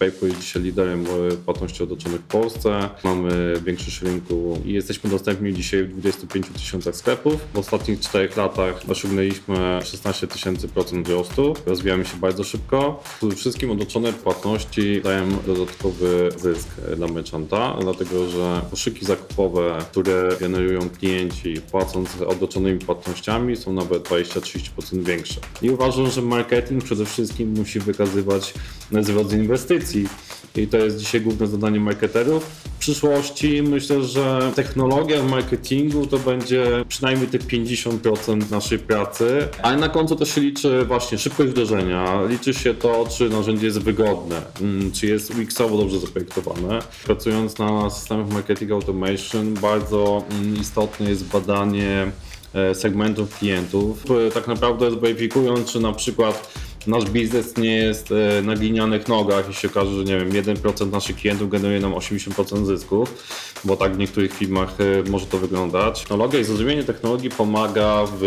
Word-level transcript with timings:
PayPal 0.00 0.28
jest 0.28 0.40
dzisiaj 0.40 0.62
liderem 0.62 1.04
płatności 1.44 1.82
otoczonych 1.82 2.20
w 2.20 2.24
Polsce. 2.24 2.88
Mamy 3.04 3.54
większość 3.66 4.02
rynku 4.02 4.58
i 4.64 4.72
jesteśmy 4.72 5.10
dostępni 5.10 5.54
dzisiaj 5.54 5.84
w 5.84 6.00
25 6.00 6.46
tysiącach 6.46 6.96
sklepów. 6.96 7.34
W 7.54 7.58
ostatnich 7.58 8.00
4 8.00 8.28
latach 8.36 8.82
osiągnęliśmy 8.88 9.80
16 9.84 10.26
tysięcy 10.26 10.68
procent 10.68 11.06
wzrostu. 11.06 11.54
Rozwijamy 11.66 12.04
się 12.04 12.16
bardzo 12.16 12.44
szybko. 12.44 13.02
Przede 13.18 13.36
wszystkim 13.36 13.70
otoczone 13.70 14.12
płatności 14.12 15.00
dają 15.04 15.28
dodatkowy 15.46 16.28
zysk 16.36 16.68
dla 16.96 17.08
merchanta, 17.08 17.76
dlatego 17.80 18.28
że 18.28 18.60
koszyki 18.70 19.04
zakupowe, 19.04 19.78
które 19.90 20.36
generują 20.40 20.90
klienci 20.90 21.54
płacąc 21.70 22.08
otoczonymi 22.26 22.78
płatnościami 22.78 23.56
są 23.56 23.72
nawet 23.72 24.08
20-30% 24.08 25.02
większe. 25.02 25.40
I 25.62 25.70
uważam, 25.70 26.10
że 26.10 26.22
marketing 26.22 26.84
przede 26.84 27.04
wszystkim 27.04 27.54
musi 27.58 27.80
wykazywać 27.80 28.54
wzrost 28.92 29.32
inwestycji. 29.32 29.89
I 29.96 30.66
to 30.66 30.76
jest 30.76 30.98
dzisiaj 30.98 31.20
główne 31.20 31.46
zadanie 31.46 31.80
marketerów. 31.80 32.44
W 32.44 32.78
przyszłości 32.78 33.62
myślę, 33.62 34.02
że 34.02 34.52
technologia 34.54 35.22
w 35.22 35.30
marketingu 35.30 36.06
to 36.06 36.18
będzie 36.18 36.84
przynajmniej 36.88 37.28
te 37.28 37.38
50% 37.38 38.50
naszej 38.50 38.78
pracy, 38.78 39.48
ale 39.62 39.76
na 39.76 39.88
końcu 39.88 40.16
też 40.16 40.34
się 40.34 40.40
liczy 40.40 40.84
właśnie 40.84 41.18
szybkość 41.18 41.50
wdrożenia, 41.50 42.24
liczy 42.28 42.54
się 42.54 42.74
to, 42.74 43.06
czy 43.18 43.28
narzędzie 43.28 43.66
jest 43.66 43.78
wygodne, 43.78 44.42
mm, 44.60 44.92
czy 44.92 45.06
jest 45.06 45.30
UX-owo 45.30 45.78
dobrze 45.78 45.98
zaprojektowane. 45.98 46.78
Pracując 47.04 47.58
na 47.58 47.90
systemach 47.90 48.28
marketing 48.28 48.72
automation 48.72 49.54
bardzo 49.54 50.24
mm, 50.30 50.60
istotne 50.60 51.10
jest 51.10 51.24
badanie 51.24 52.12
e, 52.54 52.74
segmentów 52.74 53.38
klientów. 53.38 54.04
Tak 54.34 54.48
naprawdę 54.48 54.90
zweryfikując, 54.90 55.72
czy 55.72 55.80
na 55.80 55.92
przykład 55.92 56.54
nasz 56.86 57.04
biznes 57.04 57.56
nie 57.56 57.76
jest 57.76 58.12
e, 58.12 58.42
na 58.42 58.54
glinianych 58.54 59.08
nogach 59.08 59.50
i 59.50 59.54
się 59.54 59.68
okaże, 59.68 59.94
że 59.94 60.04
nie 60.04 60.18
wiem, 60.18 60.56
1% 60.56 60.92
naszych 60.92 61.16
klientów 61.16 61.50
generuje 61.50 61.80
nam 61.80 61.92
80% 61.92 62.66
zysków, 62.66 63.24
bo 63.64 63.76
tak 63.76 63.94
w 63.94 63.98
niektórych 63.98 64.34
firmach 64.34 64.74
e, 64.80 65.10
może 65.10 65.26
to 65.26 65.38
wyglądać. 65.38 66.00
Technologia 66.00 66.40
i 66.40 66.44
zrozumienie 66.44 66.84
technologii 66.84 67.30
pomaga 67.30 68.04
w 68.20 68.22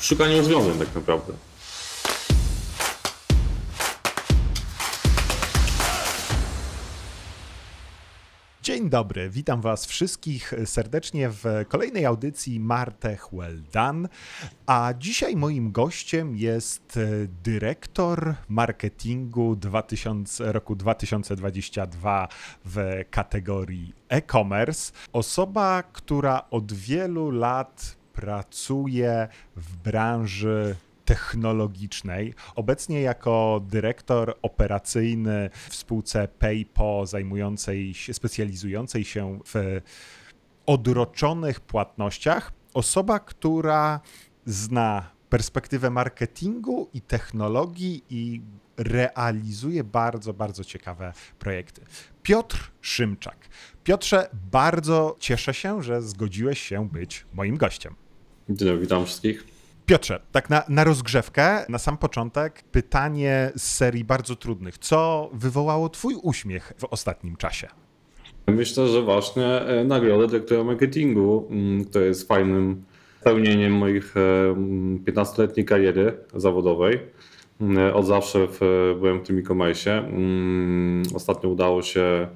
szukaniu 0.00 0.36
rozwiązań 0.36 0.78
tak 0.78 0.94
naprawdę. 0.94 1.32
Dzień 8.64 8.90
dobry, 8.90 9.30
witam 9.30 9.60
Was 9.60 9.86
wszystkich 9.86 10.54
serdecznie 10.64 11.30
w 11.30 11.44
kolejnej 11.68 12.06
audycji 12.06 12.60
Martech 12.60 13.28
Well 13.32 13.62
Done. 13.72 14.08
A 14.66 14.94
dzisiaj 14.98 15.36
moim 15.36 15.72
gościem 15.72 16.36
jest 16.36 16.96
e, 16.96 17.08
dyrektor 17.42 18.34
marketingu 18.48 19.56
2000, 19.56 20.52
roku 20.52 20.76
2022 20.76 22.28
w 22.64 23.04
kategorii 23.10 23.92
e-commerce. 24.08 24.92
Osoba, 25.12 25.82
która 25.82 26.50
od 26.50 26.72
wielu 26.72 27.30
lat 27.30 27.96
pracuje 28.12 29.28
w 29.56 29.76
branży 29.76 30.76
technologicznej. 31.04 32.34
Obecnie 32.54 33.00
jako 33.00 33.62
dyrektor 33.66 34.38
operacyjny 34.42 35.50
w 35.68 35.74
spółce 35.74 36.28
PayPo 36.28 37.06
zajmującej 37.06 37.94
się, 37.94 38.14
specjalizującej 38.14 39.04
się 39.04 39.38
w 39.44 39.80
odroczonych 40.66 41.60
płatnościach, 41.60 42.52
osoba, 42.74 43.18
która 43.18 44.00
zna 44.46 45.10
perspektywę 45.28 45.90
marketingu 45.90 46.88
i 46.94 47.00
technologii 47.00 48.04
i 48.10 48.40
realizuje 48.76 49.84
bardzo, 49.84 50.32
bardzo 50.34 50.64
ciekawe 50.64 51.12
projekty. 51.38 51.82
Piotr 52.22 52.70
Szymczak. 52.80 53.48
Piotrze, 53.84 54.28
bardzo 54.52 55.16
cieszę 55.18 55.54
się, 55.54 55.82
że 55.82 56.02
zgodziłeś 56.02 56.60
się 56.60 56.88
być 56.88 57.26
moim 57.32 57.56
gościem. 57.56 57.94
Dzień 58.48 58.68
dobry, 58.68 58.80
witam 58.80 59.04
wszystkich. 59.06 59.53
Piotrze, 59.86 60.20
tak 60.32 60.50
na, 60.50 60.62
na 60.68 60.84
rozgrzewkę, 60.84 61.64
na 61.68 61.78
sam 61.78 61.98
początek, 61.98 62.62
pytanie 62.72 63.52
z 63.56 63.62
serii 63.62 64.04
bardzo 64.04 64.36
trudnych. 64.36 64.78
Co 64.78 65.30
wywołało 65.32 65.88
Twój 65.88 66.14
uśmiech 66.22 66.72
w 66.78 66.84
ostatnim 66.84 67.36
czasie? 67.36 67.68
Myślę, 68.46 68.88
że 68.88 69.02
właśnie 69.02 69.46
e, 69.46 69.84
nagroda 69.84 70.26
dyrektora 70.26 70.64
marketingu, 70.64 71.48
mm, 71.50 71.84
to 71.84 72.00
jest 72.00 72.28
fajnym 72.28 72.84
pełnieniem 73.24 73.72
moich 73.72 74.14
15-letniej 75.04 75.64
e, 75.64 75.68
kariery 75.68 76.16
zawodowej. 76.34 77.00
Mm, 77.60 77.94
od 77.94 78.06
zawsze 78.06 78.48
byłem 79.00 79.20
w 79.20 79.26
tym 79.26 79.38
e-commerce. 79.38 79.98
Mm, 79.98 81.02
ostatnio 81.14 81.50
udało 81.50 81.82
się 81.82 82.28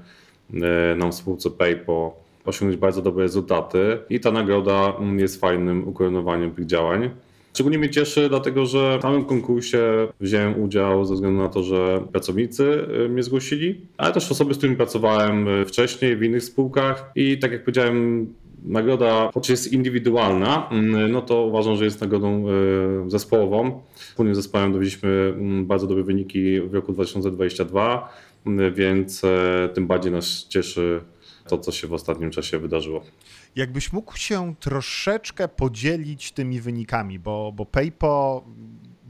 e, 0.54 0.97
nam 0.97 1.12
spółce 1.12 1.50
PayPal 1.50 2.10
osiągnąć 2.44 2.80
bardzo 2.80 3.03
dobre 3.03 3.22
rezultaty 3.22 3.98
i 4.10 4.20
ta 4.20 4.30
nagroda 4.30 4.92
jest 5.16 5.41
fajnym 5.41 5.88
ukoronowaniem 5.88 6.50
tych 6.50 6.66
działań. 6.66 7.10
Szczególnie 7.53 7.78
mnie 7.78 7.91
cieszy, 7.91 8.28
dlatego 8.28 8.66
że 8.66 8.98
w 8.98 9.03
samym 9.03 9.25
konkursie 9.25 10.09
wziąłem 10.20 10.62
udział 10.62 11.04
ze 11.04 11.14
względu 11.14 11.42
na 11.42 11.48
to, 11.48 11.62
że 11.62 12.00
pracownicy 12.12 12.86
y, 13.04 13.09
mnie 13.09 13.22
zgłosili, 13.22 13.81
ale 13.97 14.12
też 14.12 14.32
osoby, 14.32 14.54
z 14.54 14.56
którymi 14.56 14.76
pracowałem 14.76 15.48
y, 15.48 15.64
wcześniej 15.64 16.16
w 16.16 16.22
innych 16.22 16.44
spółkach 16.44 17.12
i 17.16 17.38
tak 17.38 17.53
jak 17.53 17.64
powiedziałem, 17.64 18.26
nagroda, 18.64 19.31
choć 19.34 19.50
jest 19.50 19.72
indywidualna, 19.72 20.69
mm, 20.70 21.12
no 21.12 21.22
to 21.22 21.42
uważam, 21.42 21.76
że 21.76 21.84
jest 21.84 22.00
nagrodą 22.00 22.48
y, 22.48 23.10
zespołową. 23.10 23.82
Wspólnie 23.94 24.34
z 24.34 24.36
zespołem 24.36 24.72
dowieźliśmy 24.72 25.34
mm, 25.36 25.66
bardzo 25.66 25.86
dobre 25.86 26.04
wyniki 26.04 26.60
w 26.60 26.75
roku 26.75 26.92
2022, 26.92 28.12
mm, 28.47 28.75
więc 28.75 29.22
tym 29.75 29.86
bardziej 29.86 30.12
nas 30.12 30.47
cieszy 30.48 31.00
to, 31.48 31.59
co 31.59 31.72
się 31.72 31.86
w 31.86 31.92
ostatnim 31.92 32.30
czasie 32.30 32.59
wydarzyło. 32.59 33.03
Jakbyś 33.58 33.92
mógł 33.92 34.16
się 34.16 34.54
troszeczkę 34.60 35.48
podzielić 35.48 36.32
tymi 36.32 36.60
wynikami, 36.60 37.19
bo, 37.19 37.52
bo 37.52 37.66
PayPal 37.66 38.41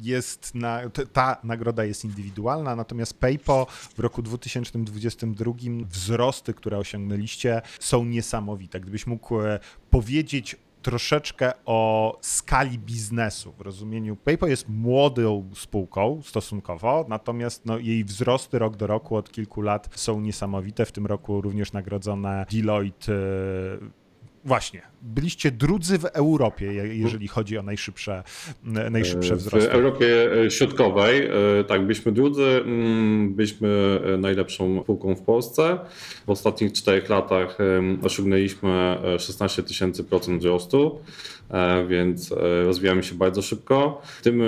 jest 0.03 0.54
na, 0.54 0.81
ta 1.12 1.36
nagroda 1.44 1.84
jest 1.84 2.04
indywidualna, 2.04 2.76
natomiast 2.76 3.20
PayPal 3.20 3.66
w 3.97 3.98
roku 3.98 4.22
2022 4.22 5.53
wzrosty, 5.91 6.54
które 6.54 6.78
osiągnęliście, 6.78 7.62
są 7.81 8.04
niesamowite. 8.04 8.81
Gdybyś 8.81 9.06
mógł 9.06 9.41
e, 9.41 9.58
powiedzieć 9.91 10.56
troszeczkę 10.82 11.53
o 11.64 12.19
skali 12.20 12.78
biznesu. 12.78 13.53
W 13.53 13.60
rozumieniu 13.60 14.16
PayPal 14.16 14.48
jest 14.48 14.69
młodą 14.69 15.50
spółką 15.54 16.20
stosunkowo, 16.25 17.06
natomiast 17.08 17.66
no, 17.66 17.78
jej 17.78 18.04
wzrosty 18.04 18.58
rok 18.58 18.76
do 18.76 18.87
roku 18.87 19.16
od 19.16 19.32
kilku 19.32 19.62
lat 19.62 19.88
są 19.94 20.20
niesamowite. 20.20 20.87
W 20.87 20.92
tym 20.92 21.06
roku 21.06 21.41
również 21.41 21.72
nagrodzone 21.72 22.47
Deloitte 22.53 23.12
Właśnie. 24.44 24.82
Byliście 25.03 25.50
drudzy 25.50 25.99
w 25.99 26.04
Europie, 26.04 26.72
jeżeli 26.93 27.28
chodzi 27.28 27.59
o 27.59 27.62
najszybsze, 27.62 28.22
najszybsze 28.91 29.37
wzrosty. 29.37 29.69
W 29.69 29.72
Europie 29.72 30.32
e, 30.44 30.50
Środkowej, 30.50 31.26
e, 31.26 31.65
tak, 31.65 31.82
byliśmy 31.82 32.12
drudzy, 32.12 32.62
mm, 32.65 33.34
byliśmy 33.34 34.00
e, 34.15 34.16
najlepszą 34.16 34.82
spółką 34.82 35.15
w 35.15 35.22
Polsce. 35.22 35.78
W 36.26 36.31
ostatnich 36.31 36.72
czterech 36.72 37.09
latach 37.09 37.59
osiągnęliśmy 38.03 38.99
16 39.19 39.62
tysięcy 39.62 40.04
procent 40.04 40.41
wzrostu, 40.41 41.00
więc 41.88 42.34
rozwijamy 42.65 43.03
się 43.03 43.15
bardzo 43.15 43.43
szybko. 43.43 44.00
W 44.05 44.22
tym 44.22 44.43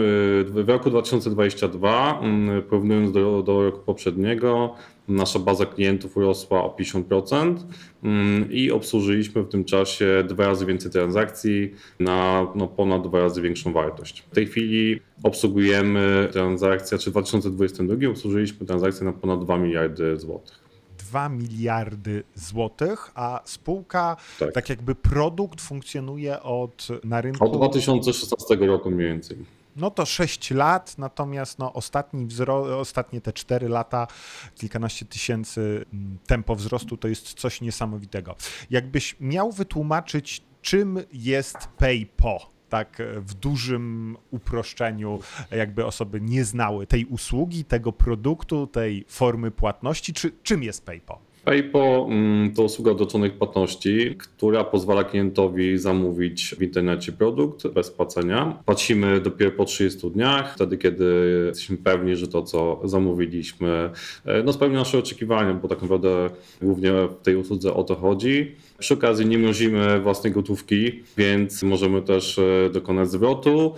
w 0.45 0.65
roku 0.69 0.91
2022, 0.91 2.21
mm, 2.23 2.63
porównując 2.63 3.13
do, 3.13 3.43
do 3.43 3.63
roku 3.63 3.81
poprzedniego, 3.81 4.75
nasza 5.11 5.39
baza 5.39 5.67
klientów 5.67 6.17
urosła 6.17 6.65
o 6.65 6.77
50% 6.79 7.57
mm, 8.03 8.53
i 8.53 8.71
obsłużyliśmy 8.71 9.43
w 9.43 9.49
tym 9.49 9.65
czasie 9.65 10.25
dwa 10.29 10.47
razy 10.47 10.67
więcej 10.67 10.91
transakcji 10.91 11.75
na 12.01 12.47
no, 12.55 12.67
ponad 12.69 13.09
dwa 13.09 13.21
razy 13.21 13.43
większą 13.43 13.73
wartość. 13.73 14.25
W 14.31 14.35
tej 14.35 14.47
chwili 14.47 15.01
obsługujemy 15.23 16.29
transakcje, 16.33 16.99
czy 16.99 17.11
w 17.11 17.13
2022 17.13 18.09
obsłużyliśmy 18.11 18.67
transakcje 18.67 19.05
na 19.05 19.13
ponad 19.13 19.45
2 19.45 19.59
miliardy 19.59 20.17
złotych. 20.17 20.61
2 20.99 21.29
miliardy 21.29 22.23
złotych, 22.35 23.11
a 23.15 23.41
spółka, 23.45 24.17
tak. 24.39 24.53
tak 24.53 24.69
jakby 24.69 24.95
produkt 24.95 25.61
funkcjonuje 25.61 26.43
od 26.43 26.89
na 27.05 27.21
rynku. 27.21 27.45
Od 27.45 27.57
2016 27.57 28.57
roku 28.57 28.91
mniej 28.91 29.09
więcej 29.09 29.37
no 29.77 29.91
to 29.91 30.07
6 30.07 30.51
lat, 30.51 30.99
natomiast 30.99 31.59
no 31.59 31.73
ostatni 31.73 32.27
wzro- 32.27 32.81
ostatnie 32.81 33.21
te 33.21 33.33
4 33.33 33.69
lata, 33.69 34.07
kilkanaście 34.55 35.07
tysięcy 35.07 35.85
mm, 35.93 36.19
tempo 36.27 36.55
wzrostu 36.55 36.97
to 36.97 37.09
jest 37.09 37.35
coś 37.35 37.61
niesamowitego. 37.61 38.37
Jakbyś 38.71 39.17
miał 39.21 39.53
wytłumaczyć, 39.53 40.43
czym 40.63 40.99
jest 41.13 41.57
PayPal? 41.79 42.39
tak 42.69 43.03
w 43.17 43.35
dużym 43.35 44.17
uproszczeniu, 44.31 45.21
jakby 45.51 45.87
osoby 45.87 46.21
nie 46.21 46.45
znały 46.45 46.87
tej 46.87 47.05
usługi, 47.05 47.65
tego 47.65 47.93
produktu, 47.93 48.67
tej 48.67 49.05
formy 49.09 49.51
płatności, 49.51 50.13
czy 50.13 50.33
czym 50.43 50.63
jest 50.63 50.87
PayPal? 50.87 51.19
PayPal 51.45 52.07
mm, 52.09 52.55
to 52.55 52.63
usługa 52.63 52.93
odroczonych 52.93 53.33
płatności, 53.33 54.15
która 54.19 54.65
pozwala 54.65 55.05
klientowi 55.05 55.79
zamówić 55.79 56.55
w 56.59 56.63
internecie 56.63 57.13
produkt 57.13 57.69
bez 57.69 57.91
płacenia. 57.91 58.59
Płacimy 58.67 59.21
dopiero 59.21 59.51
po 59.51 59.65
30 59.65 60.11
dniach, 60.11 60.55
wtedy 60.55 60.79
kiedy 60.79 61.05
jesteśmy 61.47 61.77
pewni, 61.77 62.17
że 62.17 62.29
to 62.29 62.43
co 62.43 62.81
zamówiliśmy 62.85 63.91
e, 64.25 64.43
no, 64.43 64.53
spełni 64.53 64.75
nasze 64.75 64.99
oczekiwania, 64.99 65.55
bo 65.55 65.69
tak 65.69 65.83
naprawdę 65.83 66.31
głównie 66.63 66.93
w 66.93 67.23
tej 67.23 67.37
usłudze 67.37 67.75
o 67.75 67.85
to 67.85 67.95
chodzi. 67.95 68.55
Przy 68.81 68.95
okazji 68.95 69.27
nie 69.27 69.39
mrozimy 69.39 70.01
własnej 70.01 70.33
gotówki, 70.33 71.03
więc 71.17 71.63
możemy 71.63 72.03
też 72.03 72.39
e, 72.39 72.71
dokonać 72.73 73.11
zwrotu, 73.11 73.75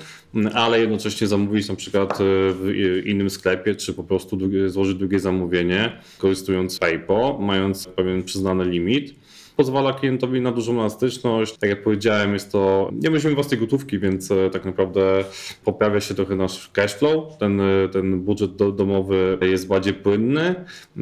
ale 0.55 0.81
jednocześnie 0.81 1.27
zamówić 1.27 1.69
na 1.69 1.75
przykład 1.77 2.13
e, 2.13 2.25
w 2.53 3.03
innym 3.05 3.31
sklepie, 3.31 3.75
czy 3.75 3.95
po 3.95 4.05
prostu 4.05 4.39
złożyć 4.67 4.99
drugie 4.99 5.21
zamówienie, 5.21 6.01
korzystując 6.19 6.75
z 6.75 6.79
PayPal, 6.79 7.37
mając 7.41 7.89
pewien 7.89 8.23
przyznany 8.23 8.65
limit 8.65 9.15
pozwala 9.57 9.93
klientowi 9.93 10.41
na 10.41 10.53
dużą 10.53 10.81
elastyczność. 10.81 11.59
Tak 11.59 11.71
jak 11.71 11.83
powiedziałem, 11.83 12.33
jest 12.33 12.53
to, 12.53 12.91
nie 12.93 13.11
myślimy 13.11 13.35
własnej 13.35 13.61
gotówki, 13.61 13.99
więc 13.99 14.31
e, 14.31 14.51
tak 14.51 14.65
naprawdę 14.65 15.25
poprawia 15.65 16.01
się 16.01 16.15
trochę 16.15 16.37
nasz 16.37 16.71
cash 16.73 16.95
flow. 16.95 17.39
Ten, 17.39 17.61
e, 17.61 17.89
ten 17.93 18.21
budżet 18.21 18.57
do, 18.57 18.73
domowy 18.73 19.39
jest 19.41 19.67
bardziej 19.67 19.95
płynny, 19.95 20.55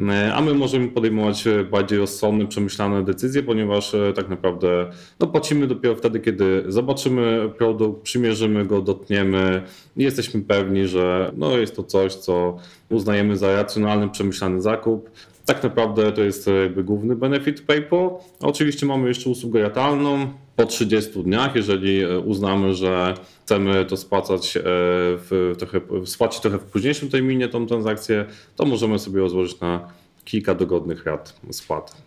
e, 0.09 0.33
a 0.33 0.41
my 0.41 0.53
możemy 0.53 0.87
podejmować 0.87 1.43
bardziej 1.71 1.99
rozsądne, 1.99 2.47
przemyślane 2.47 3.03
decyzje, 3.03 3.43
ponieważ 3.43 3.95
tak 4.15 4.29
naprawdę 4.29 4.91
no, 5.19 5.27
płacimy 5.27 5.67
dopiero 5.67 5.95
wtedy, 5.95 6.19
kiedy 6.19 6.63
zobaczymy 6.67 7.49
produkt, 7.57 8.01
przymierzymy 8.01 8.65
go, 8.65 8.81
dotkniemy 8.81 9.61
i 9.97 10.03
jesteśmy 10.03 10.41
pewni, 10.41 10.87
że 10.87 11.31
no, 11.37 11.57
jest 11.57 11.75
to 11.75 11.83
coś, 11.83 12.15
co 12.15 12.57
uznajemy 12.91 13.37
za 13.37 13.55
racjonalny, 13.55 14.09
przemyślany 14.09 14.61
zakup. 14.61 15.09
Tak 15.45 15.63
naprawdę 15.63 16.11
to 16.11 16.21
jest 16.21 16.49
jakby 16.63 16.83
główny 16.83 17.15
benefit 17.15 17.61
PayPal. 17.61 18.09
Oczywiście 18.39 18.85
mamy 18.85 19.07
jeszcze 19.07 19.29
usługę 19.29 19.61
ratalną 19.61 20.27
po 20.55 20.65
30 20.65 21.23
dniach, 21.23 21.55
jeżeli 21.55 22.01
e, 22.01 22.19
uznamy, 22.19 22.73
że 22.73 23.13
chcemy 23.45 23.85
to 23.85 23.97
spłacać 23.97 24.57
e, 24.57 24.61
w 24.65 25.55
trochę, 25.59 25.81
spłacić 26.05 26.41
trochę 26.41 26.57
w 26.57 26.63
późniejszym 26.63 27.09
terminie 27.09 27.47
tą 27.47 27.67
transakcję, 27.67 28.25
to 28.55 28.65
możemy 28.65 28.99
sobie 28.99 29.21
rozłożyć 29.21 29.59
na 29.59 29.87
kilka 30.25 30.55
dogodnych 30.55 31.05
rat 31.05 31.39
spłat. 31.51 32.01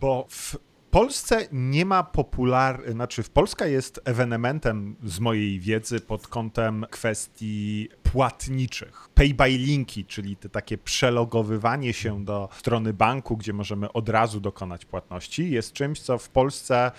Bo 0.00 0.26
w 0.28 0.56
Polsce 0.90 1.48
nie 1.52 1.84
ma 1.84 2.02
popular... 2.02 2.82
Znaczy, 2.92 3.22
Polska 3.32 3.66
jest 3.66 4.00
ewenementem 4.04 4.96
z 5.04 5.20
mojej 5.20 5.60
wiedzy 5.60 6.00
pod 6.00 6.28
kątem 6.28 6.86
kwestii 6.90 7.88
płatniczych. 8.02 9.08
Pay 9.14 9.34
by 9.34 9.48
linki, 9.48 10.04
czyli 10.04 10.36
te 10.36 10.48
takie 10.48 10.78
przelogowywanie 10.78 11.92
się 11.92 12.24
do 12.24 12.48
strony 12.58 12.92
banku, 12.92 13.36
gdzie 13.36 13.52
możemy 13.52 13.92
od 13.92 14.08
razu 14.08 14.40
dokonać 14.40 14.84
płatności, 14.84 15.50
jest 15.50 15.72
czymś, 15.72 16.00
co 16.00 16.18
w 16.18 16.28
Polsce 16.28 16.92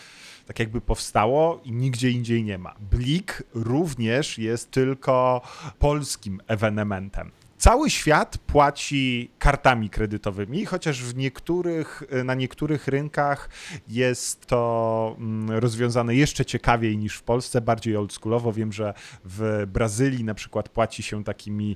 tak 0.45 0.59
jakby 0.59 0.81
powstało 0.81 1.61
i 1.63 1.71
nigdzie 1.71 2.09
indziej 2.09 2.43
nie 2.43 2.57
ma. 2.57 2.75
Blik 2.91 3.43
również 3.53 4.37
jest 4.37 4.71
tylko 4.71 5.41
polskim 5.79 6.41
ewenementem. 6.47 7.31
Cały 7.59 7.89
świat 7.89 8.37
płaci 8.37 9.31
kartami 9.39 9.89
kredytowymi, 9.89 10.65
chociaż 10.65 11.03
w 11.03 11.15
niektórych, 11.15 12.03
na 12.25 12.33
niektórych 12.33 12.87
rynkach 12.87 13.49
jest 13.87 14.45
to 14.45 15.15
mm, 15.17 15.51
rozwiązane 15.51 16.15
jeszcze 16.15 16.45
ciekawiej 16.45 16.97
niż 16.97 17.15
w 17.15 17.23
Polsce, 17.23 17.61
bardziej 17.61 17.97
oldschoolowo. 17.97 18.53
Wiem, 18.53 18.73
że 18.73 18.93
w 19.25 19.63
Brazylii 19.67 20.23
na 20.23 20.33
przykład 20.33 20.69
płaci 20.69 21.03
się 21.03 21.23
takimi 21.23 21.75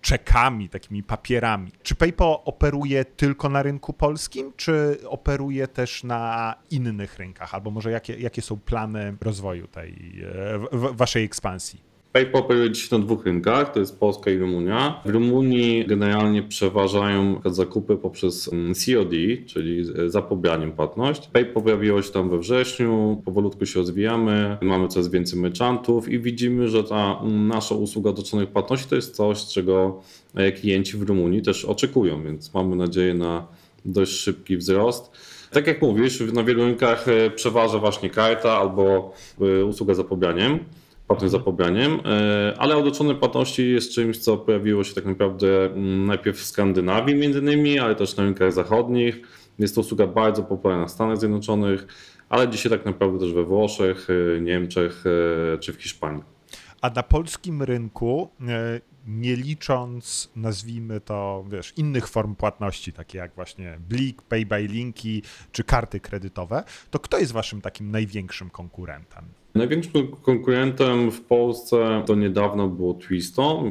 czekami, 0.00 0.68
takimi 0.68 1.02
papierami. 1.02 1.72
Czy 1.82 1.94
PayPal 1.94 2.36
operuje 2.44 3.04
tylko 3.04 3.48
na 3.48 3.62
rynku 3.62 3.92
polskim, 3.92 4.52
czy 4.56 4.98
operuje 5.08 5.68
też 5.68 6.04
na 6.04 6.54
innych 6.70 7.18
rynkach? 7.18 7.54
Albo 7.54 7.70
może 7.70 7.90
jakie, 7.90 8.20
jakie 8.20 8.42
są 8.42 8.60
plany 8.60 9.16
rozwoju 9.20 9.66
tej 9.66 10.24
w, 10.72 10.96
waszej 10.96 11.24
ekspansji? 11.24 11.87
Operuje 12.18 12.70
dzisiaj 12.70 12.98
na 12.98 13.04
dwóch 13.04 13.24
rynkach, 13.24 13.72
to 13.72 13.80
jest 13.80 13.98
Polska 14.00 14.30
i 14.30 14.38
Rumunia. 14.38 15.00
W 15.04 15.08
Rumunii 15.08 15.86
generalnie 15.86 16.42
przeważają 16.42 17.40
zakupy 17.44 17.96
poprzez 17.96 18.52
mm, 18.52 18.74
COD, 18.74 19.10
czyli 19.46 19.84
zapobraniem 20.06 20.72
płatność. 20.72 21.28
PayPal 21.28 21.62
pojawiło 21.62 22.02
się 22.02 22.12
tam 22.12 22.30
we 22.30 22.38
wrześniu, 22.38 23.22
powolutku 23.24 23.66
się 23.66 23.80
rozwijamy, 23.80 24.56
mamy 24.62 24.88
coraz 24.88 25.08
więcej 25.08 25.40
merchantów 25.40 26.08
i 26.08 26.18
widzimy, 26.18 26.68
że 26.68 26.84
ta 26.84 27.20
mm, 27.22 27.48
nasza 27.48 27.74
usługa 27.74 28.12
dotyczących 28.12 28.48
płatności 28.48 28.88
to 28.88 28.96
jest 28.96 29.16
coś, 29.16 29.46
czego 29.46 30.02
e, 30.34 30.52
klienci 30.52 30.96
w 30.96 31.02
Rumunii 31.02 31.42
też 31.42 31.64
oczekują, 31.64 32.22
więc 32.22 32.54
mamy 32.54 32.76
nadzieję 32.76 33.14
na 33.14 33.46
dość 33.84 34.12
szybki 34.12 34.56
wzrost. 34.56 35.10
Tak 35.50 35.66
jak 35.66 35.82
mówisz, 35.82 36.20
na 36.32 36.44
wielu 36.44 36.64
rynkach 36.64 37.08
e, 37.08 37.30
przeważa 37.30 37.78
właśnie 37.78 38.10
karta 38.10 38.52
albo 38.52 39.12
e, 39.40 39.64
usługa 39.64 39.94
zapobraniem 39.94 40.58
płatność 41.08 41.32
za 41.32 41.38
pobraniem, 41.38 42.00
e, 42.04 42.54
ale 42.58 42.76
odroczone 42.76 43.14
płatności 43.14 43.72
jest 43.72 43.92
czymś, 43.92 44.18
co 44.18 44.36
pojawiło 44.36 44.84
się 44.84 44.94
tak 44.94 45.04
naprawdę 45.04 45.64
mm, 45.64 46.06
najpierw 46.06 46.38
w 46.38 46.44
Skandynawii 46.44 47.14
między 47.14 47.38
innymi, 47.38 47.78
ale 47.78 47.94
też 47.94 48.16
na 48.16 48.24
rynkach 48.24 48.52
zachodnich. 48.52 49.20
Jest 49.58 49.74
to 49.74 49.80
usługa 49.80 50.06
bardzo 50.06 50.42
popularna 50.42 50.86
w 50.86 50.90
Stanach 50.90 51.16
Zjednoczonych, 51.16 51.86
ale 52.28 52.48
dzisiaj 52.48 52.72
tak 52.72 52.84
naprawdę 52.84 53.18
też 53.18 53.32
we 53.32 53.44
Włoszech, 53.44 54.08
e, 54.10 54.40
Niemczech 54.40 55.04
e, 55.54 55.58
czy 55.58 55.72
w 55.72 55.82
Hiszpanii. 55.82 56.22
A 56.80 56.90
na 56.90 57.02
polskim 57.02 57.62
rynku, 57.62 58.30
nie 59.06 59.36
licząc, 59.36 60.30
nazwijmy 60.36 61.00
to, 61.00 61.44
wiesz, 61.50 61.72
innych 61.76 62.08
form 62.08 62.34
płatności, 62.34 62.92
takie 62.92 63.18
jak 63.18 63.34
właśnie 63.34 63.78
Blik, 63.88 64.22
Pay 64.22 64.46
by 64.46 64.62
Linki 64.62 65.22
czy 65.52 65.64
karty 65.64 66.00
kredytowe, 66.00 66.64
to 66.90 66.98
kto 66.98 67.18
jest 67.18 67.32
waszym 67.32 67.60
takim 67.60 67.90
największym 67.90 68.50
konkurentem? 68.50 69.24
Największym 69.58 70.08
konkurentem 70.22 71.10
w 71.10 71.20
Polsce 71.20 72.02
do 72.06 72.14
niedawno 72.14 72.68
było 72.68 72.94
Twisto. 72.94 73.64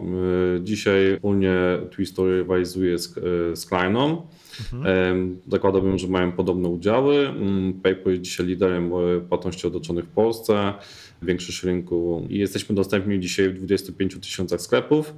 Y, 0.57 0.63
dzisiaj 0.63 1.15
wspólnie 1.15 1.53
Twisto 1.91 2.25
rywalizuje 2.25 2.99
z, 2.99 3.17
y, 3.17 3.55
z 3.55 3.65
Kleiną. 3.65 4.27
Mhm. 4.73 5.39
Zakładałbym, 5.47 5.97
że 5.97 6.07
mają 6.07 6.31
podobne 6.31 6.69
udziały. 6.69 7.27
Mm, 7.27 7.73
PayPal 7.73 8.11
jest 8.11 8.23
dzisiaj 8.23 8.45
liderem 8.45 8.91
płatności 9.29 9.67
otoczonych 9.67 10.05
w 10.05 10.09
Polsce, 10.09 10.73
większość 11.21 11.63
rynku 11.63 12.27
i 12.29 12.37
jesteśmy 12.37 12.75
dostępni 12.75 13.19
dzisiaj 13.19 13.49
w 13.49 13.57
25 13.57 14.15
tysiącach 14.15 14.61
sklepów. 14.61 15.13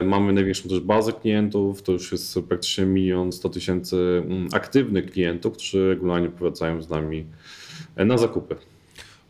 Mamy 0.00 0.32
największą 0.32 0.68
też 0.68 0.80
bazę 0.80 1.12
klientów, 1.12 1.82
to 1.82 1.92
już 1.92 2.12
jest 2.12 2.38
praktycznie 2.48 2.84
milion 2.84 3.32
100 3.32 3.48
tysięcy 3.48 4.22
mm, 4.26 4.48
aktywnych 4.52 5.10
klientów, 5.10 5.52
którzy 5.52 5.88
regularnie 5.88 6.30
powracają 6.30 6.82
z 6.82 6.88
nami 6.90 7.24
na 7.96 8.18
zakupy. 8.18 8.56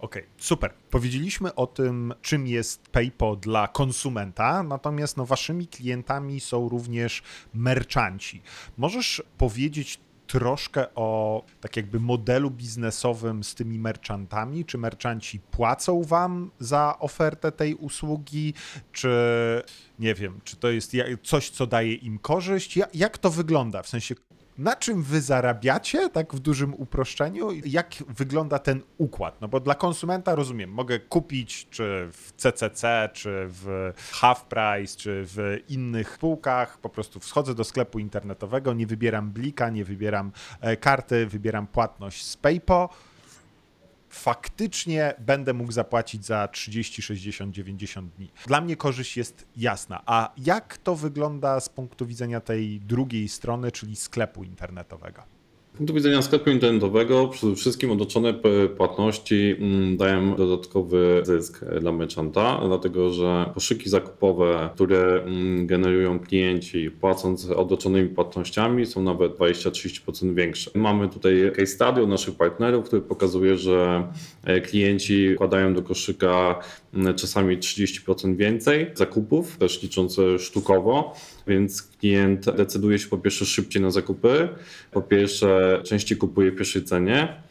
Okej, 0.04 0.22
okay, 0.22 0.34
super. 0.38 0.74
Powiedzieliśmy 0.90 1.54
o 1.54 1.66
tym, 1.66 2.14
czym 2.22 2.46
jest 2.46 2.88
PayPal 2.88 3.36
dla 3.36 3.68
konsumenta, 3.68 4.62
natomiast 4.62 5.16
no, 5.16 5.26
waszymi 5.26 5.66
klientami 5.66 6.40
są 6.40 6.68
również 6.68 7.22
merchanci. 7.54 8.42
Możesz 8.76 9.22
powiedzieć 9.38 10.00
troszkę 10.26 10.94
o 10.94 11.42
tak 11.60 11.76
jakby 11.76 12.00
modelu 12.00 12.50
biznesowym 12.50 13.44
z 13.44 13.54
tymi 13.54 13.78
merchantami? 13.78 14.64
Czy 14.64 14.78
merchanci 14.78 15.40
płacą 15.40 16.02
wam 16.02 16.50
za 16.58 16.98
ofertę 16.98 17.52
tej 17.52 17.74
usługi, 17.74 18.54
czy 18.92 19.10
nie 19.98 20.14
wiem, 20.14 20.40
czy 20.44 20.56
to 20.56 20.70
jest 20.70 20.92
coś, 21.22 21.50
co 21.50 21.66
daje 21.66 21.94
im 21.94 22.18
korzyść? 22.18 22.78
Jak 22.94 23.18
to 23.18 23.30
wygląda? 23.30 23.82
W 23.82 23.88
sensie, 23.88 24.14
na 24.58 24.76
czym 24.76 25.02
wy 25.02 25.20
zarabiacie, 25.20 26.08
tak 26.08 26.34
w 26.34 26.38
dużym 26.38 26.74
uproszczeniu, 26.74 27.48
jak 27.64 27.94
wygląda 28.08 28.58
ten 28.58 28.82
układ? 28.98 29.40
No 29.40 29.48
bo 29.48 29.60
dla 29.60 29.74
konsumenta 29.74 30.34
rozumiem, 30.34 30.70
mogę 30.70 31.00
kupić 31.00 31.66
czy 31.70 32.08
w 32.12 32.32
CCC, 32.36 33.10
czy 33.12 33.46
w 33.48 33.92
Half 34.12 34.44
Price, 34.44 34.96
czy 34.96 35.22
w 35.26 35.58
innych 35.68 36.10
spółkach, 36.14 36.78
po 36.78 36.88
prostu 36.88 37.20
wchodzę 37.20 37.54
do 37.54 37.64
sklepu 37.64 37.98
internetowego, 37.98 38.72
nie 38.72 38.86
wybieram 38.86 39.30
blika, 39.30 39.70
nie 39.70 39.84
wybieram 39.84 40.32
e, 40.60 40.76
karty, 40.76 41.26
wybieram 41.26 41.66
płatność 41.66 42.24
z 42.24 42.36
PayPal 42.36 42.88
faktycznie 44.14 45.14
będę 45.18 45.52
mógł 45.52 45.72
zapłacić 45.72 46.24
za 46.24 46.48
30, 46.48 47.02
60, 47.02 47.54
90 47.54 48.14
dni. 48.14 48.30
Dla 48.46 48.60
mnie 48.60 48.76
korzyść 48.76 49.16
jest 49.16 49.46
jasna. 49.56 50.02
A 50.06 50.32
jak 50.36 50.78
to 50.78 50.96
wygląda 50.96 51.60
z 51.60 51.68
punktu 51.68 52.06
widzenia 52.06 52.40
tej 52.40 52.80
drugiej 52.80 53.28
strony, 53.28 53.72
czyli 53.72 53.96
sklepu 53.96 54.44
internetowego? 54.44 55.33
Punktu 55.76 55.94
widzenia 55.94 56.22
sklepu 56.22 56.50
internetowego 56.50 57.28
przede 57.28 57.54
wszystkim 57.54 57.90
otoczone 57.90 58.34
płatności 58.76 59.56
mm, 59.58 59.96
dają 59.96 60.36
dodatkowy 60.36 61.22
zysk 61.24 61.64
dla 61.80 61.92
merchanta, 61.92 62.60
dlatego 62.66 63.10
że 63.10 63.50
koszyki 63.54 63.90
zakupowe, 63.90 64.70
które 64.74 65.22
mm, 65.22 65.66
generują 65.66 66.20
klienci 66.20 66.90
płacąc 66.90 67.50
otoczonymi 67.50 68.08
płatnościami 68.08 68.86
są 68.86 69.02
nawet 69.02 69.38
20-30% 69.38 70.34
większe. 70.34 70.70
Mamy 70.74 71.08
tutaj 71.08 71.52
case 71.56 71.66
study 71.66 72.02
od 72.02 72.08
naszych 72.08 72.36
partnerów, 72.36 72.84
który 72.86 73.02
pokazuje, 73.02 73.56
że 73.56 74.08
e, 74.44 74.60
klienci 74.60 75.34
wkładają 75.34 75.74
do 75.74 75.82
koszyka 75.82 76.60
mm, 76.94 77.14
czasami 77.14 77.58
30% 77.58 78.36
więcej 78.36 78.90
zakupów, 78.94 79.56
też 79.56 79.82
licząc 79.82 80.16
sztukowo, 80.38 81.14
więc 81.46 81.93
klient 82.04 82.50
decyduje 82.56 82.98
się 82.98 83.08
po 83.08 83.18
pierwsze 83.18 83.44
szybciej 83.44 83.82
na 83.82 83.90
zakupy, 83.90 84.48
po 84.92 85.02
pierwsze 85.02 85.80
częściej 85.84 86.18
kupuje 86.18 86.50
w 86.50 86.56
pierwszej 86.56 86.84
cenie, 86.84 87.42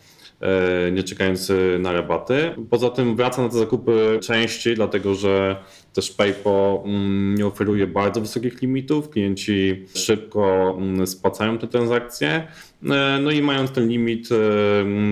e, 0.41 0.91
nie 0.91 1.03
czekając 1.03 1.51
na 1.79 1.91
rabaty. 1.91 2.55
Poza 2.69 2.89
tym 2.89 3.15
wraca 3.15 3.41
na 3.41 3.49
te 3.49 3.57
zakupy 3.57 4.19
częściej, 4.21 4.75
dlatego 4.75 5.15
że 5.15 5.55
też 5.93 6.11
PayPal 6.11 6.79
mm, 6.85 7.35
nie 7.35 7.45
oferuje 7.45 7.87
bardzo 7.87 8.21
wysokich 8.21 8.61
limitów. 8.61 9.09
Klienci 9.09 9.85
szybko 9.95 10.75
mm, 10.77 11.07
spłacają 11.07 11.57
te 11.57 11.67
transakcje. 11.67 12.47
E, 12.89 13.19
no 13.21 13.31
i 13.31 13.41
mając 13.41 13.71
ten 13.71 13.87
limit 13.87 14.29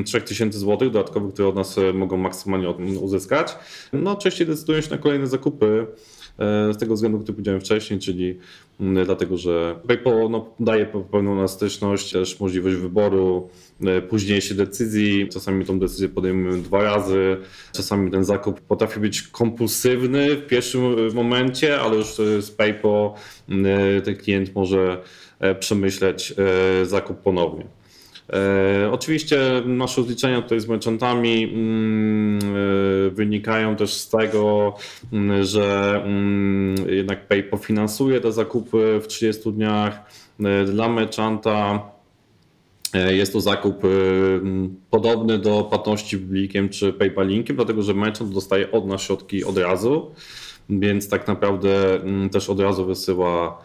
3000 0.06 0.60
zł 0.60 0.78
dodatkowych, 0.78 1.34
które 1.34 1.48
od 1.48 1.56
nas 1.56 1.80
mogą 1.94 2.18
maksymalnie 2.18 2.70
uzyskać, 3.00 3.56
no 3.94 4.16
częściej 4.16 4.48
decydują 4.48 4.82
się 4.82 4.90
na 4.90 4.98
kolejne 4.98 5.28
zakupy. 5.28 5.88
E, 6.40 6.74
z 6.74 6.78
tego 6.78 6.96
względu, 6.96 7.20
który 7.20 7.34
powiedziałem 7.34 7.62
wcześniej, 7.62 8.00
czyli 8.00 8.40
mm, 8.80 9.06
dlatego, 9.06 9.38
że 9.38 9.76
PayPal 9.88 10.30
no, 10.30 10.46
daje 10.60 10.86
pewną 10.86 11.40
elastyczność, 11.40 12.12
też 12.12 12.40
możliwość 12.40 12.76
wyboru 12.76 13.50
e, 13.82 14.02
późniejszej 14.02 14.58
decyzji. 14.58 15.28
Czasami 15.30 15.66
tą 15.66 15.80
decyzję 15.80 16.10
podejmujemy 16.10 16.62
dwa 16.62 16.84
razy, 16.84 17.38
czasami 17.72 18.12
ten 18.12 18.24
zakup 18.24 18.62
potrafi 18.62 19.00
być 19.00 19.22
kompulsywny 19.22 20.36
w 20.36 20.48
pierwszym 20.48 21.14
momencie, 21.14 21.80
ale 21.80 21.96
już 21.96 22.08
z 22.40 22.52
PayPal 22.52 23.12
mm, 23.50 24.02
ten 24.02 24.16
klient 24.16 24.56
może 24.56 25.02
e, 25.40 25.56
przemyśleć 25.56 26.34
zakup 26.84 27.18
ponownie. 27.18 27.81
E, 28.34 28.92
oczywiście 28.92 29.38
nasze 29.66 30.02
rozliczenia 30.02 30.42
tutaj 30.42 30.60
z 30.60 30.68
merchantami 30.68 31.44
mm, 31.44 32.40
e, 32.40 33.10
wynikają 33.10 33.76
też 33.76 33.94
z 33.94 34.10
tego, 34.10 34.74
mm, 35.14 35.44
że 35.44 36.02
mm, 36.06 36.76
jednak 36.90 37.28
Pay 37.28 37.44
pofinansuje 37.44 38.22
te 38.22 38.32
zakupy 38.32 39.00
w 39.04 39.08
30 39.08 39.52
dniach. 39.52 40.00
E, 40.40 40.66
dla 40.66 40.90
merchanta 40.90 41.92
jest 43.10 43.34
to 43.34 43.42
zakup 43.42 43.84
podobny 44.90 45.38
do 45.38 45.64
płatności 45.64 46.18
blikiem 46.18 46.70
czy 46.70 46.94
PayPalinkiem, 46.94 47.56
dlatego 47.56 47.82
że 47.82 47.94
merchant 47.94 48.34
dostaje 48.34 48.72
od 48.72 48.88
nas 48.88 49.02
środki 49.02 49.44
od 49.44 49.58
razu, 49.58 50.12
więc 50.70 51.10
tak 51.10 51.28
naprawdę 51.28 52.00
też 52.32 52.50
od 52.50 52.60
razu 52.60 52.86
wysyła 52.86 53.62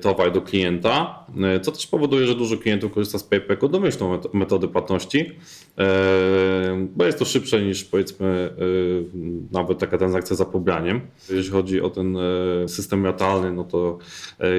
towar 0.00 0.32
do 0.32 0.42
klienta, 0.42 1.24
e, 1.42 1.60
co 1.60 1.72
też 1.72 1.86
powoduje, 1.86 2.26
że 2.26 2.34
dużo 2.34 2.56
klientów 2.56 2.92
korzysta 2.92 3.18
z 3.18 3.24
PayPal 3.24 3.50
jako 3.50 3.68
domyślną 3.68 4.20
metodę 4.32 4.68
płatności, 4.68 5.30
e, 5.78 6.86
bo 6.96 7.04
jest 7.04 7.18
to 7.18 7.24
szybsze 7.24 7.62
niż 7.62 7.84
powiedzmy 7.84 8.54
nawet 9.52 9.78
taka 9.78 9.98
transakcja 9.98 10.36
za 10.36 10.44
pobraniem. 10.44 11.00
Jeśli 11.30 11.52
chodzi 11.52 11.80
o 11.80 11.90
ten 11.90 12.18
system 12.66 13.04
ratalny, 13.04 13.52
no 13.52 13.64
to 13.64 13.98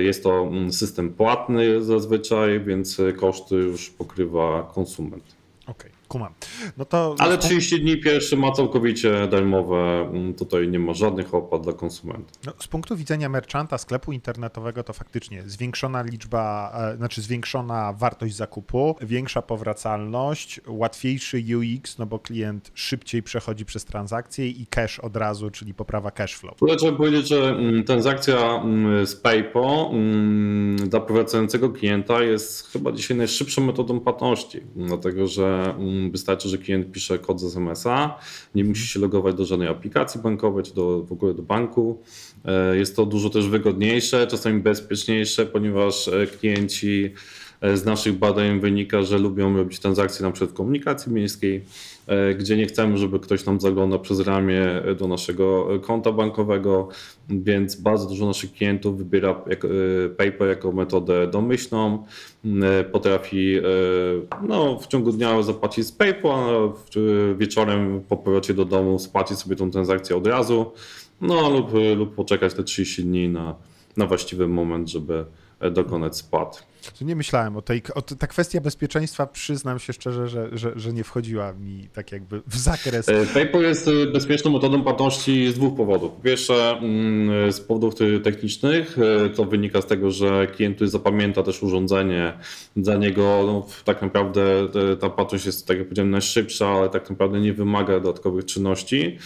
jest 0.02 0.24
to 0.24 0.42
mm, 0.42 0.74
system 0.74 1.14
płatny 1.14 1.84
zazwyczaj, 1.84 2.60
więc 2.66 3.02
koszty 3.18 3.56
już 3.56 3.90
pokrywa 3.90 4.72
konsument. 4.76 5.24
Okej. 5.68 5.95
Kumam. 6.16 6.34
No 6.78 6.86
to 6.86 7.16
Ale 7.20 7.38
30 7.38 7.82
dni 7.82 7.98
pierwszy 7.98 8.38
ma 8.38 8.52
całkowicie 8.52 9.28
darmowe, 9.28 9.76
mm, 10.02 10.34
tutaj 10.34 10.68
nie 10.68 10.80
ma 10.80 10.94
żadnych 10.94 11.34
opłat 11.34 11.62
dla 11.62 11.74
konsumenta. 11.74 12.32
No, 12.46 12.54
z 12.60 12.68
punktu 12.68 12.96
widzenia 12.96 13.30
merchanta, 13.30 13.78
sklepu 13.78 14.12
internetowego 14.12 14.84
to 14.84 14.94
faktycznie 14.94 15.44
zwiększona 15.46 16.02
liczba, 16.02 16.74
e, 16.94 16.98
znaczy 16.98 17.22
zwiększona 17.22 17.94
wartość 17.94 18.36
zakupu, 18.36 18.96
większa 19.02 19.42
powracalność, 19.42 20.62
łatwiejszy 20.68 21.44
UX, 21.58 21.98
no 21.98 22.06
bo 22.06 22.20
klient 22.20 22.72
szybciej 22.74 23.24
przechodzi 23.24 23.66
przez 23.66 23.86
transakcję 23.86 24.48
i 24.48 24.68
cash 24.68 25.00
od 25.00 25.16
razu, 25.18 25.50
czyli 25.50 25.74
poprawa 25.74 26.12
cash 26.12 26.36
flow. 26.36 26.56
Tutaj 26.58 26.78
trzeba 26.78 26.98
powiedzieć, 26.98 27.28
że 27.28 27.50
mm, 27.50 27.84
transakcja 27.84 28.62
mm, 28.64 29.08
z 29.08 29.16
PayPal 29.16 29.90
dla 30.88 31.00
powracającego 31.00 31.70
klienta 31.70 32.24
jest 32.24 32.68
chyba 32.68 32.92
dzisiaj 32.92 33.18
najszybszą 33.18 33.66
metodą 33.66 34.00
płatności, 34.00 34.62
dlatego 34.76 35.28
że 35.28 35.76
Wystarczy, 36.12 36.50
że 36.50 36.58
klient 36.58 36.92
pisze 36.92 37.20
kod 37.20 37.42
z 37.42 37.44
SMS-a, 37.44 38.20
nie 38.56 38.64
musi 38.64 38.88
się 38.88 39.00
logować 39.00 39.36
do 39.36 39.46
żadnej 39.46 39.68
aplikacji 39.68 40.22
bankowej 40.22 40.64
czy 40.64 40.74
do, 40.74 41.04
w 41.04 41.12
ogóle 41.12 41.34
do 41.34 41.44
banku. 41.44 42.02
E, 42.46 42.78
jest 42.78 42.96
to 42.96 43.06
dużo 43.06 43.30
też 43.30 43.48
wygodniejsze, 43.50 44.28
czasami 44.28 44.62
bezpieczniejsze, 44.62 45.46
ponieważ 45.46 46.08
e, 46.08 46.28
klienci 46.28 47.14
z 47.74 47.86
naszych 47.86 48.14
badań 48.14 48.60
wynika, 48.60 49.02
że 49.02 49.18
lubią 49.18 49.58
robić 49.58 49.80
transakcje 49.80 50.26
na 50.26 50.32
przykład 50.32 50.52
w 50.52 50.54
komunikacji 50.54 51.14
miejskiej, 51.14 51.64
gdzie 52.38 52.58
nie 52.58 52.66
chcemy, 52.66 52.98
żeby 52.98 53.20
ktoś 53.20 53.46
nam 53.46 53.60
zaglądał 53.60 54.00
przez 54.00 54.20
ramię 54.20 54.68
do 55.00 55.08
naszego 55.08 55.68
konta 55.82 56.12
bankowego, 56.12 56.88
więc 57.30 57.76
bardzo 57.76 58.08
dużo 58.10 58.26
naszych 58.26 58.54
klientów 58.54 58.98
wybiera 58.98 59.42
PayPal 60.18 60.48
jako 60.48 60.72
metodę 60.72 61.28
domyślną. 61.28 62.06
Potrafi 62.92 63.56
no, 64.48 64.80
w 64.80 64.88
ciągu 64.88 65.12
dnia 65.12 65.42
zapłacić 65.42 65.88
z 65.88 65.92
PayPal, 65.92 66.74
wieczorem 67.38 68.02
po 68.10 68.18
powrocie 68.18 68.54
do 68.54 68.66
domu 68.66 69.00
spłacić 69.00 69.38
sobie 69.38 69.56
tą 69.56 69.72
transakcję 69.72 70.16
od 70.16 70.28
razu. 70.28 70.72
No 71.22 71.50
lub, 71.50 71.72
lub 71.98 72.16
poczekać 72.16 72.54
te 72.54 72.64
30 72.64 73.04
dni 73.04 73.30
na, 73.30 73.56
na 73.98 74.08
właściwy 74.08 74.48
moment, 74.48 74.90
żeby 74.90 75.26
dokonać 75.72 76.18
spłat. 76.18 76.75
Nie 77.02 77.16
myślałem 77.16 77.58
o 77.58 77.62
tej. 77.62 77.82
O, 77.96 78.02
ta 78.02 78.28
kwestia 78.28 78.62
bezpieczeństwa, 78.62 79.28
przyznam 79.28 79.80
się 79.80 79.94
szczerze, 79.94 80.28
że, 80.28 80.50
że, 80.58 80.72
że 80.76 80.94
nie 80.94 81.04
wchodziła 81.04 81.54
mi 81.54 81.90
tak 81.94 82.12
jakby 82.12 82.42
w 82.48 82.58
zakres. 82.58 83.10
E, 83.10 83.26
PayPal 83.26 83.62
jest 83.62 83.88
e, 83.88 84.12
bezpieczną 84.12 84.52
metodą 84.52 84.84
płatności 84.84 85.52
z 85.52 85.56
dwóch 85.56 85.78
powodów. 85.78 86.12
Po 86.12 86.22
pierwsze, 86.22 86.78
mm, 86.78 87.52
z 87.52 87.62
powodów 87.62 87.94
technicznych, 88.24 88.98
e, 89.26 89.30
to 89.30 89.46
wynika 89.46 89.82
z 89.82 89.86
tego, 89.86 90.12
że 90.12 90.48
klient 90.48 90.80
zapamięta 90.80 91.44
też 91.44 91.64
urządzenie. 91.64 92.34
Dla 92.76 92.96
niego 92.96 93.44
no, 93.46 93.68
tak 93.86 94.02
naprawdę 94.02 94.68
ta 95.00 95.10
płatność 95.10 95.46
jest, 95.46 95.68
tak 95.68 95.78
jak 95.78 95.88
powiedziałem, 95.88 96.12
najszybsza, 96.12 96.68
ale 96.68 96.90
tak 96.90 97.10
naprawdę 97.10 97.40
nie 97.40 97.54
wymaga 97.54 98.00
dodatkowych 98.00 98.46
czynności. 98.46 99.18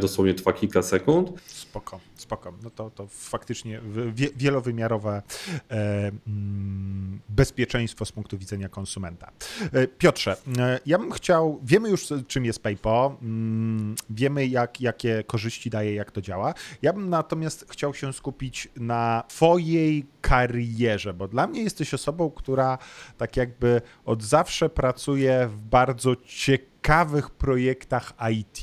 Dosłownie 0.00 0.34
trwa 0.34 0.52
kilka 0.52 0.82
sekund. 0.82 1.32
Spoko, 1.46 2.00
spoko. 2.28 2.52
No 2.62 2.70
to, 2.70 2.90
to 2.90 3.06
faktycznie 3.06 3.80
wielowymiarowe. 4.36 5.22
E, 5.70 6.10
mm, 6.26 7.20
bezpieczeństwo 7.28 8.04
z 8.04 8.12
punktu 8.12 8.38
widzenia 8.38 8.68
konsumenta. 8.68 9.30
E, 9.72 9.86
Piotrze, 9.86 10.36
e, 10.58 10.80
ja 10.86 10.98
bym 10.98 11.12
chciał, 11.12 11.60
wiemy 11.62 11.88
już 11.88 12.12
czym 12.26 12.44
jest 12.44 12.62
PayPal, 12.62 13.16
mm, 13.22 13.94
wiemy 14.10 14.46
jak, 14.46 14.80
jakie 14.80 15.24
korzyści 15.26 15.70
daje, 15.70 15.94
jak 15.94 16.10
to 16.10 16.20
działa. 16.20 16.54
Ja 16.82 16.92
bym 16.92 17.10
natomiast 17.10 17.66
chciał 17.70 17.94
się 17.94 18.12
skupić 18.12 18.68
na 18.76 19.24
twojej 19.28 20.06
karierze, 20.20 21.14
bo 21.14 21.28
dla 21.28 21.46
mnie 21.46 21.62
jesteś 21.62 21.94
osobą, 21.94 22.30
która 22.30 22.78
tak 23.18 23.36
jakby 23.36 23.80
od 24.04 24.22
zawsze 24.22 24.68
pracuje 24.68 25.48
w 25.48 25.60
bardzo 25.60 26.16
ciekawych 26.16 27.30
projektach 27.30 28.12
IT, 28.32 28.60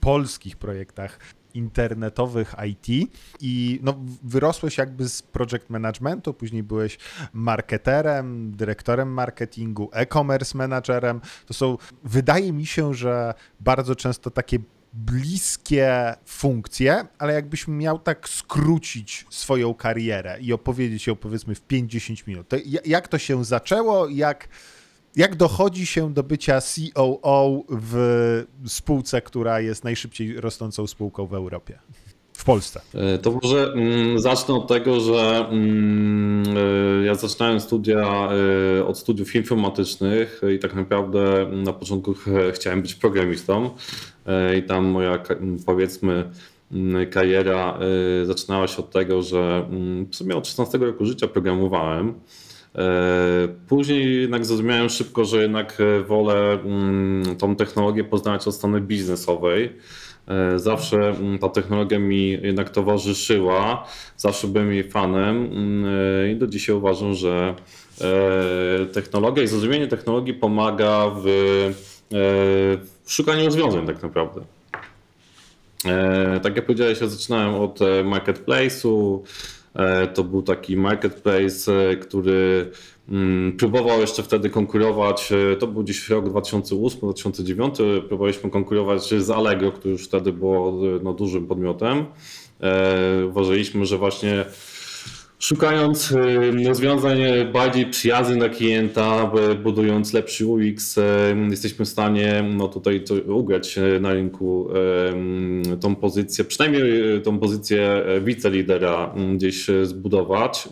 polskich 0.00 0.56
projektach 0.56 1.18
internetowych 1.54 2.54
IT 2.66 3.10
i 3.40 3.80
no, 3.82 3.94
wyrosłeś 4.22 4.78
jakby 4.78 5.08
z 5.08 5.22
project 5.22 5.70
managementu, 5.70 6.34
później 6.34 6.62
byłeś 6.62 6.98
marketerem, 7.32 8.56
dyrektorem 8.56 9.12
marketingu, 9.12 9.90
e-commerce 9.92 10.58
managerem. 10.58 11.20
To 11.46 11.54
są, 11.54 11.78
wydaje 12.04 12.52
mi 12.52 12.66
się, 12.66 12.94
że 12.94 13.34
bardzo 13.60 13.96
często 13.96 14.30
takie 14.30 14.58
bliskie 14.92 16.14
funkcje, 16.24 17.06
ale 17.18 17.32
jakbyś 17.32 17.68
miał 17.68 17.98
tak 17.98 18.28
skrócić 18.28 19.26
swoją 19.30 19.74
karierę 19.74 20.40
i 20.40 20.52
opowiedzieć 20.52 21.06
ją 21.06 21.16
powiedzmy 21.16 21.54
w 21.54 21.66
5-10 21.66 22.28
minut. 22.28 22.48
To 22.48 22.56
jak 22.84 23.08
to 23.08 23.18
się 23.18 23.44
zaczęło, 23.44 24.08
jak 24.08 24.48
jak 25.18 25.36
dochodzi 25.36 25.86
się 25.86 26.14
do 26.14 26.22
bycia 26.22 26.60
COO 26.60 27.64
w 27.68 28.44
spółce, 28.66 29.22
która 29.22 29.60
jest 29.60 29.84
najszybciej 29.84 30.40
rosnącą 30.40 30.86
spółką 30.86 31.26
w 31.26 31.34
Europie? 31.34 31.78
W 32.32 32.44
Polsce. 32.44 32.80
E, 32.94 33.18
to 33.18 33.38
może 33.42 33.72
mm, 33.72 34.18
zacznę 34.18 34.54
od 34.54 34.68
tego, 34.68 35.00
że 35.00 35.48
mm, 35.50 36.44
e, 37.02 37.04
ja 37.04 37.14
zaczynałem 37.14 37.60
studia 37.60 38.28
e, 38.78 38.86
od 38.86 38.98
studiów 38.98 39.34
informatycznych 39.34 40.40
i 40.56 40.58
tak 40.58 40.74
naprawdę 40.74 41.46
na 41.52 41.72
początku 41.72 42.14
chciałem 42.54 42.82
być 42.82 42.94
programistą 42.94 43.70
i 44.58 44.62
tam 44.62 44.86
moja 44.86 45.22
powiedzmy 45.66 46.30
mm, 46.72 47.10
kariera 47.10 47.78
zaczynała 48.24 48.66
się 48.66 48.78
od 48.78 48.90
tego, 48.90 49.22
że 49.22 49.68
w 50.10 50.16
sumie 50.16 50.36
od 50.36 50.46
16 50.46 50.78
roku 50.78 51.04
życia 51.04 51.28
programowałem. 51.28 52.14
E, 52.74 53.48
później 53.68 54.20
jednak 54.20 54.46
zrozumiałem 54.46 54.88
szybko, 54.88 55.24
że 55.24 55.42
jednak 55.42 55.78
e, 55.80 56.02
wolę 56.02 56.52
mm, 56.52 57.36
tą 57.36 57.56
technologię 57.56 58.04
poznać 58.04 58.48
od 58.48 58.54
strony 58.54 58.80
biznesowej. 58.80 59.72
E, 60.28 60.58
zawsze 60.58 60.96
mm, 60.96 61.38
ta 61.38 61.48
technologia 61.48 61.98
mi 61.98 62.30
jednak 62.30 62.70
towarzyszyła, 62.70 63.88
zawsze 64.16 64.48
byłem 64.48 64.72
jej 64.72 64.84
fanem 64.84 65.36
mm, 65.36 66.32
i 66.32 66.36
do 66.36 66.46
dzisiaj 66.46 66.76
uważam, 66.76 67.14
że 67.14 67.54
technologia 68.92 69.42
i 69.42 69.46
zrozumienie 69.46 69.86
technologii 69.86 70.34
pomaga 70.34 71.10
w, 71.16 71.24
w 73.04 73.12
szukaniu 73.12 73.44
rozwiązań 73.44 73.86
tak 73.86 74.02
naprawdę. 74.02 74.40
Tak 76.42 76.56
jak 76.56 76.66
powiedziałeś, 76.66 77.00
ja 77.00 77.06
zaczynałem 77.06 77.54
od 77.54 77.78
marketplace'u, 78.04 79.20
To 80.14 80.24
był 80.24 80.42
taki 80.42 80.76
marketplace, 80.76 81.96
który 81.96 82.70
mm, 83.08 83.56
próbował 83.56 84.00
jeszcze 84.00 84.22
wtedy 84.22 84.50
konkurować. 84.50 85.32
To 85.58 85.66
był 85.66 85.82
gdzieś 85.82 86.08
rok 86.08 86.24
2008-2009. 86.24 88.00
Próbowaliśmy 88.00 88.50
konkurować 88.50 89.14
z 89.14 89.30
Allegro, 89.30 89.72
który 89.72 89.92
już 89.92 90.04
wtedy 90.04 90.32
było 90.32 90.80
no, 91.02 91.12
dużym 91.12 91.46
podmiotem. 91.46 92.06
Uważaliśmy, 93.28 93.86
że 93.86 93.98
właśnie 93.98 94.44
Szukając 95.40 96.14
rozwiązań 96.66 97.18
bardziej 97.52 97.86
przyjaznych 97.86 98.38
dla 98.38 98.48
klienta, 98.48 99.30
budując 99.62 100.12
lepszy 100.12 100.46
UX, 100.46 100.96
jesteśmy 101.50 101.84
w 101.84 101.88
stanie 101.88 102.44
no 102.56 102.68
tutaj 102.68 103.04
ugrać 103.26 103.78
na 104.00 104.12
rynku 104.12 104.68
tą 105.80 105.96
pozycję, 105.96 106.44
przynajmniej 106.44 106.82
tą 107.22 107.38
pozycję 107.38 108.04
wicelidera 108.24 109.14
gdzieś 109.34 109.66
zbudować. 109.82 110.68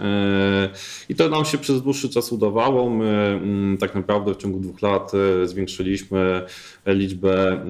I 1.08 1.14
to 1.14 1.28
nam 1.28 1.44
się 1.44 1.58
przez 1.58 1.82
dłuższy 1.82 2.08
czas 2.08 2.32
udawało. 2.32 2.90
My 2.90 3.40
tak 3.80 3.94
naprawdę 3.94 4.34
w 4.34 4.36
ciągu 4.36 4.60
dwóch 4.60 4.82
lat 4.82 5.12
zwiększyliśmy 5.44 6.42
liczbę 6.86 7.64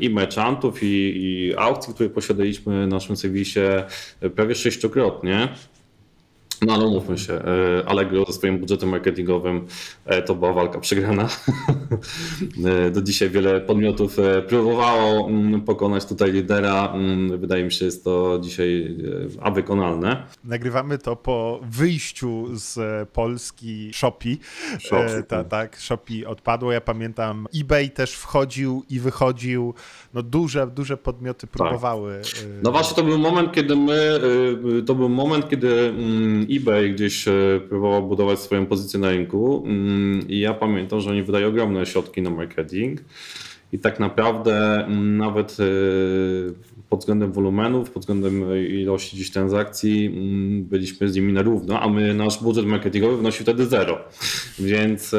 i 0.00 0.10
merchantów, 0.10 0.82
i, 0.82 0.86
i 0.86 1.56
aukcji, 1.56 1.94
które 1.94 2.10
posiadaliśmy 2.10 2.86
w 2.86 2.88
naszym 2.88 3.16
serwisie 3.16 3.60
prawie 4.34 4.54
sześciokrotnie. 4.54 5.48
No 6.62 6.74
ale 6.74 6.86
umówmy 6.86 7.18
się, 7.18 7.34
e, 7.34 7.88
Allegro 7.88 8.24
ze 8.24 8.32
swoim 8.32 8.58
budżetem 8.58 8.88
marketingowym 8.88 9.66
e, 10.04 10.22
to 10.22 10.34
była 10.34 10.52
walka 10.52 10.80
przegrana. 10.80 11.28
E, 12.64 12.90
do 12.90 13.02
dzisiaj 13.02 13.30
wiele 13.30 13.60
podmiotów 13.60 14.16
próbowało 14.48 15.28
mm, 15.28 15.60
pokonać 15.60 16.04
tutaj 16.04 16.32
lidera. 16.32 16.92
Mm, 16.92 17.38
wydaje 17.38 17.64
mi 17.64 17.72
się, 17.72 17.84
jest 17.84 18.04
to 18.04 18.38
dzisiaj 18.42 18.96
a 19.40 19.50
wykonalne. 19.50 20.26
Nagrywamy 20.44 20.98
to 20.98 21.16
po 21.16 21.60
wyjściu 21.70 22.46
z 22.52 23.08
Polski 23.08 23.90
Shopee. 23.92 24.38
Shopee. 24.78 25.26
Ta, 25.28 25.44
tak, 25.44 25.76
Shopee 25.76 26.26
odpadło. 26.26 26.72
Ja 26.72 26.80
pamiętam, 26.80 27.46
eBay 27.60 27.90
też 27.90 28.12
wchodził 28.12 28.84
i 28.90 29.00
wychodził. 29.00 29.74
No 30.14 30.22
duże, 30.22 30.66
duże 30.66 30.96
podmioty 30.96 31.46
tak. 31.46 31.50
próbowały. 31.50 32.20
Tak. 32.22 32.44
No 32.62 32.72
właśnie 32.72 32.96
to 32.96 33.02
był 33.02 33.18
moment, 33.18 33.52
kiedy 33.52 33.76
my, 33.76 34.20
to 34.86 34.94
był 34.94 35.08
moment, 35.08 35.48
kiedy 35.48 35.92
eBay 36.50 36.94
gdzieś 36.94 37.28
e, 37.28 37.32
próbował 37.68 38.08
budować 38.08 38.38
swoją 38.38 38.66
pozycję 38.66 39.00
na 39.00 39.10
rynku 39.10 39.62
mm, 39.66 40.28
i 40.28 40.38
ja 40.38 40.54
pamiętam, 40.54 41.00
że 41.00 41.10
oni 41.10 41.22
wydają 41.22 41.48
ogromne 41.48 41.86
środki 41.86 42.22
na 42.22 42.30
marketing 42.30 43.00
i 43.72 43.78
tak 43.78 44.00
naprawdę 44.00 44.84
mm, 44.84 45.16
nawet 45.16 45.56
e, 45.60 45.64
pod 46.88 47.00
względem 47.00 47.32
wolumenów, 47.32 47.90
pod 47.90 48.02
względem 48.02 48.44
ilości 48.68 49.16
dziś 49.16 49.30
transakcji 49.30 50.06
mm, 50.06 50.64
byliśmy 50.64 51.08
z 51.08 51.16
nimi 51.16 51.32
na 51.32 51.42
równo, 51.42 51.80
a 51.80 51.88
my 51.88 52.14
nasz 52.14 52.42
budżet 52.42 52.66
marketingowy 52.66 53.16
wynosił 53.16 53.42
wtedy 53.42 53.66
zero, 53.66 53.98
więc 54.58 55.14
e, 55.14 55.18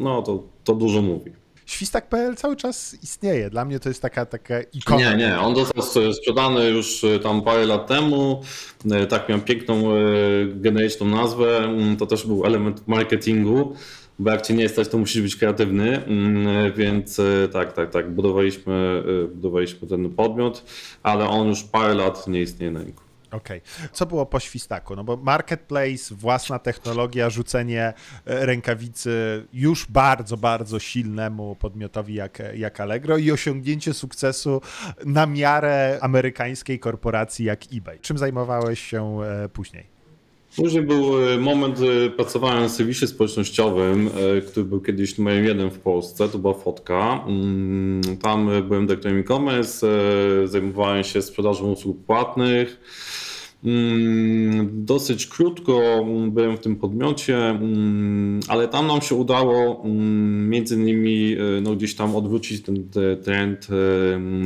no 0.00 0.22
to, 0.22 0.42
to 0.64 0.74
dużo 0.74 1.02
mówi. 1.02 1.43
Świstak.pl 1.66 2.36
cały 2.36 2.56
czas 2.56 2.96
istnieje. 3.02 3.50
Dla 3.50 3.64
mnie 3.64 3.80
to 3.80 3.88
jest 3.88 4.02
taka, 4.02 4.26
taka 4.26 4.54
ikona. 4.60 5.10
Nie, 5.10 5.16
nie, 5.16 5.38
on 5.38 5.56
został 5.56 6.12
sprzedany 6.12 6.68
już 6.68 7.04
e, 7.04 7.18
tam 7.18 7.42
parę 7.42 7.66
lat 7.66 7.86
temu. 7.86 8.42
E, 8.90 9.06
tak 9.06 9.28
miał 9.28 9.40
piękną, 9.40 9.92
e, 9.92 10.00
genericzną 10.46 11.06
nazwę. 11.06 11.58
Mm, 11.58 11.96
to 11.96 12.06
też 12.06 12.26
był 12.26 12.46
element 12.46 12.88
marketingu, 12.88 13.74
bo 14.18 14.30
jak 14.30 14.42
cię 14.42 14.54
nie 14.54 14.68
stać, 14.68 14.88
to 14.88 14.98
musisz 14.98 15.22
być 15.22 15.36
kreatywny. 15.36 16.04
Mm, 16.04 16.72
więc 16.72 17.20
tak, 17.52 17.72
tak, 17.72 17.90
tak, 17.90 18.10
budowaliśmy, 18.10 19.02
budowaliśmy 19.34 19.88
ten 19.88 20.10
podmiot, 20.10 20.64
ale 21.02 21.28
on 21.28 21.48
już 21.48 21.62
parę 21.62 21.94
lat 21.94 22.26
nie 22.28 22.42
istnieje 22.42 22.72
na 22.72 22.80
rynku. 22.80 23.03
Okej. 23.34 23.62
Okay. 23.76 23.88
Co 23.92 24.06
było 24.06 24.26
po 24.26 24.40
świstaku? 24.40 24.96
No 24.96 25.04
bo 25.04 25.16
marketplace, 25.16 26.14
własna 26.14 26.58
technologia, 26.58 27.30
rzucenie 27.30 27.92
e, 28.26 28.46
rękawicy 28.46 29.46
już 29.52 29.86
bardzo, 29.86 30.36
bardzo 30.36 30.78
silnemu 30.78 31.56
podmiotowi 31.56 32.14
jak, 32.14 32.38
jak 32.54 32.80
Allegro 32.80 33.18
i 33.18 33.30
osiągnięcie 33.30 33.94
sukcesu 33.94 34.60
na 35.04 35.26
miarę 35.26 35.98
amerykańskiej 36.00 36.78
korporacji 36.78 37.44
jak 37.44 37.60
eBay. 37.72 37.98
Czym 38.00 38.18
zajmowałeś 38.18 38.80
się 38.80 39.22
e, 39.22 39.48
później? 39.48 39.93
Później 40.56 40.82
był 40.82 41.28
e, 41.32 41.38
moment, 41.38 41.78
pracowałem 42.16 42.68
w 42.68 42.72
serwisie 42.72 43.06
społecznościowym, 43.06 44.10
który 44.46 44.66
był 44.66 44.80
kiedyś 44.80 45.18
numerem 45.18 45.44
jeden 45.44 45.70
w 45.70 45.78
Polsce, 45.78 46.28
to 46.28 46.38
była 46.38 46.54
Fotka. 46.54 47.24
Mm, 47.26 48.00
tam 48.22 48.50
byłem 48.68 48.86
dyrektorem 48.86 49.18
e-commerce, 49.18 49.86
zajmowałem 50.44 51.04
się 51.04 51.22
sprzedażą 51.22 51.72
usług 51.72 52.04
płatnych. 52.06 52.80
Mm, 53.64 54.84
dosyć 54.84 55.26
krótko 55.26 55.80
byłem 56.28 56.56
w 56.56 56.60
tym 56.60 56.76
podmiocie, 56.76 57.36
mm, 57.36 58.40
ale 58.48 58.68
tam 58.68 58.86
nam 58.86 59.00
się 59.00 59.14
udało 59.14 59.84
mm, 59.84 60.50
między 60.50 60.74
innymi 60.74 61.32
e, 61.32 61.60
no, 61.60 61.76
gdzieś 61.76 61.96
tam 61.96 62.16
odwrócić 62.16 62.62
ten 62.62 62.88
trend 63.22 63.68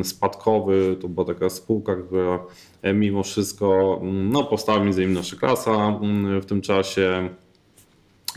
e, 0.00 0.04
spadkowy. 0.04 0.96
To 1.00 1.08
była 1.08 1.26
taka 1.26 1.50
spółka, 1.50 1.96
która 1.96 2.44
e, 2.82 2.94
mimo 2.94 3.22
wszystko 3.22 4.00
no, 4.04 4.44
powstała 4.44 4.84
między 4.84 5.02
innymi 5.02 5.16
nasza 5.18 5.36
klasa 5.36 6.00
w 6.42 6.44
tym 6.46 6.60
czasie. 6.60 7.28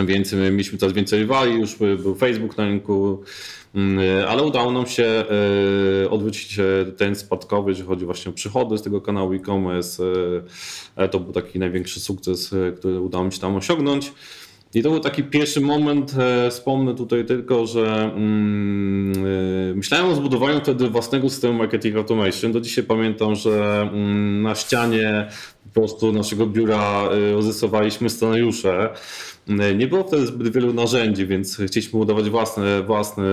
Więc 0.06 0.34
mieliśmy 0.34 0.78
coraz 0.78 0.94
więcej 0.94 1.20
rywali, 1.20 1.54
już 1.54 1.76
był 1.76 2.16
Facebook 2.16 2.58
na 2.58 2.66
rynku, 2.66 3.24
Mm, 3.76 4.28
ale 4.28 4.44
udało 4.44 4.72
nam 4.72 4.88
się 4.88 5.06
e, 6.04 6.10
odwrócić 6.10 6.60
ten 6.98 7.16
spadkowy, 7.16 7.72
jeżeli 7.72 7.88
chodzi 7.88 8.06
właśnie 8.06 8.30
o 8.30 8.34
przychody 8.34 8.78
z 8.78 8.82
tego 8.82 9.02
kanału 9.02 9.34
e-commerce. 9.34 10.04
E, 10.96 11.10
to 11.10 11.20
był 11.20 11.34
taki 11.34 11.60
największy 11.60 12.00
sukces, 12.00 12.54
e, 12.54 12.72
który 12.72 13.00
udało 13.00 13.26
mi 13.26 13.34
się 13.34 13.40
tam 13.40 13.56
osiągnąć. 13.56 14.14
I 14.74 14.84
to 14.84 14.90
był 14.90 15.00
taki 15.00 15.24
pierwszy 15.24 15.62
moment, 15.62 16.16
wspomnę 16.50 16.96
tutaj 16.96 17.26
tylko, 17.26 17.68
że 17.68 18.12
mm, 18.16 19.76
myślałem 19.76 20.08
o 20.08 20.16
zbudowaniu 20.16 20.60
wtedy 20.60 20.90
własnego 20.90 21.30
systemu 21.30 21.54
marketing 21.54 21.96
automation. 21.96 22.52
Do 22.52 22.62
dzisiaj 22.62 22.84
pamiętam, 22.84 23.36
że 23.36 23.82
mm, 23.82 24.42
na 24.42 24.56
ścianie 24.56 25.28
po 25.74 25.80
prostu 25.82 26.12
naszego 26.12 26.48
biura 26.48 27.10
rozrysowaliśmy 27.34 28.10
scenariusze 28.10 28.90
E, 29.50 29.76
nie 29.76 29.88
było 29.88 30.04
wtedy 30.04 30.26
zbyt 30.26 30.54
wielu 30.54 30.74
narzędzi, 30.74 31.28
więc 31.28 31.58
chcieliśmy 31.68 32.00
budować 32.00 32.30
własne, 32.30 32.84
własne 32.84 33.24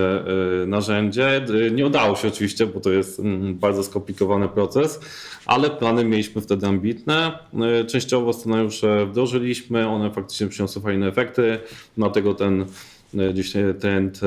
e, 0.62 0.66
narzędzie. 0.66 1.44
Nie 1.72 1.86
udało 1.86 2.16
się 2.16 2.28
oczywiście, 2.28 2.66
bo 2.66 2.80
to 2.80 2.90
jest 2.90 3.20
mm, 3.20 3.54
bardzo 3.54 3.84
skomplikowany 3.84 4.48
proces, 4.48 5.00
ale 5.46 5.70
plany 5.70 6.04
mieliśmy 6.04 6.40
wtedy 6.40 6.66
ambitne. 6.66 7.38
Częściowo 7.88 8.32
scenariusze 8.32 9.06
wdrożyliśmy, 9.06 9.88
one 9.88 10.10
faktycznie 10.10 10.46
przyniosły 10.46 10.82
fajne 10.82 11.06
efekty, 11.06 11.58
dlatego 11.96 12.34
ten 12.34 12.66
gdzieś 13.14 13.52
trend 13.80 14.20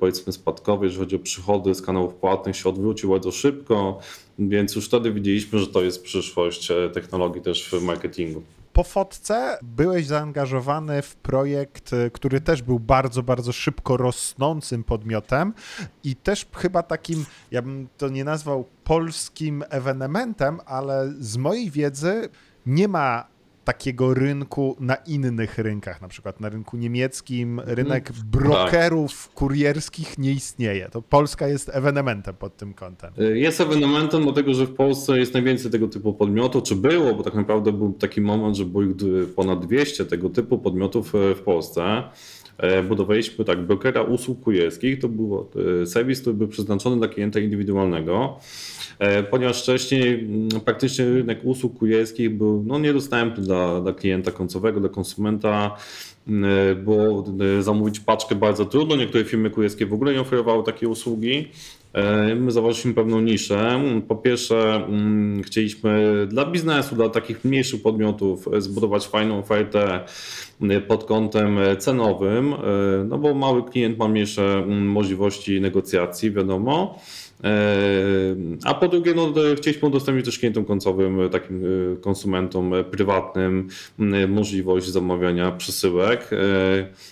powiedzmy 0.00 0.32
spadkowy, 0.32 0.86
jeżeli 0.86 1.04
chodzi 1.04 1.16
o 1.16 1.18
przychody 1.18 1.74
z 1.74 1.82
kanałów 1.82 2.14
płatnych 2.14 2.56
się 2.56 2.68
odwrócił 2.68 3.10
bardzo 3.10 3.30
szybko, 3.30 3.98
więc 4.38 4.74
już 4.74 4.86
wtedy 4.86 5.12
widzieliśmy, 5.12 5.58
że 5.58 5.66
to 5.66 5.82
jest 5.82 6.02
przyszłość 6.02 6.68
technologii 6.92 7.42
też 7.42 7.70
w 7.70 7.82
marketingu. 7.82 8.42
Po 8.78 8.84
fotce 8.84 9.58
byłeś 9.62 10.06
zaangażowany 10.06 11.02
w 11.02 11.16
projekt, 11.16 11.92
y, 11.92 12.10
który 12.10 12.40
też 12.40 12.62
był 12.62 12.78
bardzo, 12.78 13.22
bardzo 13.22 13.52
szybko 13.52 13.96
rosnącym 13.96 14.84
podmiotem 14.84 15.54
i 16.04 16.16
też 16.16 16.46
chyba 16.54 16.82
takim, 16.82 17.24
ja 17.50 17.62
bym 17.62 17.88
to 17.96 18.08
nie 18.08 18.24
nazwał 18.24 18.64
polskim 18.84 19.64
ewenementem, 19.70 20.60
ale 20.66 21.12
z 21.18 21.36
mojej 21.36 21.70
wiedzy 21.70 22.28
nie 22.66 22.88
ma 22.88 23.26
takiego 23.68 24.14
rynku 24.14 24.76
na 24.80 24.94
innych 24.94 25.58
rynkach, 25.58 26.02
na 26.02 26.08
przykład 26.08 26.40
na 26.40 26.48
rynku 26.48 26.76
niemieckim 26.76 27.60
rynek 27.64 28.10
mm, 28.10 28.22
brokerów 28.30 29.28
kurierskich 29.34 30.18
nie 30.18 30.32
istnieje. 30.32 30.88
To 30.88 31.02
Polska 31.02 31.48
jest 31.48 31.70
ewenementem 31.74 32.34
pod 32.34 32.56
tym 32.56 32.74
kątem. 32.74 33.12
Jest 33.34 33.60
ewenementem, 33.60 34.22
dlatego 34.22 34.54
że 34.54 34.66
w 34.66 34.74
Polsce 34.74 35.18
jest 35.18 35.34
najwięcej 35.34 35.70
tego 35.70 35.88
typu 35.88 36.14
podmiotów, 36.14 36.62
czy 36.62 36.76
było, 36.76 37.14
bo 37.14 37.22
tak 37.22 37.34
naprawdę 37.34 37.72
był 37.72 37.92
taki 37.92 38.20
moment, 38.20 38.56
że 38.56 38.64
było 38.64 38.82
ich 38.82 38.96
ponad 39.36 39.66
200 39.66 40.04
tego 40.04 40.30
typu 40.30 40.58
podmiotów 40.58 41.14
y, 41.14 41.34
w 41.34 41.40
Polsce. 41.40 42.02
E, 42.58 42.82
budowaliśmy 42.82 43.44
tak, 43.44 43.66
brokera 43.66 44.02
usług 44.02 44.40
kurierskich, 44.40 45.00
to 45.00 45.08
był 45.08 45.48
y, 45.82 45.86
serwis, 45.86 46.20
który 46.20 46.36
był 46.36 46.48
przeznaczony 46.48 46.96
dla 46.96 47.08
klienta 47.08 47.40
indywidualnego. 47.40 48.38
E, 48.98 49.22
ponieważ 49.22 49.62
wcześniej 49.62 50.14
mm, 50.14 50.48
praktycznie 50.64 51.04
rynek 51.04 51.40
usług 51.44 51.78
kurierskich 51.78 52.36
był 52.36 52.64
no, 52.66 52.78
niedostępny 52.78 53.44
dla, 53.44 53.80
dla 53.80 53.92
klienta 53.92 54.30
końcowego, 54.30 54.80
dla 54.80 54.88
konsumenta. 54.88 55.76
Mm, 56.28 56.84
było 56.84 57.24
e, 57.58 57.62
zamówić 57.62 58.00
paczkę 58.00 58.34
bardzo 58.34 58.64
trudno, 58.64 58.96
niektóre 58.96 59.24
firmy 59.24 59.50
kurierskie 59.50 59.86
w 59.86 59.92
ogóle 59.92 60.12
nie 60.12 60.20
oferowały 60.20 60.64
takiej 60.64 60.88
usługi. 60.88 61.48
E, 61.92 62.34
my 62.34 62.50
zauważyliśmy 62.50 62.94
pewną 62.94 63.20
niszę. 63.20 63.80
Po 64.08 64.16
pierwsze, 64.16 64.74
mm, 64.74 65.42
chcieliśmy 65.42 66.26
dla 66.30 66.46
biznesu, 66.46 66.94
dla 66.94 67.08
takich 67.08 67.44
mniejszych 67.44 67.82
podmiotów 67.82 68.48
zbudować 68.58 69.06
fajną 69.06 69.38
ofertę 69.38 70.04
pod 70.88 71.04
kątem 71.04 71.58
cenowym, 71.78 72.54
no 73.08 73.18
bo 73.18 73.34
mały 73.34 73.64
klient 73.64 73.98
ma 73.98 74.08
mniejsze 74.08 74.64
możliwości 74.68 75.60
negocjacji, 75.60 76.30
wiadomo. 76.30 76.98
A 78.64 78.74
po 78.74 78.88
drugie, 78.88 79.14
no, 79.14 79.32
chcieliśmy 79.56 79.88
udostępnić 79.88 80.26
też 80.26 80.38
klientom 80.38 80.64
końcowym, 80.64 81.18
takim 81.32 81.62
konsumentom 82.00 82.72
prywatnym 82.90 83.68
możliwość 84.28 84.86
zamawiania 84.86 85.52
przesyłek. 85.52 86.30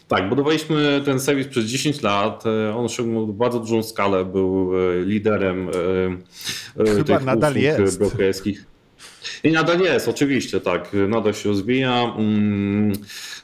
Tak, 0.08 0.28
budowaliśmy 0.28 1.02
ten 1.04 1.20
serwis 1.20 1.46
przez 1.46 1.64
10 1.64 2.02
lat. 2.02 2.44
On 2.76 2.84
osiągnął 2.84 3.26
bardzo 3.26 3.60
dużą 3.60 3.82
skalę, 3.82 4.24
był 4.24 4.70
liderem 5.04 5.70
Chyba 6.76 7.04
tych 7.04 7.26
nadal 7.26 7.52
usług 7.52 7.64
jest. 7.64 7.98
brokerskich. 7.98 8.75
I 9.44 9.52
nadal 9.52 9.80
jest, 9.80 10.08
oczywiście, 10.08 10.60
tak. 10.60 10.90
Nadal 11.08 11.34
się 11.34 11.48
rozwija. 11.48 12.14
Mm, 12.18 12.92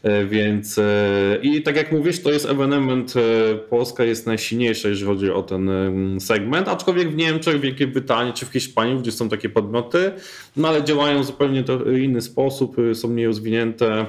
e, 0.03 0.25
więc 0.27 0.79
e, 0.79 1.39
i 1.43 1.63
tak 1.63 1.77
jak 1.77 1.93
mówisz, 1.93 2.23
to 2.23 2.31
jest 2.31 2.47
ewenement. 2.47 3.15
e, 3.17 3.55
Polska 3.55 4.05
jest 4.05 4.27
najsilniejsza, 4.27 4.89
jeżeli 4.89 5.07
chodzi 5.07 5.31
o 5.31 5.43
ten 5.43 5.69
em, 5.69 6.21
segment. 6.21 6.69
Aczkolwiek 6.69 7.11
w 7.11 7.17
Niemczech, 7.17 7.57
w 7.57 7.61
Wielkiej 7.61 7.87
Brytanii 7.87 8.33
czy 8.33 8.47
w 8.47 8.49
Hiszpanii, 8.49 8.99
gdzie 8.99 9.13
są 9.13 9.29
takie 9.29 9.49
podmioty, 9.49 10.13
no 10.57 10.69
ale 10.69 10.85
działają 10.85 11.23
w 11.23 11.27
zupełnie 11.27 11.65
inny 12.03 12.21
sposób, 12.21 12.77
są 12.95 13.09
mniej 13.09 13.27
rozwinięte. 13.27 14.07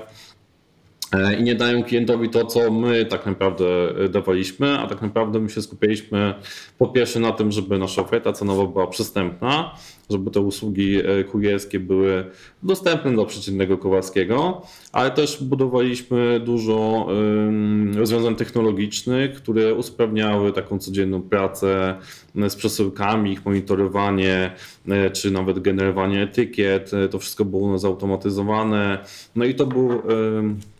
I 1.39 1.43
nie 1.43 1.55
dają 1.55 1.83
klientowi 1.83 2.29
to, 2.29 2.45
co 2.45 2.71
my 2.71 3.05
tak 3.05 3.25
naprawdę 3.25 3.65
dawaliśmy, 4.09 4.79
a 4.79 4.87
tak 4.87 5.01
naprawdę 5.01 5.39
my 5.39 5.49
się 5.49 5.61
skupialiśmy 5.61 6.33
po 6.77 6.87
pierwsze 6.87 7.19
na 7.19 7.31
tym, 7.31 7.51
żeby 7.51 7.77
nasza 7.77 8.01
oferta 8.01 8.33
cenowa 8.33 8.65
była 8.65 8.87
przystępna, 8.87 9.75
żeby 10.09 10.31
te 10.31 10.41
usługi 10.41 10.97
e, 10.97 11.23
kurierskie 11.23 11.79
były 11.79 12.25
dostępne 12.63 13.15
do 13.15 13.25
przeciętnego 13.25 13.77
Kowalskiego, 13.77 14.61
ale 14.91 15.11
też 15.11 15.43
budowaliśmy 15.43 16.39
dużo 16.39 17.07
rozwiązań 17.95 18.35
technologicznych, 18.35 19.33
które 19.33 19.73
usprawniały 19.73 20.53
taką 20.53 20.79
codzienną 20.79 21.21
pracę 21.21 21.95
e, 22.35 22.49
z 22.49 22.55
przesyłkami, 22.55 23.31
ich 23.31 23.45
monitorowanie, 23.45 24.51
e, 24.87 25.11
czy 25.11 25.31
nawet 25.31 25.59
generowanie 25.59 26.21
etykiet. 26.21 26.91
To 27.11 27.19
wszystko 27.19 27.45
było 27.45 27.61
u 27.61 27.71
nas 27.71 27.81
zautomatyzowane. 27.81 29.05
No 29.35 29.45
i 29.45 29.55
to 29.55 29.65
był 29.65 29.89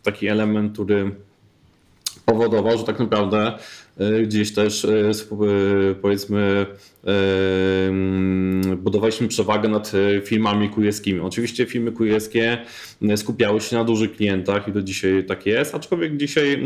taki 0.02 0.28
element, 0.28 0.72
który 0.72 1.10
powodował, 2.24 2.78
że 2.78 2.84
tak 2.84 2.98
naprawdę 2.98 3.52
gdzieś 4.22 4.54
też 4.54 4.86
powiedzmy 6.02 6.66
budowaliśmy 8.76 9.28
przewagę 9.28 9.68
nad 9.68 9.92
e, 9.94 10.20
firmami 10.20 10.68
kurierskimi. 10.68 11.20
Oczywiście 11.20 11.66
firmy 11.66 11.92
kurierskie 11.92 12.58
e, 13.02 13.16
skupiały 13.16 13.60
się 13.60 13.76
na 13.76 13.84
dużych 13.84 14.12
klientach 14.16 14.68
i 14.68 14.72
do 14.72 14.82
dzisiaj 14.82 15.24
tak 15.24 15.46
jest, 15.46 15.74
aczkolwiek 15.74 16.16
dzisiaj 16.16 16.62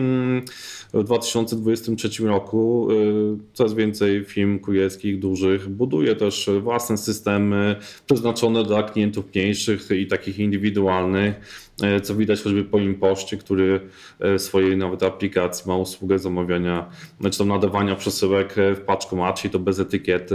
w 0.94 1.04
2023 1.04 2.24
roku 2.24 2.88
e, 2.90 2.94
coraz 3.52 3.74
więcej 3.74 4.24
firm 4.24 4.58
kurierskich 4.58 5.18
dużych 5.18 5.68
buduje 5.68 6.16
też 6.16 6.50
własne 6.60 6.98
systemy 6.98 7.76
przeznaczone 8.06 8.64
dla 8.64 8.82
klientów 8.82 9.24
mniejszych 9.34 9.90
i 9.90 10.06
takich 10.06 10.38
indywidualnych 10.38 11.68
co 12.02 12.14
widać 12.14 12.42
choćby 12.42 12.64
po 12.64 12.78
impoście, 12.78 13.36
który 13.36 13.80
w 14.20 14.40
swojej 14.40 14.76
nawet 14.76 15.02
aplikacji 15.02 15.68
ma 15.68 15.76
usługę 15.76 16.18
zamawiania, 16.18 16.90
znaczy 17.20 17.38
tam 17.38 17.48
nadawania 17.48 17.96
przesyłek 17.96 18.54
w 18.56 18.80
paczkomacie 18.80 19.50
to 19.50 19.58
bez 19.58 19.80
etykiety. 19.80 20.27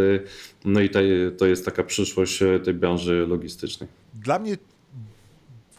No 0.66 0.82
i 0.82 0.90
to 1.38 1.46
jest 1.46 1.66
taka 1.66 1.84
przyszłość 1.84 2.42
e, 2.42 2.60
tej 2.60 2.74
branży 2.74 3.26
logistycznej. 3.30 3.90
Dla 4.14 4.40
mnie 4.40 4.58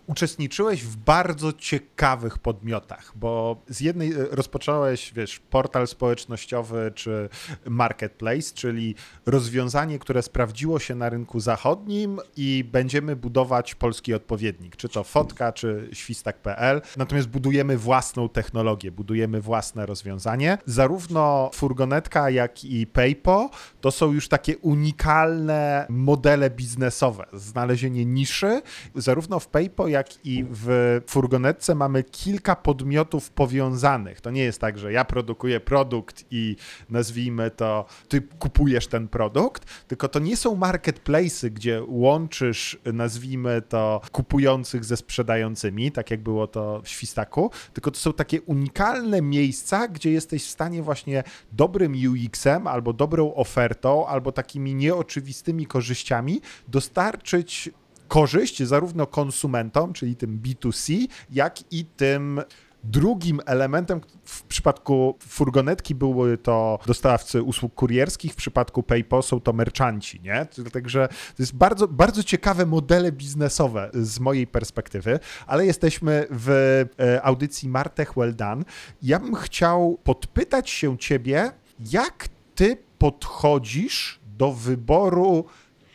uczestniczyłeś 0.07 0.83
w 0.83 0.97
bardzo 0.97 1.53
ciekawych 1.53 2.39
podmiotach, 2.39 3.13
bo 3.17 3.63
z 3.69 3.81
jednej 3.81 4.13
e, 4.13 4.27
rozpocząłeś, 4.31 5.13
wiesz, 5.13 5.39
portal 5.51 5.87
społecznościowy 5.87 6.93
czy 6.95 7.29
marketplace, 7.67 8.55
czyli 8.55 8.95
rozwiązanie, 9.27 9.99
które 9.99 10.23
sprawdziło 10.23 10.79
się 10.79 10.95
na 10.95 11.09
rynku 11.09 11.41
zachodnim 11.41 12.19
i 12.37 12.65
będziemy 12.73 13.17
budować 13.17 13.75
polski 13.75 14.15
odpowiednik, 14.15 14.77
czy 14.77 14.89
to 14.89 15.05
Fotka, 15.05 15.53
czy 15.53 15.89
świstak.pl. 15.93 16.83
Natomiast 16.97 17.29
budujemy 17.29 17.79
własną 17.79 18.29
technologię, 18.29 18.91
budujemy 18.93 19.41
własne 19.41 19.87
rozwiązanie. 19.87 20.59
Zarówno 20.67 21.51
furgonetka, 21.55 22.31
jak 22.31 22.65
i 22.65 22.87
PayPo 22.87 23.51
to 23.81 23.91
są 23.91 24.13
już 24.13 24.29
takie 24.29 24.59
unikalne 24.59 25.87
modele 25.89 26.51
biznesowe, 26.51 27.27
znalezienie 27.33 28.05
niszy. 28.05 28.63
Zarówno 28.95 29.41
w 29.41 29.49
PayPo, 29.49 29.89
jak 29.95 30.27
i 30.27 30.45
w 30.51 31.01
furgonetce 31.07 31.75
mamy 31.75 32.03
kilka 32.03 32.57
podmiotów 32.57 33.31
powiązanych. 33.31 34.21
To 34.21 34.31
nie 34.31 34.43
jest 34.43 34.61
tak, 34.61 34.79
że 34.79 34.93
ja 34.93 35.05
produkuję 35.05 35.61
produkt 35.61 36.25
i 36.31 36.57
nazwijmy 36.91 37.51
to, 37.51 37.87
ty 38.09 38.21
kupujesz 38.21 38.87
ten 38.87 39.09
produkt, 39.09 39.85
tylko 39.89 40.09
to 40.09 40.19
nie 40.19 40.37
są 40.37 40.57
marketplace'y, 40.57 41.51
gdzie 41.51 41.83
łączysz, 41.87 42.79
nazwijmy 42.93 43.63
to, 43.63 44.01
kupujących 44.13 44.85
ze 44.85 44.97
sprzedającymi, 44.97 45.93
tak 45.93 46.11
jak 46.11 46.23
było 46.23 46.47
to 46.47 46.83
w 46.83 46.89
Świstaku, 46.89 47.51
tylko 47.73 47.91
to 47.91 47.99
są 47.99 48.13
takie 48.13 48.43
unikalne 48.43 49.23
miejsca, 49.23 49.89
gdzie 49.89 50.11
jesteś 50.11 50.45
w 50.45 50.51
stanie 50.51 50.83
właśnie 50.83 51.23
dobrym 51.53 51.93
UX-em 51.93 52.67
albo 52.67 52.93
dobrą 52.93 53.35
ofertą, 53.35 54.07
albo 54.07 54.33
takimi 54.33 54.75
nieoczywistymi 54.75 55.67
korzyściami 55.67 56.41
dostarczyć 56.69 57.71
korzyść 58.09 58.63
zarówno 58.63 59.07
konsumentom, 59.07 59.93
czyli 59.93 60.17
tym 60.17 60.41
B2C, 60.41 61.07
jak 61.31 61.73
i 61.73 61.85
tym 61.85 62.41
drugim 62.85 63.41
elementem 63.47 64.01
w 64.25 64.43
przypadku 64.43 65.19
furgonetki 65.21 65.95
były 65.95 66.39
to 66.39 66.79
dostawcy 66.87 67.43
usług 67.43 67.75
kurierskich, 67.75 68.33
w 68.33 68.37
przypadku 68.37 68.83
PayPal 68.83 69.23
są 69.23 69.41
to 69.41 69.53
merchanci, 69.53 70.21
nie? 70.21 70.47
Także 70.73 71.09
to 71.09 71.43
jest 71.43 71.55
bardzo, 71.55 71.89
bardzo 71.89 72.23
ciekawe 72.23 72.67
modele 72.67 73.13
biznesowe 73.13 73.91
z 73.95 74.21
mojej 74.21 74.47
perspektywy, 74.47 75.19
ale 75.47 75.67
jesteśmy 75.67 76.27
w 76.31 76.51
e, 76.99 77.23
audycji 77.23 77.69
Martech 77.69 78.17
Well 78.17 78.37
Done. 78.37 78.65
Ja 79.03 79.19
bym 79.19 79.35
chciał 79.35 79.99
podpytać 80.05 80.71
się 80.71 80.99
ciebie, 80.99 81.51
jak 81.93 82.29
ty 82.55 82.77
podchodzisz 82.99 84.21
do 84.39 84.53
wyboru 84.53 85.45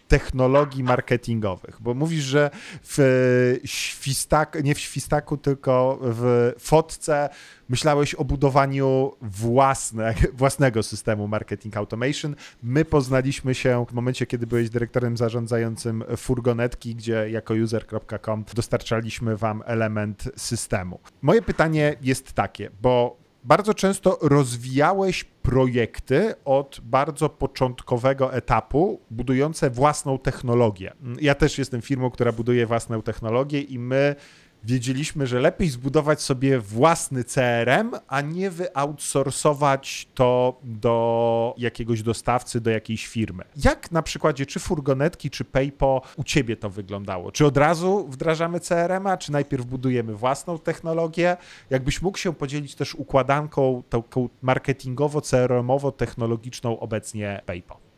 technologii 0.09 0.83
marketingowych, 0.83 1.77
bo 1.79 1.93
mówisz, 1.93 2.23
że 2.23 2.51
w 2.83 3.55
świstaku, 3.65 4.59
nie 4.59 4.75
w 4.75 4.79
świstaku, 4.79 5.37
tylko 5.37 5.99
w 6.01 6.53
fotce 6.59 7.29
myślałeś 7.69 8.15
o 8.15 8.25
budowaniu 8.25 9.11
własne, 9.21 10.13
własnego 10.33 10.83
systemu 10.83 11.27
marketing 11.27 11.77
automation. 11.77 12.35
My 12.63 12.85
poznaliśmy 12.85 13.55
się 13.55 13.85
w 13.89 13.93
momencie, 13.93 14.25
kiedy 14.25 14.47
byłeś 14.47 14.69
dyrektorem 14.69 15.17
zarządzającym 15.17 16.03
furgonetki, 16.17 16.95
gdzie 16.95 17.29
jako 17.29 17.53
user.com 17.53 18.45
dostarczaliśmy 18.53 19.37
wam 19.37 19.63
element 19.65 20.23
systemu. 20.35 20.99
Moje 21.21 21.41
pytanie 21.41 21.95
jest 22.01 22.33
takie, 22.33 22.69
bo 22.81 23.17
bardzo 23.43 23.73
często 23.73 24.17
rozwijałeś 24.21 25.23
projekty 25.49 26.33
od 26.45 26.79
bardzo 26.83 27.29
początkowego 27.29 28.33
etapu, 28.33 29.01
budujące 29.11 29.69
własną 29.69 30.17
technologię. 30.19 30.93
Ja 31.21 31.35
też 31.35 31.57
jestem 31.57 31.81
firmą, 31.81 32.09
która 32.09 32.31
buduje 32.31 32.65
własną 32.65 33.01
technologię 33.01 33.61
i 33.61 33.79
my 33.79 34.15
wiedzieliśmy, 34.63 35.27
że 35.27 35.39
lepiej 35.39 35.69
zbudować 35.69 36.21
sobie 36.21 36.59
własny 36.59 37.23
CRM, 37.23 37.91
a 38.07 38.21
nie 38.21 38.51
wyoutsourcować 38.51 40.07
to 40.13 40.59
do 40.63 41.55
jakiegoś 41.57 42.03
dostawcy, 42.03 42.61
do 42.61 42.69
jakiejś 42.69 43.07
firmy. 43.07 43.43
Jak 43.63 43.91
na 43.91 44.01
przykładzie 44.01 44.45
czy 44.45 44.59
furgonetki, 44.59 45.29
czy 45.29 45.45
PayPo 45.45 46.01
u 46.17 46.23
ciebie 46.23 46.57
to 46.57 46.69
wyglądało? 46.69 47.31
Czy 47.31 47.45
od 47.45 47.57
razu 47.57 48.07
wdrażamy 48.07 48.59
CRM-a, 48.59 49.17
czy 49.17 49.31
najpierw 49.31 49.65
budujemy 49.65 50.15
własną 50.15 50.59
technologię? 50.59 51.37
Jakbyś 51.69 52.01
mógł 52.01 52.17
się 52.17 52.33
podzielić 52.33 52.75
też 52.75 52.95
układanką 52.95 53.83
taką 53.89 54.29
marketingowo-CRM-owo-technologiczną 54.43 56.79
obecnie 56.79 57.41
PayPo? 57.45 57.88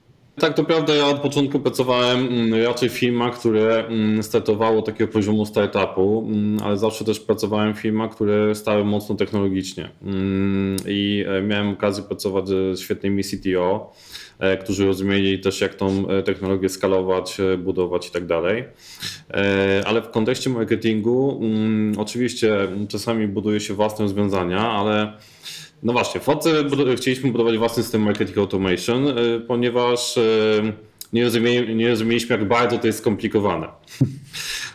Tak, 0.41 0.53
to 0.53 0.63
prawda, 0.63 0.95
ja 0.95 1.07
od 1.07 1.19
początku 1.19 1.59
pracowałem 1.59 2.27
mm, 2.27 2.63
raczej 2.63 2.89
w 2.89 2.93
firmach, 2.93 3.39
które 3.39 3.85
mm, 3.87 4.23
startowało 4.23 4.81
takiego 4.81 5.13
poziomu 5.13 5.45
startupu, 5.45 6.27
mm, 6.27 6.59
ale 6.63 6.77
zawsze 6.77 7.05
też 7.05 7.19
pracowałem 7.19 7.73
w 7.73 7.79
firmach, 7.79 8.11
które 8.11 8.55
stały 8.55 8.85
mocno 8.85 9.15
technologicznie. 9.15 9.89
I 10.87 11.25
e, 11.27 11.41
miałem 11.41 11.69
okazję 11.69 12.03
pracować 12.03 12.47
z 12.47 12.79
świetnymi 12.79 13.23
CTO, 13.23 13.93
e, 14.39 14.57
którzy 14.57 14.85
rozumieli 14.85 15.39
też 15.39 15.61
jak 15.61 15.75
tą 15.75 16.07
e, 16.09 16.23
technologię 16.23 16.69
skalować, 16.69 17.39
e, 17.39 17.57
budować 17.57 18.07
i 18.07 18.11
tak 18.11 18.25
dalej. 18.25 18.63
E, 19.33 19.83
Ale 19.85 20.01
w 20.01 20.09
kontekście 20.09 20.49
marketingu 20.49 21.41
oczywiście 21.97 22.57
czasami 22.89 23.27
buduje 23.27 23.59
się 23.59 23.73
własne 23.73 24.05
rozwiązania, 24.05 24.71
ale 24.71 25.13
no 25.83 25.93
właśnie, 25.93 26.21
w 26.21 26.25
budu- 26.69 26.95
chcieliśmy 26.95 27.31
budować 27.31 27.57
własny 27.57 27.83
system 27.83 28.01
marketing 28.01 28.37
automation, 28.37 29.07
y, 29.07 29.41
ponieważ 29.47 30.17
y, 30.17 30.73
nie, 31.13 31.23
rozumie, 31.23 31.75
nie 31.75 31.89
rozumieliśmy, 31.89 32.37
jak 32.37 32.47
bardzo 32.47 32.77
to 32.77 32.87
jest 32.87 32.99
skomplikowane. 32.99 33.67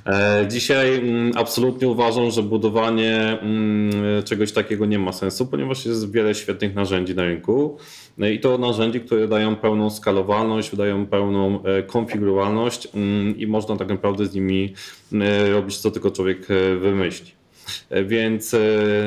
E, 0.06 0.46
dzisiaj 0.48 0.94
mm, 0.94 1.32
absolutnie 1.34 1.88
uważam, 1.88 2.30
że 2.30 2.42
budowanie 2.42 3.40
mm, 3.40 4.22
czegoś 4.22 4.52
takiego 4.52 4.86
nie 4.86 4.98
ma 4.98 5.12
sensu, 5.12 5.46
ponieważ 5.46 5.86
jest 5.86 6.12
wiele 6.12 6.34
świetnych 6.34 6.74
narzędzi 6.74 7.14
na 7.14 7.24
rynku 7.24 7.78
e, 8.20 8.32
i 8.32 8.40
to 8.40 8.58
narzędzi, 8.58 9.00
które 9.00 9.28
dają 9.28 9.56
pełną 9.56 9.90
skalowalność, 9.90 10.76
dają 10.76 11.06
pełną 11.06 11.62
e, 11.62 11.82
konfigurowalność 11.82 12.88
mm, 12.94 13.38
i 13.38 13.46
można 13.46 13.76
tak 13.76 13.88
naprawdę 13.88 14.26
z 14.26 14.34
nimi 14.34 14.74
robić, 15.52 15.78
co 15.78 15.90
tylko 15.90 16.10
człowiek 16.10 16.46
wymyśli. 16.80 17.35
Więc 18.06 18.56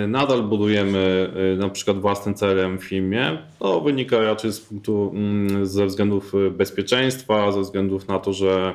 nadal 0.08 0.44
budujemy 0.44 1.34
na 1.58 1.70
przykład 1.70 2.00
własny 2.00 2.34
CRM 2.34 2.80
w 2.80 2.84
filmie. 2.84 3.38
To 3.60 3.82
wynika 3.82 4.20
raczej 4.20 4.52
z 4.52 4.60
punktu, 4.60 5.14
ze 5.64 5.86
względów 5.86 6.34
bezpieczeństwa, 6.52 7.52
ze 7.52 7.62
względów 7.62 8.08
na 8.08 8.20
to, 8.20 8.34
że 8.34 8.74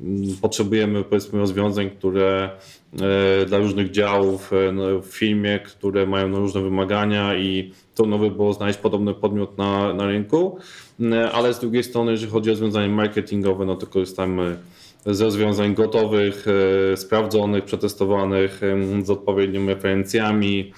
Mm, 0.00 0.36
potrzebujemy 0.40 1.04
powiedzmy 1.04 1.38
rozwiązań, 1.38 1.90
które 1.90 2.50
e, 3.00 3.46
dla 3.46 3.58
różnych 3.58 3.90
działów 3.90 4.52
e, 4.52 4.72
no, 4.72 5.00
w 5.00 5.06
filmie, 5.06 5.58
które 5.58 6.06
mają 6.06 6.36
różne 6.36 6.60
wymagania 6.60 7.36
i 7.36 7.72
trudno 7.94 8.18
by 8.18 8.30
było 8.30 8.52
znaleźć 8.52 8.78
podobny 8.78 9.14
podmiot 9.14 9.58
na, 9.58 9.94
na 9.94 10.06
rynku, 10.06 10.58
mm, 11.00 11.30
ale 11.32 11.54
z 11.54 11.60
drugiej 11.60 11.84
strony, 11.84 12.10
jeżeli 12.12 12.32
chodzi 12.32 12.50
o 12.50 12.52
rozwiązania 12.52 12.88
marketingowe, 12.88 13.64
no 13.64 13.76
to 13.76 13.86
korzystamy 13.86 14.58
z 15.06 15.20
rozwiązań 15.20 15.74
gotowych, 15.74 16.46
e, 16.92 16.96
sprawdzonych, 16.96 17.64
przetestowanych, 17.64 18.60
z 19.04 19.10
odpowiednimi 19.10 19.68
referencjami. 19.68 20.72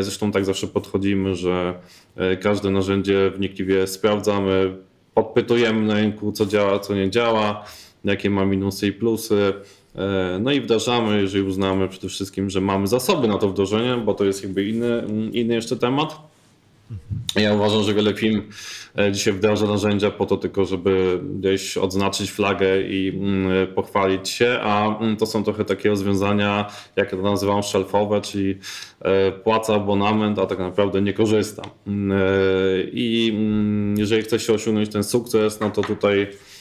Zresztą 0.00 0.32
tak 0.32 0.44
zawsze 0.44 0.66
podchodzimy, 0.66 1.34
że 1.34 1.74
każde 2.40 2.70
narzędzie 2.70 3.30
wnikliwie 3.30 3.86
sprawdzamy, 3.86 4.76
podpytujemy 5.14 5.86
na 5.86 5.94
rynku, 5.94 6.32
co 6.32 6.46
działa, 6.46 6.78
co 6.78 6.94
nie 6.94 7.10
działa 7.10 7.64
jakie 8.06 8.30
ma 8.30 8.44
minusy 8.44 8.86
i 8.86 8.92
plusy. 8.92 9.52
E, 9.94 10.38
no 10.40 10.52
i 10.52 10.60
wdrażamy, 10.60 11.20
jeżeli 11.20 11.44
uznamy 11.44 11.88
przede 11.88 12.08
wszystkim, 12.08 12.50
że 12.50 12.60
mamy 12.60 12.86
zasoby 12.86 13.28
na 13.28 13.38
to 13.38 13.48
wdrożenie, 13.48 13.96
bo 14.04 14.14
to 14.14 14.24
jest 14.24 14.42
jakby 14.42 14.68
inny, 14.68 15.04
inny 15.32 15.54
jeszcze 15.54 15.76
temat. 15.76 16.35
Ja 17.36 17.54
uważam, 17.54 17.82
że 17.82 17.94
wiele 17.94 18.14
firm 18.14 18.42
e, 18.98 19.12
dzisiaj 19.12 19.34
wdraża 19.34 19.66
narzędzia 19.66 20.10
po 20.10 20.26
to 20.26 20.36
tylko, 20.36 20.64
żeby 20.64 21.20
gdzieś 21.38 21.76
odznaczyć 21.76 22.30
flagę 22.30 22.82
i 22.82 23.08
mm, 23.08 23.74
pochwalić 23.74 24.28
się, 24.28 24.58
a 24.62 24.98
mm, 24.98 25.16
to 25.16 25.26
są 25.26 25.44
trochę 25.44 25.64
takie 25.64 25.88
rozwiązania, 25.88 26.70
jak 26.96 27.10
to 27.10 27.16
nazywam, 27.16 27.62
shelfowe, 27.62 28.20
czyli 28.20 28.58
e, 29.00 29.32
płaca 29.32 29.74
abonament, 29.74 30.38
a 30.38 30.46
tak 30.46 30.58
naprawdę 30.58 31.02
nie 31.02 31.12
korzystam. 31.12 31.66
Mm, 31.86 32.18
I 32.92 33.38
jeżeli 33.96 34.22
chce 34.22 34.38
się 34.38 34.52
osiągnąć 34.52 34.88
ten 34.88 35.04
sukces, 35.04 35.60
no 35.60 35.70
to 35.70 35.82
tutaj 35.82 36.26
E, 36.26 36.55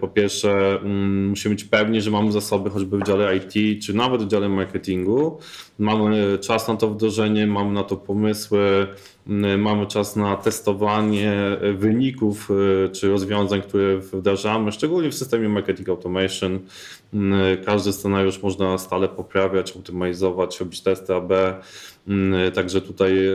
po 0.00 0.08
pierwsze, 0.08 0.80
mm, 0.82 1.28
musimy 1.28 1.54
być 1.54 1.64
pewni, 1.64 2.00
że 2.00 2.10
mamy 2.10 2.32
zasoby 2.32 2.70
choćby 2.70 2.98
w 2.98 3.02
dziale 3.02 3.36
IT, 3.36 3.82
czy 3.82 3.94
nawet 3.94 4.22
w 4.22 4.28
dziale 4.28 4.48
marketingu. 4.48 5.38
Mamy 5.78 6.38
czas 6.38 6.68
na 6.68 6.76
to 6.76 6.90
wdrożenie, 6.90 7.46
mamy 7.46 7.72
na 7.72 7.82
to 7.82 7.96
pomysły, 7.96 8.86
mm, 9.26 9.60
mamy 9.60 9.86
czas 9.86 10.16
na 10.16 10.36
testowanie 10.36 11.32
wyników 11.74 12.48
e, 12.84 12.88
czy 12.88 13.08
rozwiązań, 13.08 13.62
które 13.62 13.96
wdrażamy, 13.96 14.72
szczególnie 14.72 15.10
w 15.10 15.14
systemie 15.14 15.48
marketing 15.48 15.88
automation. 15.88 16.58
Mm, 17.14 17.64
każdy 17.64 17.92
scenariusz 17.92 18.42
można 18.42 18.78
stale 18.78 19.08
poprawiać, 19.08 19.72
optymalizować, 19.72 20.60
robić 20.60 20.80
testy 20.80 21.14
AB. 21.14 21.32
Także 22.54 22.80
tutaj 22.80 23.26
e, 23.26 23.30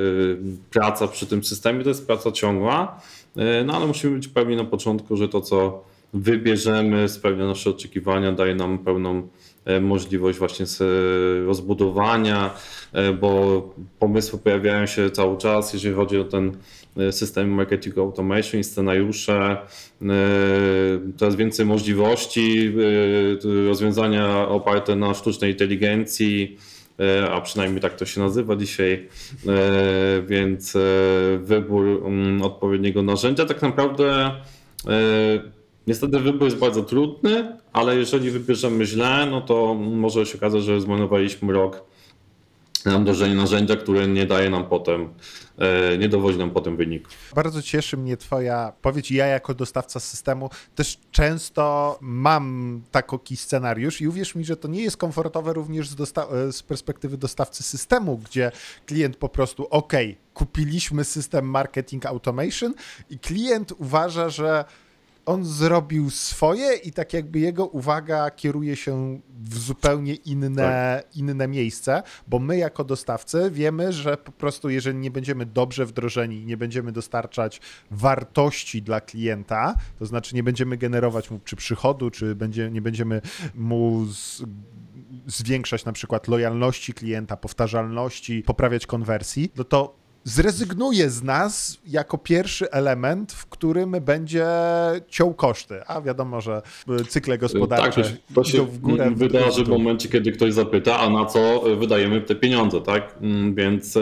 praca 0.72 1.08
przy 1.08 1.26
tym 1.26 1.44
systemie 1.44 1.84
to 1.84 1.90
jest 1.90 2.08
praca 2.08 2.32
ciągła, 2.32 3.02
no 3.66 3.74
ale 3.74 3.88
musimy 3.88 4.16
być 4.16 4.28
pewni 4.28 4.56
na 4.56 4.64
początku, 4.64 5.18
że 5.18 5.30
to, 5.30 5.42
co 5.42 5.84
wybierzemy, 6.16 7.10
spełnia 7.10 7.46
nasze 7.46 7.70
oczekiwania, 7.70 8.32
daje 8.32 8.56
nam 8.56 8.80
pełną 8.80 9.28
e, 9.66 9.82
możliwość 9.82 10.38
właśnie 10.38 10.66
rozbudowania, 11.46 12.54
e, 12.94 13.14
bo 13.14 13.62
pomysły 14.00 14.40
pojawiają 14.40 14.86
się 14.86 15.10
cały 15.10 15.38
czas, 15.38 15.74
jeżeli 15.74 15.96
chodzi 15.96 16.18
o 16.18 16.24
ten 16.24 16.58
e, 16.98 17.12
system 17.12 17.50
marketing 17.50 17.98
automation 17.98 18.64
scenariusze, 18.64 19.58
coraz 21.18 21.36
więcej 21.36 21.66
możliwości, 21.66 22.74
rozwiązania 23.68 24.48
oparte 24.48 24.96
na 24.96 25.14
sztucznej 25.14 25.52
inteligencji, 25.52 26.58
a 27.32 27.42
przynajmniej 27.42 27.82
tak 27.82 27.96
to 27.96 28.06
się 28.06 28.22
nazywa 28.22 28.56
dzisiaj, 28.56 29.08
więc 30.28 30.78
wybór 31.40 31.86
mm, 32.06 32.42
odpowiedniego 32.42 33.02
narzędzia 33.02 33.46
tak 33.46 33.62
naprawdę 33.62 34.32
Niestety 35.88 36.20
wybór 36.20 36.44
jest 36.44 36.58
bardzo 36.58 36.84
trudny, 36.84 37.58
ale 37.74 37.96
jeżeli 37.96 38.32
wybierzemy 38.32 38.86
źle, 38.86 39.28
no 39.32 39.42
to 39.42 39.74
może 39.74 40.26
się 40.26 40.38
okazać, 40.38 40.64
że 40.64 40.82
zmarnowaliśmy 40.82 41.54
rok 41.54 41.84
na 42.86 43.00
wdrożenie 43.00 43.36
narzędzia, 43.36 43.76
które 43.76 44.08
nie 44.08 44.26
daje 44.26 44.50
nam 44.50 44.66
potem, 44.66 45.10
e, 45.58 45.98
nie 45.98 46.10
dowodzi 46.10 46.38
nam 46.38 46.52
potem 46.52 46.78
wyników. 46.78 47.32
Bardzo 47.36 47.62
cieszy 47.62 47.98
mnie 47.98 48.18
twoja 48.18 48.74
powiedź. 48.82 49.12
Ja 49.12 49.26
jako 49.26 49.54
dostawca 49.54 50.00
systemu 50.00 50.50
też 50.76 50.98
często 51.12 51.98
mam 52.02 52.82
taki 52.92 53.38
scenariusz 53.38 54.02
i 54.02 54.08
uwierz 54.08 54.36
mi, 54.36 54.46
że 54.46 54.58
to 54.58 54.68
nie 54.68 54.82
jest 54.82 54.98
komfortowe 54.98 55.54
również 55.54 55.90
z, 55.90 56.14
z 56.56 56.64
perspektywy 56.64 57.18
dostawcy 57.18 57.64
systemu, 57.64 58.18
gdzie 58.18 58.52
klient 58.86 59.18
po 59.18 59.30
prostu, 59.30 59.68
ok, 59.70 59.94
kupiliśmy 60.34 61.04
system 61.04 61.46
marketing 61.46 62.06
automation 62.06 62.74
i 63.10 63.20
klient 63.20 63.74
uważa, 63.78 64.30
że 64.30 64.66
on 65.26 65.46
zrobił 65.46 66.10
swoje 66.10 66.76
i 66.76 66.92
tak 66.92 67.14
jakby 67.14 67.40
jego 67.40 67.68
uwaga 67.68 68.32
kieruje 68.32 68.76
się 68.76 69.20
w 69.44 69.58
zupełnie 69.58 70.14
inne, 70.14 70.56
tak. 70.56 71.16
inne 71.16 71.48
miejsce, 71.48 72.04
bo 72.28 72.40
my 72.40 72.58
jako 72.58 72.84
dostawcy 72.84 73.52
wiemy, 73.52 73.94
że 73.94 74.18
po 74.18 74.32
prostu 74.32 74.70
jeżeli 74.70 74.98
nie 74.98 75.12
będziemy 75.12 75.46
dobrze 75.46 75.86
wdrożeni 75.86 76.46
nie 76.46 76.58
będziemy 76.58 76.92
dostarczać 76.92 77.62
wartości 77.92 78.82
dla 78.82 79.02
klienta, 79.02 79.76
to 80.00 80.06
znaczy 80.06 80.36
nie 80.36 80.44
będziemy 80.44 80.78
generować 80.78 81.32
mu 81.32 81.40
czy 81.46 81.56
przychodu, 81.56 82.10
czy 82.10 82.36
będzie, 82.36 82.72
nie 82.72 82.82
będziemy 82.82 83.22
mu 83.56 84.06
z, 84.06 84.44
zwiększać 85.28 85.86
na 85.86 85.92
przykład 85.92 86.28
lojalności 86.28 86.94
klienta, 86.94 87.38
powtarzalności, 87.38 88.44
poprawiać 88.44 88.88
konwersji, 88.88 89.52
no 89.56 89.64
to 89.64 90.05
zrezygnuje 90.26 91.10
z 91.10 91.24
nas 91.24 91.78
jako 91.88 92.18
pierwszy 92.18 92.72
element, 92.72 93.32
w 93.32 93.46
którym 93.46 93.92
będzie 94.02 94.46
ciął 95.10 95.34
koszty. 95.34 95.82
A 95.88 96.02
wiadomo, 96.02 96.42
że 96.42 96.62
cykle 97.10 97.38
gospodarcze 97.38 98.04
tak, 98.04 98.12
to 98.36 98.44
się 98.44 98.66
w 98.66 98.80
górę. 98.80 99.12
wydarzy 99.16 99.64
w, 99.64 99.68
w 99.68 99.70
momencie, 99.70 100.10
kiedy 100.10 100.32
ktoś 100.32 100.54
zapyta, 100.54 101.00
a 101.00 101.10
na 101.10 101.26
co 101.26 101.64
wydajemy 101.78 102.22
te 102.22 102.36
pieniądze, 102.36 102.82
tak? 102.82 103.16
Mm, 103.22 103.56
więc 103.56 103.98
e, 103.98 104.02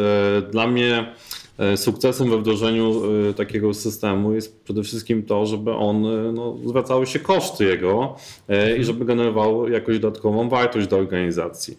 dla 0.52 0.68
mnie 0.68 1.14
e, 1.58 1.78
sukcesem 1.78 2.30
we 2.30 2.38
wdrożeniu 2.38 3.02
e, 3.30 3.34
takiego 3.34 3.74
systemu 3.74 4.34
jest 4.34 4.64
przede 4.64 4.84
wszystkim 4.84 5.24
to, 5.24 5.46
żeby 5.46 5.72
on 5.72 6.02
no, 6.34 6.58
zwracały 6.66 7.08
się 7.08 7.20
koszty 7.20 7.66
jego 7.66 8.16
i 8.50 8.54
mhm. 8.54 8.84
żeby 8.84 9.06
generował 9.06 9.70
jakąś 9.70 10.00
dodatkową 10.00 10.50
wartość 10.50 10.88
do 10.88 10.98
organizacji. 10.98 11.78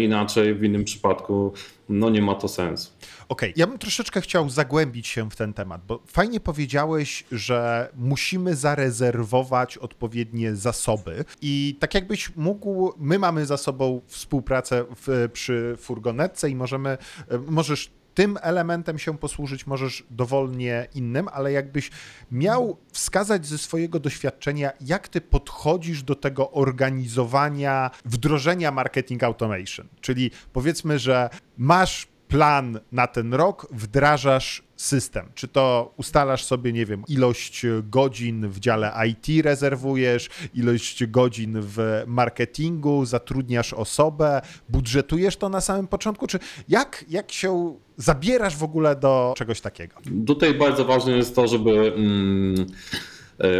Inaczej 0.00 0.54
w 0.54 0.64
innym 0.64 0.84
przypadku 0.84 1.52
no, 1.88 2.10
nie 2.10 2.22
ma 2.22 2.34
to 2.34 2.48
sensu. 2.48 2.90
Okej, 3.28 3.50
okay. 3.50 3.60
ja 3.60 3.66
bym 3.66 3.78
troszeczkę 3.78 4.20
chciał 4.20 4.50
zagłębić 4.50 5.06
się 5.06 5.30
w 5.30 5.36
ten 5.36 5.52
temat, 5.52 5.86
bo 5.86 6.02
fajnie 6.06 6.40
powiedziałeś, 6.40 7.24
że 7.32 7.88
musimy 7.96 8.56
zarezerwować 8.56 9.78
odpowiednie 9.78 10.56
zasoby 10.56 11.24
i 11.42 11.76
tak 11.80 11.94
jakbyś 11.94 12.36
mógł, 12.36 12.92
my 12.98 13.18
mamy 13.18 13.46
za 13.46 13.56
sobą 13.56 14.00
współpracę 14.06 14.84
w, 14.96 15.28
przy 15.32 15.76
furgonetce 15.78 16.50
i 16.50 16.54
możemy, 16.54 16.98
możesz 17.46 17.90
tym 18.16 18.38
elementem 18.42 18.98
się 18.98 19.18
posłużyć, 19.18 19.66
możesz 19.66 20.04
dowolnie 20.10 20.88
innym, 20.94 21.28
ale 21.32 21.52
jakbyś 21.52 21.90
miał 22.30 22.76
wskazać 22.92 23.46
ze 23.46 23.58
swojego 23.58 24.00
doświadczenia, 24.00 24.72
jak 24.80 25.08
ty 25.08 25.20
podchodzisz 25.20 26.02
do 26.02 26.14
tego 26.14 26.50
organizowania, 26.50 27.90
wdrożenia 28.04 28.70
marketing 28.70 29.22
automation. 29.22 29.88
Czyli 30.00 30.30
powiedzmy, 30.52 30.98
że 30.98 31.30
masz 31.58 32.08
plan 32.28 32.80
na 32.92 33.06
ten 33.06 33.34
rok, 33.34 33.66
wdrażasz 33.70 34.62
system. 34.76 35.26
Czy 35.34 35.48
to 35.48 35.94
ustalasz 35.96 36.44
sobie, 36.44 36.72
nie 36.72 36.86
wiem, 36.86 37.02
ilość 37.08 37.66
godzin 37.82 38.48
w 38.48 38.60
dziale 38.60 38.92
IT 39.08 39.44
rezerwujesz, 39.44 40.28
ilość 40.54 41.06
godzin 41.06 41.58
w 41.60 42.02
marketingu, 42.06 43.04
zatrudniasz 43.04 43.72
osobę, 43.72 44.42
budżetujesz 44.68 45.36
to 45.36 45.48
na 45.48 45.60
samym 45.60 45.86
początku, 45.86 46.26
czy 46.26 46.38
jak, 46.68 47.04
jak 47.08 47.32
się 47.32 47.76
zabierasz 47.96 48.56
w 48.56 48.62
ogóle 48.62 48.96
do 48.96 49.34
czegoś 49.36 49.60
takiego? 49.60 49.96
Tutaj 50.26 50.54
bardzo 50.54 50.84
ważne 50.84 51.16
jest 51.16 51.34
to, 51.34 51.48
żeby. 51.48 51.92
Mm, 51.96 52.66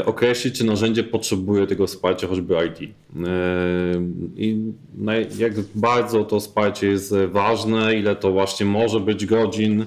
określić, 0.04 0.58
czy 0.58 0.64
narzędzie 0.64 1.04
potrzebuje 1.04 1.66
tego 1.66 1.86
wsparcia, 1.86 2.26
choćby 2.26 2.54
IT. 2.66 2.90
I 4.36 4.58
jak 5.38 5.52
bardzo 5.74 6.24
to 6.24 6.40
wsparcie 6.40 6.86
jest 6.86 7.14
ważne, 7.28 7.94
ile 7.94 8.16
to 8.16 8.32
właśnie 8.32 8.66
może 8.66 9.00
być 9.00 9.26
godzin, 9.26 9.86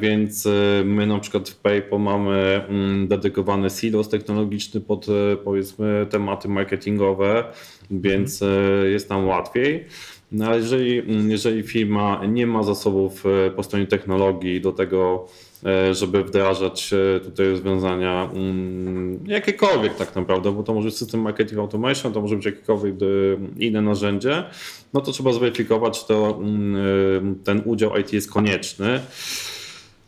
więc 0.00 0.48
my 0.84 1.06
na 1.06 1.18
przykład 1.18 1.48
w 1.48 1.56
PayPal 1.56 2.00
mamy 2.00 2.64
mm, 2.68 3.08
dedykowany 3.08 3.70
silos 3.70 4.08
technologiczny 4.08 4.80
pod 4.80 5.06
powiedzmy 5.44 6.06
tematy 6.10 6.48
marketingowe, 6.48 7.44
więc 7.90 8.40
jest 8.84 9.08
tam 9.08 9.26
łatwiej. 9.26 9.84
No 10.32 10.54
jeżeli, 10.54 11.02
jeżeli 11.28 11.62
firma 11.62 12.26
nie 12.28 12.46
ma 12.46 12.62
zasobów 12.62 13.24
e, 13.26 13.50
po 13.50 13.62
stronie 13.62 13.86
technologii 13.86 14.60
do 14.60 14.72
tego, 14.72 15.28
e, 15.28 15.51
żeby 15.92 16.24
wdrażać 16.24 16.92
e, 16.92 17.20
tutaj 17.20 17.50
rozwiązania 17.50 18.30
mm, 18.34 19.24
jakiekolwiek 19.26 19.94
tak 19.94 20.16
naprawdę, 20.16 20.52
bo 20.52 20.62
to 20.62 20.74
może 20.74 20.88
być 20.88 20.96
system 20.96 21.20
marketing 21.20 21.58
automation, 21.60 22.12
to 22.12 22.20
może 22.20 22.36
być 22.36 22.46
jakiekolwiek 22.46 22.94
inne 23.58 23.82
narzędzie, 23.82 24.44
no 24.92 25.00
to 25.00 25.12
trzeba 25.12 25.32
zweryfikować, 25.32 26.00
czy 26.00 26.08
to, 26.08 26.38
mm, 26.42 27.34
ten 27.44 27.62
udział 27.64 27.96
IT 27.96 28.12
jest 28.12 28.30
konieczny. 28.30 29.00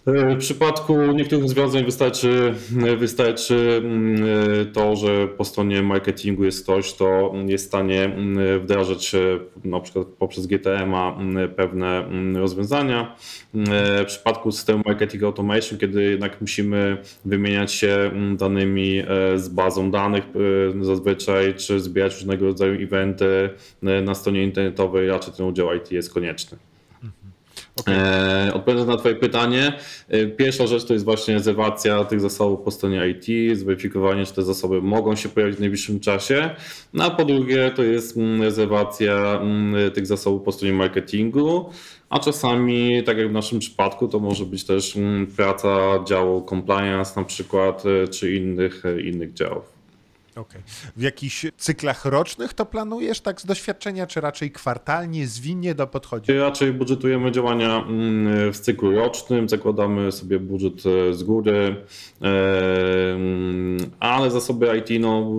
W 0.07 0.39
przypadku 0.39 1.13
niektórych 1.13 1.43
rozwiązań 1.43 1.85
wystarczy, 1.85 2.55
wystarczy 2.99 3.83
mm, 3.85 4.73
to, 4.73 4.97
że 4.97 5.29
po 5.29 5.45
stronie 5.45 5.83
marketingu 5.83 6.45
jest 6.45 6.63
ktoś, 6.63 6.95
kto 6.95 7.35
jest 7.47 7.65
w 7.65 7.69
stanie 7.69 8.05
mm, 8.05 8.61
wdrażać 8.61 9.15
e, 9.15 9.19
na 9.65 9.81
przykład 9.81 10.07
poprzez 10.07 10.47
GTM-a 10.47 11.17
mm, 11.17 11.51
pewne 11.51 12.05
rozwiązania. 12.35 13.17
W 13.55 14.05
przypadku 14.07 14.53
systemu 14.53 14.83
marketing 14.87 15.23
automation, 15.23 15.79
kiedy 15.79 16.03
jednak 16.03 16.41
musimy 16.41 16.97
wymieniać 17.25 17.73
się 17.73 18.11
danymi 18.37 18.99
e, 18.99 19.39
z 19.39 19.49
bazą 19.49 19.91
danych 19.91 20.25
e, 20.81 20.85
zazwyczaj, 20.85 21.55
czy 21.55 21.81
zbierać 21.81 22.15
różnego 22.15 22.47
rodzaju 22.47 22.83
eventy 22.83 23.51
na 23.83 24.15
stronie 24.15 24.45
internetowej, 24.45 25.09
raczej 25.09 25.35
ten 25.35 25.47
udział 25.47 25.75
IT 25.75 25.93
jest 25.93 26.15
konieczny. 26.15 26.59
Okay. 27.81 27.95
E, 27.95 28.55
odpowiadając 28.55 28.89
na 28.89 28.97
Twoje 28.97 29.15
pytanie, 29.15 29.73
e, 30.09 30.27
pierwsza 30.27 30.67
rzecz 30.67 30.85
to 30.85 30.93
jest 30.93 31.05
właśnie 31.05 31.35
rezerwacja 31.35 32.05
tych 32.05 32.21
zasobów 32.21 32.61
po 32.65 32.71
stronie 32.71 33.09
IT, 33.09 33.59
zweryfikowanie, 33.59 34.27
czy 34.27 34.35
te 34.35 34.43
zasoby 34.43 34.83
mogą 34.83 35.17
się 35.17 35.29
pojawić 35.29 35.57
w 35.57 35.61
najbliższym 35.61 36.01
czasie. 36.01 36.51
No 36.93 37.05
a 37.05 37.11
po 37.11 37.25
drugie 37.25 37.71
to 37.77 37.83
jest 37.83 38.17
mm, 38.17 38.43
rezerwacja 38.43 39.41
mm, 39.43 39.91
tych 39.91 40.07
zasobów 40.07 40.43
po 40.43 40.53
stronie 40.53 40.75
marketingu, 40.75 41.71
a 42.11 42.19
czasami, 42.19 43.03
tak 43.05 43.19
jak 43.19 43.29
w 43.29 43.33
naszym 43.33 43.59
przypadku, 43.59 44.09
to 44.09 44.19
może 44.19 44.47
być 44.47 44.65
też 44.65 44.97
mm, 44.97 45.27
praca 45.27 46.05
działu 46.09 46.47
compliance 46.49 47.21
na 47.21 47.27
przykład, 47.27 47.83
e, 47.87 48.09
czy 48.09 48.35
innych, 48.35 48.83
innych 49.05 49.33
działów. 49.33 49.74
Okay. 50.37 50.63
W 50.97 51.03
jakichś 51.03 51.47
cyklach 51.57 52.05
rocznych 52.05 52.55
to 52.55 52.67
planujesz 52.67 53.21
tak 53.21 53.41
z 53.41 53.47
doświadczenia, 53.47 54.07
czy 54.07 54.21
raczej 54.21 54.51
kwartalnie, 54.51 55.27
zwinnie 55.27 55.75
do 55.75 55.87
podchodzi? 55.87 56.33
Raczej 56.33 56.73
budżetujemy 56.73 57.33
działania 57.33 57.85
mm, 57.89 58.53
w 58.53 58.59
cyklu 58.59 58.93
rocznym, 58.93 59.49
zakładamy 59.49 60.13
sobie 60.13 60.39
budżet 60.39 60.83
e, 60.87 61.15
z 61.15 61.23
góry, 61.23 61.77
e, 62.23 63.15
mm, 63.15 63.77
ale 64.01 64.31
zasoby 64.31 64.79
IT, 64.79 65.01
no 65.01 65.31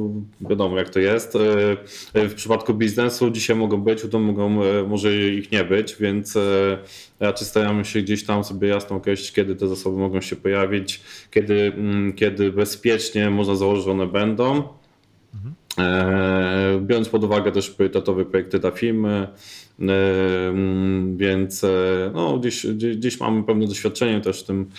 wiadomo 0.42 0.78
jak 0.78 0.90
to 0.90 1.00
jest. 1.00 1.36
E, 1.36 2.28
w 2.28 2.34
przypadku 2.36 2.74
biznesu 2.74 3.30
dzisiaj 3.30 3.56
mogą 3.56 3.82
być, 3.82 4.02
to 4.12 4.20
mogą, 4.20 4.50
może 4.88 5.16
ich 5.16 5.52
nie 5.52 5.64
być, 5.64 5.96
więc 5.96 6.38
raczej 7.20 7.48
staramy 7.48 7.86
się 7.86 8.02
gdzieś 8.02 8.26
tam 8.26 8.44
sobie 8.44 8.68
jasno 8.68 8.96
określić, 8.96 9.32
kiedy 9.32 9.56
te 9.56 9.68
zasoby 9.68 9.98
mogą 9.98 10.22
się 10.22 10.36
pojawić, 10.36 11.02
kiedy, 11.32 11.74
mm, 11.76 12.14
kiedy 12.14 12.52
bezpiecznie 12.52 13.30
można 13.30 13.56
założyć, 13.56 13.86
że 13.86 13.92
one 13.92 14.08
będą. 14.08 14.64
E, 15.80 16.80
biorąc 16.82 17.10
pod 17.10 17.24
uwagę 17.24 17.52
też 17.52 17.70
priorytetowe 17.70 18.26
projekty 18.26 18.60
dla 18.60 18.72
firmy, 18.72 19.28
e, 19.80 19.86
więc 21.16 21.64
e, 21.64 21.68
no, 22.14 22.38
gdzieś, 22.38 22.68
gdzieś 22.68 23.20
mamy 23.20 23.44
pewne 23.44 23.68
doświadczenie 23.68 24.22
też 24.22 24.44
w 24.44 24.46
tym 24.46 24.70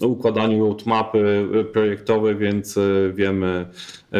układaniu 0.00 0.68
roadmapy 0.68 1.48
projektowej, 1.72 2.36
więc 2.36 2.78
wiemy, 3.14 3.66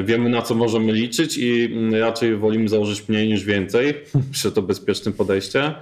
wiemy 0.05 0.31
na 0.31 0.43
co 0.43 0.55
możemy 0.55 0.93
liczyć 0.93 1.39
i 1.39 1.69
raczej 2.01 2.37
wolimy 2.37 2.69
założyć 2.69 3.09
mniej 3.09 3.29
niż 3.29 3.45
więcej 3.45 3.95
przy 4.33 4.53
to 4.53 4.63
bezpiecznym 4.63 5.15
podejście, 5.15 5.75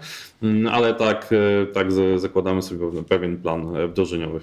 ale 0.70 0.94
tak, 0.94 1.30
tak 1.72 1.88
zakładamy 2.16 2.62
sobie 2.62 3.02
pewien 3.08 3.36
plan 3.36 3.88
wdrożeniowy. 3.88 4.40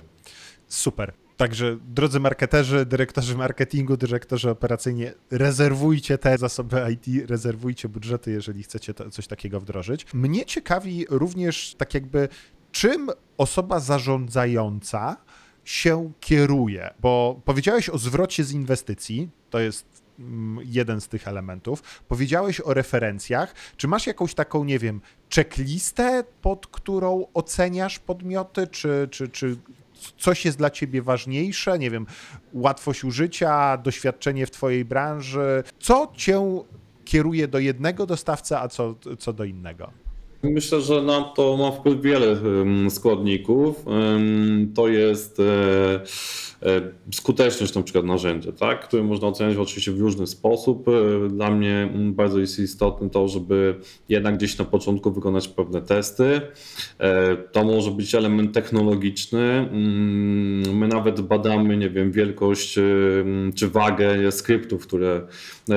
Super. 0.67 1.28
Także 1.39 1.77
drodzy 1.87 2.19
marketerzy, 2.19 2.85
dyrektorzy 2.85 3.37
marketingu, 3.37 3.97
dyrektorzy 3.97 4.49
operacyjni, 4.49 5.05
rezerwujcie 5.31 6.17
te 6.17 6.37
zasoby 6.37 6.77
IT, 6.91 7.29
rezerwujcie 7.29 7.89
budżety, 7.89 8.31
jeżeli 8.31 8.63
chcecie 8.63 8.93
to, 8.93 9.09
coś 9.09 9.27
takiego 9.27 9.59
wdrożyć. 9.59 10.05
Mnie 10.13 10.45
ciekawi 10.45 11.05
również 11.09 11.75
tak 11.77 11.93
jakby 11.93 12.29
czym 12.71 13.09
osoba 13.37 13.79
zarządzająca 13.79 15.17
się 15.63 16.11
kieruje, 16.19 16.93
bo 16.99 17.41
powiedziałeś 17.45 17.89
o 17.89 17.97
zwrocie 17.97 18.43
z 18.43 18.51
inwestycji, 18.51 19.29
to 19.49 19.59
jest 19.59 19.85
mm, 20.19 20.59
jeden 20.65 21.01
z 21.01 21.07
tych 21.07 21.27
elementów. 21.27 22.01
Powiedziałeś 22.07 22.61
o 22.61 22.73
referencjach. 22.73 23.53
Czy 23.77 23.87
masz 23.87 24.07
jakąś 24.07 24.33
taką, 24.33 24.63
nie 24.63 24.79
wiem, 24.79 25.01
checklistę, 25.35 26.23
pod 26.41 26.67
którą 26.67 27.25
oceniasz 27.33 27.99
podmioty, 27.99 28.67
czy, 28.67 29.07
czy, 29.11 29.29
czy 29.29 29.57
coś 30.17 30.45
jest 30.45 30.57
dla 30.57 30.69
ciebie 30.69 31.01
ważniejsze, 31.01 31.79
nie 31.79 31.91
wiem, 31.91 32.05
łatwość 32.53 33.03
użycia, 33.03 33.77
doświadczenie 33.77 34.45
w 34.45 34.51
twojej 34.51 34.85
branży. 34.85 35.63
Co 35.79 36.11
cię 36.15 36.63
kieruje 37.05 37.47
do 37.47 37.59
jednego 37.59 38.05
dostawcy, 38.05 38.57
a 38.57 38.67
co, 38.67 38.95
co 39.19 39.33
do 39.33 39.43
innego? 39.43 39.91
Myślę, 40.43 40.81
że 40.81 41.01
na 41.01 41.21
to 41.21 41.57
ma 41.57 41.71
wpływ 41.71 42.01
wiele 42.01 42.37
składników. 42.89 43.85
To 44.75 44.87
jest 44.87 45.39
e, 45.39 45.99
E, 46.65 46.81
skuteczność 47.13 47.75
na 47.75 47.83
przykład 47.83 48.05
narzędzia, 48.05 48.51
tak, 48.51 48.87
które 48.87 49.03
można 49.03 49.27
oceniać 49.27 49.57
oczywiście 49.57 49.91
w 49.91 49.99
różny 49.99 50.27
sposób. 50.27 50.87
E, 50.87 51.29
dla 51.29 51.51
mnie 51.51 51.89
bardzo 51.95 52.39
jest 52.39 52.59
istotne 52.59 53.09
to, 53.09 53.27
żeby 53.27 53.75
jednak 54.09 54.37
gdzieś 54.37 54.57
na 54.57 54.65
początku 54.65 55.11
wykonać 55.11 55.47
pewne 55.47 55.81
testy. 55.81 56.41
To 57.51 57.63
może 57.63 57.91
być 57.91 58.15
element 58.15 58.53
technologiczny. 58.53 59.41
Mm, 59.41 60.77
my 60.77 60.87
nawet 60.87 61.21
badamy, 61.21 61.77
nie 61.77 61.89
wiem, 61.89 62.11
wielkość 62.11 62.79
czy 63.55 63.67
wagę 63.67 64.31
skryptów, 64.31 64.87
które 64.87 65.21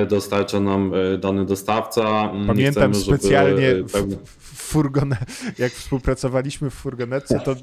dostarcza 0.08 0.60
nam 0.60 0.92
dany 1.20 1.44
dostawca. 1.44 2.32
Pamiętam 2.46 2.92
chcemy, 2.92 2.94
specjalnie 2.94 3.74
pewne 3.92 4.16
furgonet, 4.54 5.42
jak 5.58 5.72
współpracowaliśmy 5.72 6.70
w 6.70 6.74
furgonetce, 6.74 7.40
to 7.40 7.54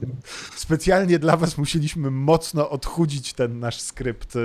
specjalnie 0.56 1.19
dla 1.19 1.38
was 1.38 1.58
musieliśmy 1.58 2.12
mocno 2.12 2.69
odchudzić 2.69 3.34
ten 3.34 3.60
nasz 3.60 3.80
skrypt. 3.80 4.36
Y, 4.36 4.39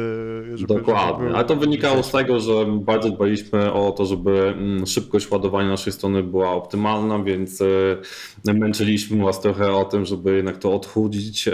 żeby, 0.59 0.75
Dokładnie, 0.75 1.25
żeby 1.25 1.37
ale 1.37 1.45
to 1.45 1.57
wynikało 1.57 2.03
z 2.03 2.11
tego, 2.11 2.41
że 2.41 2.53
bardzo 2.67 3.11
dbaliśmy 3.11 3.73
o 3.73 3.93
to, 3.93 4.05
żeby 4.05 4.49
mm, 4.49 4.87
szybkość 4.87 5.31
ładowania 5.31 5.69
naszej 5.69 5.93
strony 5.93 6.23
była 6.23 6.51
optymalna, 6.51 7.19
więc 7.19 7.61
y, 7.61 7.99
męczyliśmy 8.45 9.25
was 9.25 9.41
trochę 9.41 9.73
o 9.73 9.85
tym, 9.85 10.05
żeby 10.05 10.37
jednak 10.37 10.59
to 10.59 10.75
odchudzić, 10.75 11.49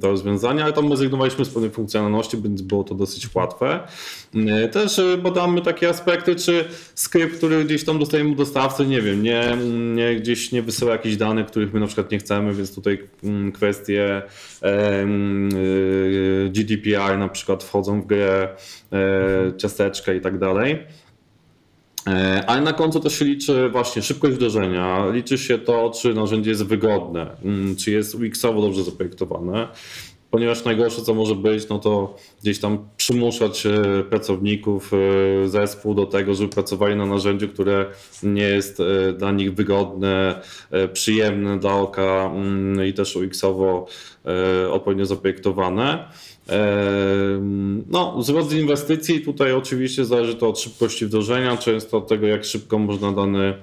to 0.00 0.08
rozwiązanie, 0.08 0.64
ale 0.64 0.72
tam 0.72 0.88
zrezygnowaliśmy 0.88 1.44
z 1.44 1.48
pewnej 1.48 1.70
funkcjonalności, 1.70 2.42
więc 2.42 2.62
było 2.62 2.84
to 2.84 2.94
dosyć 2.94 3.34
łatwe. 3.34 3.80
Y, 4.64 4.68
też 4.68 5.00
badamy 5.22 5.62
takie 5.62 5.88
aspekty, 5.88 6.36
czy 6.36 6.64
skrypt, 6.94 7.36
który 7.36 7.64
gdzieś 7.64 7.84
tam 7.84 7.98
dostajemy 7.98 8.36
dostawcy, 8.36 8.86
nie 8.86 9.02
wiem, 9.02 9.22
nie, 9.22 9.56
nie 9.94 10.16
gdzieś 10.16 10.52
nie 10.52 10.62
wysyła 10.62 10.92
jakichś 10.92 11.16
danych, 11.16 11.46
których 11.46 11.74
my 11.74 11.80
na 11.80 11.86
przykład 11.86 12.10
nie 12.10 12.18
chcemy, 12.18 12.54
więc 12.54 12.74
tutaj 12.74 12.98
mm, 13.24 13.52
kwestie 13.52 14.22
y, 14.64 16.50
GDPR 16.50 17.18
na 17.18 17.28
przykład 17.28 17.64
wchodzą 17.64 18.02
w 18.02 18.06
grę, 18.06 18.48
e, 18.92 19.52
ciasteczka 19.56 20.12
i 20.12 20.20
tak 20.20 20.38
dalej. 20.38 20.78
E, 22.06 22.44
ale 22.46 22.60
na 22.60 22.72
końcu 22.72 23.00
też 23.00 23.18
się 23.18 23.24
liczy 23.24 23.68
właśnie 23.68 24.02
szybkość 24.02 24.34
wdrożenia, 24.34 25.06
liczy 25.12 25.38
się 25.38 25.58
to, 25.58 25.92
czy 26.02 26.14
narzędzie 26.14 26.50
jest 26.50 26.64
wygodne, 26.64 27.36
mm, 27.44 27.76
czy 27.76 27.90
jest 27.90 28.14
UX-owo 28.14 28.60
dobrze 28.60 28.84
zaprojektowane 28.84 29.68
ponieważ 30.34 30.64
najgorsze 30.64 31.02
co 31.02 31.14
może 31.14 31.34
być, 31.34 31.68
no 31.68 31.78
to 31.78 32.16
gdzieś 32.42 32.60
tam 32.60 32.88
przymuszać 32.96 33.66
e, 33.66 34.04
pracowników, 34.10 34.90
e, 35.44 35.48
zespół 35.48 35.94
do 35.94 36.06
tego, 36.06 36.34
żeby 36.34 36.48
pracowali 36.48 36.96
na 36.96 37.06
narzędziu, 37.06 37.48
które 37.48 37.86
nie 38.22 38.42
jest 38.42 38.80
e, 38.80 39.12
dla 39.12 39.32
nich 39.32 39.54
wygodne, 39.54 40.40
przyjemne 40.92 41.58
dla 41.58 41.74
oka 41.74 42.30
mm, 42.34 42.86
i 42.86 42.92
też 42.92 43.16
UX-owo 43.16 43.86
odpowiednio 44.70 45.06
zaprojektowane. 45.06 46.08
No, 47.90 48.16
wzrost 48.18 48.52
inwestycji 48.52 49.20
tutaj 49.20 49.52
oczywiście 49.52 50.04
zależy 50.04 50.34
to 50.34 50.48
od 50.48 50.60
szybkości 50.60 51.06
wdrożenia, 51.06 51.56
często 51.56 51.98
od 51.98 52.08
tego, 52.08 52.26
jak 52.26 52.44
szybko 52.44 52.78
można 52.78 53.12
dane 53.12 53.54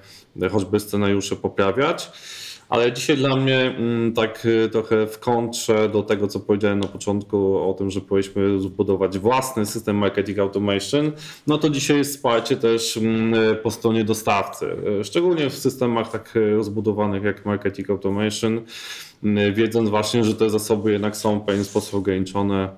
choćby 0.52 0.80
scenariusze 0.80 1.36
poprawiać 1.36 2.12
Ale 2.72 2.94
dzisiaj 2.94 3.18
dla 3.18 3.36
mnie 3.36 3.60
mm, 3.60 4.14
tak 4.14 4.46
y, 4.46 4.70
trochę 4.70 5.08
w 5.08 5.20
kontrze 5.20 5.90
do 5.90 6.04
tego, 6.04 6.28
co 6.28 6.40
powiedziałem 6.40 6.80
na 6.80 6.88
początku 6.88 7.70
o 7.70 7.74
tym, 7.74 7.90
że 7.90 8.02
powinniśmy 8.02 8.60
zbudować 8.60 9.20
własny 9.20 9.66
system 9.66 9.98
marketing 9.98 10.40
automation, 10.40 11.12
no 11.48 11.58
to 11.58 11.70
dzisiaj 11.70 11.98
jest 11.98 12.16
wsparcie 12.16 12.58
też 12.58 12.98
mm, 12.98 13.34
po 13.64 13.72
stronie 13.72 14.04
dostawcy. 14.04 14.66
Y, 15.00 15.04
szczególnie 15.04 15.50
w 15.50 15.58
systemach 15.58 16.12
tak 16.12 16.34
rozbudowanych 16.56 17.24
jak 17.24 17.46
marketing 17.46 17.90
automation, 17.90 18.62
wiedząc 19.54 19.90
właśnie, 19.90 20.24
że 20.24 20.36
te 20.36 20.50
zasoby 20.50 20.92
jednak 20.92 21.18
są 21.18 21.40
w 21.40 21.46
pewien 21.46 21.64
sposób 21.64 21.96
ograniczone. 21.96 22.70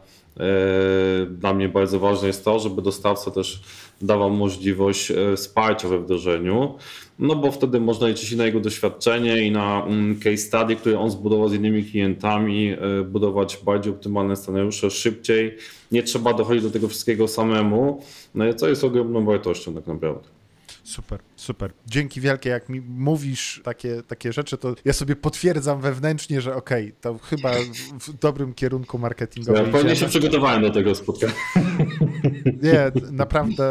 Dla 1.30 1.54
mnie 1.54 1.70
bardzo 1.70 2.00
ważne 2.00 2.28
jest 2.28 2.46
to, 2.46 2.60
żeby 2.60 2.82
dostawca 2.82 3.32
też 3.32 3.62
dawał 4.02 4.30
możliwość 4.30 5.14
wsparcia 5.36 5.88
we 5.88 6.00
wdrożeniu 6.00 6.78
no 7.20 7.36
bo 7.36 7.52
wtedy 7.52 7.80
można 7.80 8.08
liczyć 8.08 8.36
na 8.36 8.46
jego 8.46 8.60
doświadczenie 8.60 9.48
i 9.48 9.52
na 9.52 9.86
mm, 9.86 10.20
case 10.20 10.38
study, 10.38 10.76
które 10.76 11.00
on 11.00 11.12
zbudował 11.12 11.50
z 11.50 11.54
innymi 11.54 11.84
klientami, 11.84 12.70
e, 12.70 13.04
budować 13.04 13.60
bardziej 13.66 13.94
optymalne 13.94 14.36
scenariusze 14.36 14.92
szybciej. 14.92 15.58
Nie 15.92 16.04
trzeba 16.04 16.34
dochodzić 16.34 16.64
do 16.64 16.72
tego 16.72 16.88
wszystkiego 16.88 17.28
samemu, 17.28 18.02
no 18.36 18.54
co 18.54 18.70
jest 18.70 18.84
ogromną 18.84 19.26
wartością 19.26 19.74
tak 19.74 19.88
naprawdę. 19.88 20.43
Super, 20.84 21.20
super. 21.36 21.74
Dzięki 21.88 22.22
wielkie, 22.22 22.50
jak 22.50 22.70
mi 22.70 22.82
mówisz 22.82 23.62
takie, 23.64 24.04
takie 24.04 24.34
rzeczy, 24.34 24.58
to 24.58 24.76
ja 24.86 24.94
sobie 24.94 25.16
potwierdzam 25.16 25.82
wewnętrznie, 25.82 26.42
że 26.42 26.56
okej, 26.56 26.84
okay, 26.84 26.96
to 27.02 27.18
chyba 27.18 27.52
w 28.00 28.14
dobrym 28.14 28.54
kierunku 28.54 28.98
marketingowym. 28.98 29.66
Ja 29.66 29.72
pewnie 29.72 29.96
się 29.96 30.06
przygotowałem 30.06 30.62
do 30.62 30.70
tego 30.70 30.96
spotkania. 30.96 31.34
Nie, 32.46 32.92
naprawdę, 33.12 33.66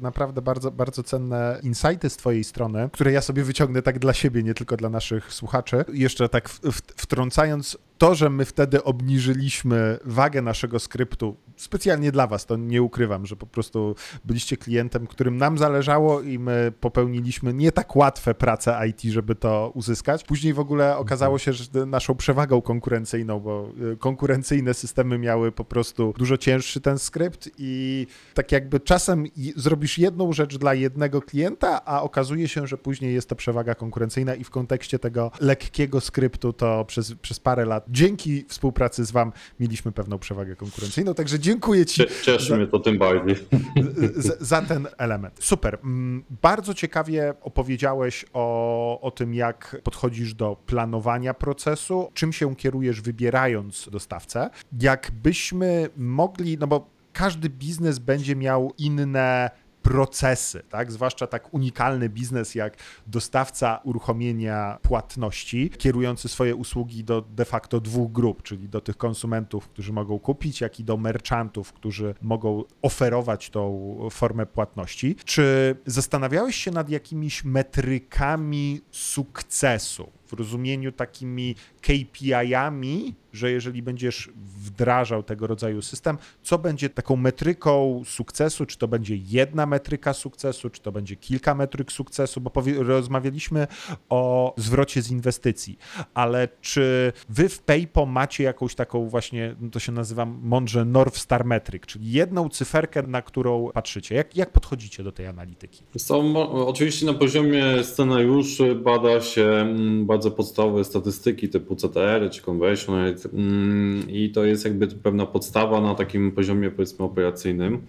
naprawdę 0.00 0.42
bardzo, 0.42 0.70
bardzo 0.70 1.02
cenne 1.02 1.60
insighty 1.62 2.10
z 2.10 2.16
twojej 2.16 2.44
strony, 2.44 2.90
które 2.92 3.12
ja 3.12 3.20
sobie 3.20 3.44
wyciągnę 3.44 3.82
tak 3.82 3.98
dla 3.98 4.12
siebie, 4.12 4.42
nie 4.42 4.54
tylko 4.54 4.76
dla 4.76 4.88
naszych 4.88 5.32
słuchaczy. 5.32 5.84
Jeszcze 5.92 6.28
tak 6.28 6.48
wtrącając 6.96 7.78
to, 7.98 8.14
że 8.14 8.30
my 8.30 8.44
wtedy 8.44 8.84
obniżyliśmy 8.84 9.98
wagę 10.04 10.42
naszego 10.42 10.78
skryptu, 10.78 11.36
specjalnie 11.58 12.12
dla 12.12 12.26
Was, 12.26 12.46
to 12.46 12.56
nie 12.56 12.82
ukrywam, 12.82 13.26
że 13.26 13.36
po 13.36 13.46
prostu 13.46 13.94
byliście 14.24 14.56
klientem, 14.56 15.06
którym 15.06 15.36
nam 15.36 15.58
zależało 15.58 16.20
i 16.20 16.38
my 16.38 16.72
popełniliśmy 16.80 17.54
nie 17.54 17.72
tak 17.72 17.96
łatwe 17.96 18.34
prace 18.34 18.88
IT, 18.88 19.02
żeby 19.02 19.34
to 19.34 19.72
uzyskać. 19.74 20.24
Później 20.24 20.54
w 20.54 20.60
ogóle 20.60 20.96
okazało 20.96 21.38
się, 21.38 21.52
że 21.52 21.86
naszą 21.86 22.14
przewagą 22.14 22.62
konkurencyjną, 22.62 23.40
bo 23.40 23.70
y, 23.92 23.96
konkurencyjne 23.96 24.74
systemy 24.74 25.18
miały 25.18 25.52
po 25.52 25.64
prostu 25.64 26.14
dużo 26.18 26.36
cięższy 26.36 26.80
ten 26.80 26.98
skrypt 26.98 27.50
i 27.58 28.06
tak 28.34 28.52
jakby 28.52 28.80
czasem 28.80 29.24
zrobisz 29.56 29.98
jedną 29.98 30.32
rzecz 30.32 30.58
dla 30.58 30.74
jednego 30.74 31.22
klienta, 31.22 31.84
a 31.84 32.02
okazuje 32.02 32.48
się, 32.48 32.66
że 32.66 32.78
później 32.78 33.14
jest 33.14 33.28
to 33.28 33.36
przewaga 33.36 33.74
konkurencyjna 33.74 34.34
i 34.34 34.44
w 34.44 34.50
kontekście 34.50 34.98
tego 34.98 35.30
lekkiego 35.40 36.00
skryptu 36.00 36.52
to 36.52 36.84
przez, 36.84 37.14
przez 37.14 37.40
parę 37.40 37.64
lat 37.64 37.84
dzięki 37.88 38.44
współpracy 38.48 39.04
z 39.04 39.10
Wam 39.10 39.32
mieliśmy 39.60 39.92
pewną 39.92 40.18
przewagę 40.18 40.56
konkurencyjną, 40.56 41.14
także 41.14 41.38
dziękuję 41.48 41.86
Ci. 41.86 42.02
Cieszy 42.22 42.56
mnie 42.56 42.66
to 42.66 42.78
tym 42.78 42.98
bardziej. 42.98 43.36
Za, 44.16 44.32
za 44.40 44.62
ten 44.62 44.88
element. 44.98 45.34
Super. 45.40 45.78
Mm, 45.84 46.24
bardzo 46.42 46.74
ciekawie 46.74 47.34
opowiedziałeś 47.40 48.24
o, 48.32 49.00
o 49.00 49.10
tym, 49.10 49.34
jak 49.34 49.80
podchodzisz 49.84 50.34
do 50.34 50.56
planowania 50.66 51.34
procesu, 51.34 52.10
czym 52.14 52.32
się 52.32 52.56
kierujesz 52.56 53.00
wybierając 53.00 53.88
dostawcę. 53.92 54.50
Jakbyśmy 54.80 55.88
mogli, 55.96 56.58
no 56.58 56.66
bo 56.66 56.90
każdy 57.12 57.50
biznes 57.50 57.98
będzie 57.98 58.36
miał 58.36 58.72
inne 58.78 59.50
procesy, 59.88 60.62
tak? 60.68 60.92
zwłaszcza 60.92 61.26
tak 61.26 61.54
unikalny 61.54 62.08
biznes 62.08 62.54
jak 62.54 62.76
dostawca 63.06 63.80
uruchomienia 63.84 64.78
płatności, 64.82 65.70
kierujący 65.70 66.28
swoje 66.28 66.56
usługi 66.56 67.04
do 67.04 67.22
de 67.22 67.44
facto 67.44 67.80
dwóch 67.80 68.12
grup, 68.12 68.42
czyli 68.42 68.68
do 68.68 68.80
tych 68.80 68.96
konsumentów, 68.96 69.68
którzy 69.68 69.92
mogą 69.92 70.18
kupić, 70.18 70.60
jak 70.60 70.80
i 70.80 70.84
do 70.84 70.96
merchantów, 70.96 71.72
którzy 71.72 72.14
mogą 72.22 72.64
oferować 72.82 73.50
tą 73.50 73.98
formę 74.10 74.46
płatności. 74.46 75.16
Czy 75.24 75.76
zastanawiałeś 75.86 76.56
się 76.56 76.70
nad 76.70 76.88
jakimiś 76.88 77.44
metrykami 77.44 78.80
sukcesu? 78.90 80.10
w 80.28 80.32
rozumieniu 80.32 80.92
takimi 80.92 81.54
KPI-ami, 81.80 83.14
że 83.38 83.50
jeżeli 83.50 83.82
będziesz 83.82 84.30
wdrażał 84.58 85.22
tego 85.22 85.46
rodzaju 85.46 85.82
system, 85.82 86.18
co 86.42 86.58
będzie 86.58 86.90
taką 86.90 87.16
metryką 87.16 88.02
sukcesu, 88.04 88.66
czy 88.66 88.78
to 88.78 88.88
będzie 88.88 89.16
jedna 89.16 89.66
metryka 89.66 90.12
sukcesu, 90.12 90.70
czy 90.70 90.82
to 90.82 90.92
będzie 90.92 91.16
kilka 91.16 91.54
metryk 91.54 91.92
sukcesu, 91.92 92.40
bo 92.40 92.52
rozmawialiśmy 92.78 93.66
o 94.08 94.54
zwrocie 94.56 95.02
z 95.02 95.10
inwestycji, 95.10 95.78
ale 96.14 96.48
czy 96.60 97.12
wy 97.28 97.48
w 97.48 97.58
PayPo 97.60 98.06
macie 98.06 98.44
jakąś 98.44 98.74
taką 98.74 99.08
właśnie, 99.08 99.56
no 99.60 99.70
to 99.70 99.78
się 99.78 99.92
nazywa 99.92 100.26
mądrze 100.26 100.84
North 100.84 101.18
Star 101.18 101.44
Metric, 101.44 101.86
czyli 101.86 102.12
jedną 102.12 102.48
cyferkę, 102.48 103.02
na 103.02 103.22
którą 103.22 103.70
patrzycie. 103.74 104.14
Jak, 104.14 104.36
jak 104.36 104.52
podchodzicie 104.52 105.02
do 105.02 105.12
tej 105.12 105.26
analityki? 105.26 105.82
Są, 105.98 106.36
oczywiście 106.66 107.06
na 107.06 107.14
poziomie 107.14 107.84
scenariuszy 107.84 108.74
bada 108.74 109.20
się 109.20 109.44
mm, 109.44 110.06
bardzo 110.06 110.30
podstawowe 110.30 110.84
statystyki 110.84 111.48
typu 111.48 111.76
CTR 111.76 112.30
czy 112.30 112.42
conversion 112.42 113.04
rate 113.04 113.27
mm, 113.32 114.10
i 114.10 114.30
to 114.30 114.44
jest 114.44 114.64
jakby 114.64 114.86
pewna 114.86 115.26
podstawa 115.26 115.80
na 115.80 115.94
takim 115.94 116.32
poziomie 116.32 116.70
powiedzmy 116.70 117.04
operacyjnym, 117.04 117.82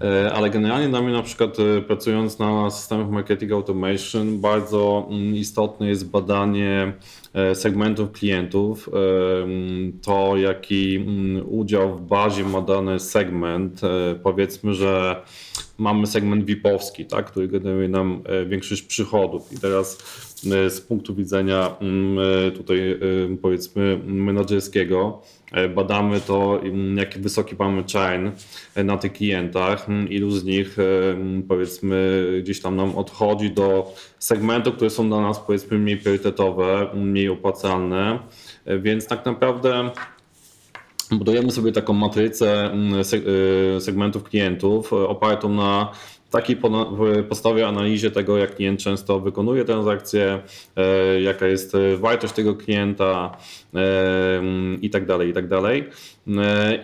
e, 0.00 0.32
ale 0.32 0.50
generalnie 0.50 0.88
dla 0.88 1.02
mnie 1.02 1.12
na 1.12 1.22
przykład 1.22 1.56
e, 1.58 1.82
pracując 1.82 2.38
na 2.38 2.70
systemach 2.70 3.10
marketing 3.10 3.52
automation 3.52 4.40
bardzo 4.40 5.08
mm, 5.10 5.36
istotne 5.36 5.88
jest 5.88 6.10
badanie 6.10 6.92
segmentów 7.54 8.12
klientów, 8.12 8.90
to 10.02 10.36
jaki 10.36 11.04
udział 11.46 11.98
w 11.98 12.00
bazie 12.00 12.44
ma 12.44 12.60
dany 12.60 13.00
segment, 13.00 13.80
powiedzmy, 14.22 14.74
że 14.74 15.22
mamy 15.78 16.06
segment 16.06 16.44
VIP-owski, 16.44 17.04
tak, 17.06 17.26
który 17.26 17.48
generuje 17.48 17.88
nam 17.88 18.22
większość 18.46 18.82
przychodów 18.82 19.52
i 19.52 19.58
teraz 19.58 19.98
E, 20.50 20.70
z 20.70 20.80
punktu 20.80 21.14
widzenia 21.14 21.76
mm, 21.80 22.18
e, 22.48 22.50
tutaj 22.50 22.92
e, 22.92 22.98
powiedzmy 23.42 24.00
menedżerskiego. 24.04 25.22
Badamy 25.74 26.20
to, 26.20 26.60
mm, 26.62 26.98
jaki 26.98 27.20
wysoki 27.20 27.56
mamy 27.58 27.84
chain 27.92 28.32
na 28.84 28.96
tych 28.96 29.12
klientach, 29.12 29.88
mm, 29.88 30.08
ilu 30.08 30.30
z 30.30 30.44
nich 30.44 30.76
powiedzmy 31.48 32.22
gdzieś 32.42 32.60
tam 32.60 32.76
nam 32.76 32.96
odchodzi 32.96 33.50
do 33.50 33.94
segmentów, 34.18 34.74
które 34.74 34.90
są 34.90 35.08
dla 35.08 35.20
nas 35.20 35.40
powiedzmy 35.40 35.78
mniej 35.78 35.96
priorytetowe, 35.96 36.90
mniej 36.94 37.28
opłacalne, 37.28 38.18
więc 38.66 39.06
tak 39.06 39.26
naprawdę 39.26 39.90
budujemy 41.10 41.50
sobie 41.50 41.72
taką 41.72 41.92
matrycę 41.92 42.70
segmentów 43.80 44.24
klientów 44.24 44.92
opartą 44.92 45.48
na 45.48 45.92
takiej 46.32 46.56
podstawie 47.28 47.68
analizie 47.68 48.10
tego, 48.10 48.38
jak 48.38 48.56
klient 48.56 48.80
często 48.80 49.20
wykonuje 49.20 49.64
transakcje, 49.64 50.42
e, 50.76 51.20
jaka 51.20 51.46
jest 51.46 51.74
e, 51.74 51.96
wartość 51.96 52.32
tego 52.34 52.54
klienta 52.54 53.36
e, 53.74 53.80
i 54.82 54.90
tak 54.90 55.06
dalej, 55.06 55.30
i 55.30 55.32
tak 55.32 55.48
dalej. 55.48 55.88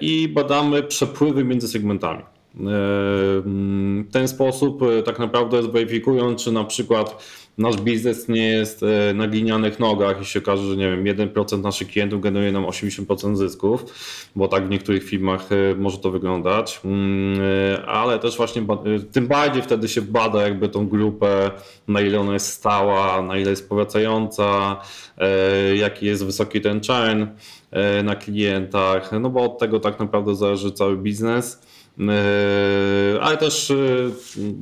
I 0.01 0.29
badamy 0.29 0.83
przepływy 0.83 1.45
między 1.45 1.69
segmentami. 1.69 2.23
W 2.55 4.05
ten 4.13 4.29
sposób 4.29 4.81
tak 5.05 5.19
naprawdę 5.19 5.63
zweryfikując, 5.63 6.45
czy 6.45 6.53
na 6.53 6.65
przykład 6.65 7.25
nasz 7.59 7.77
biznes 7.77 8.29
nie 8.29 8.49
jest 8.49 8.83
e, 8.83 9.15
na 9.15 9.27
glinianych 9.27 9.79
nogach 9.79 10.23
i 10.23 10.25
się 10.25 10.39
okaże, 10.39 10.63
że 10.69 10.77
nie 10.77 10.91
wiem, 10.91 11.33
1% 11.33 11.63
naszych 11.63 11.89
klientów 11.89 12.21
generuje 12.21 12.53
nam 12.53 12.65
80% 12.65 13.37
zysków, 13.37 13.85
bo 14.37 14.49
tak 14.49 14.67
w 14.67 14.71
niektórych 14.71 15.05
firmach 15.05 15.53
e, 15.53 15.75
może 15.75 15.99
to 15.99 16.11
wyglądać, 16.11 16.81
mm, 16.85 17.41
e, 17.41 17.87
ale 17.87 18.19
też 18.19 18.37
właśnie 18.37 18.63
tym 19.13 19.27
bardziej 19.27 19.63
wtedy 19.63 19.89
się 19.89 20.03
bada 20.03 20.43
jakby 20.43 20.69
tą 20.69 20.89
grupę, 20.89 21.51
na 21.89 22.01
ile 22.01 22.21
ona 22.21 22.33
jest 22.33 22.47
stała, 22.53 23.23
na 23.23 23.39
ile 23.39 23.51
jest 23.51 23.69
powracająca, 23.69 24.77
jaki 25.75 26.07
jest 26.07 26.25
wysoki 26.25 26.61
ten 26.61 26.81
churn 26.87 27.27
na 28.05 28.17
klientach, 28.17 29.11
no 29.21 29.31
bo 29.31 29.43
od 29.43 29.59
tego 29.59 29.81
tak 29.81 30.01
naprawdę 30.01 30.35
zależy 30.35 30.73
cały 30.73 30.97
biznes. 30.97 31.61
Yy, 31.99 33.21
ale 33.21 33.37
też 33.37 33.71
yy, 33.71 34.13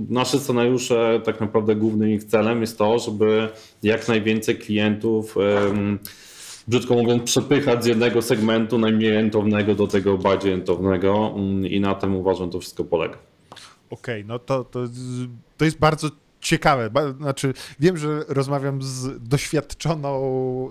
nasze 0.09 0.39
scenariusze, 0.39 1.21
tak 1.25 1.41
naprawdę 1.41 1.77
głównym 1.77 2.11
ich 2.11 2.25
celem 2.25 2.61
jest 2.61 2.79
to, 2.79 2.99
żeby 2.99 3.49
jak 3.83 4.09
najwięcej 4.09 4.59
klientów, 4.59 5.37
brzydko 6.69 6.95
mówiąc, 6.95 7.23
przepychać 7.23 7.85
z 7.85 7.87
jednego 7.87 8.23
segmentu 8.23 8.79
najmniej 8.79 9.11
rentownego 9.11 9.75
do 9.75 9.87
tego 9.87 10.19
bardziej 10.19 10.51
rentownego 10.51 11.35
i 11.71 11.81
na 11.81 11.95
tym 11.95 12.17
uważam 12.17 12.51
to 12.51 12.61
wszystko 12.61 12.85
polega. 12.85 13.19
Okej, 13.91 14.21
okay, 14.21 14.25
no 14.25 14.39
to, 14.39 14.65
to, 14.65 14.81
to 15.57 15.65
jest 15.65 15.79
bardzo 15.79 16.09
ciekawe. 16.47 16.91
Znaczy, 17.17 17.55
wiem, 17.81 17.97
że 17.97 18.25
rozmawiam 18.29 18.83
z 18.83 19.29
doświadczoną, 19.29 20.21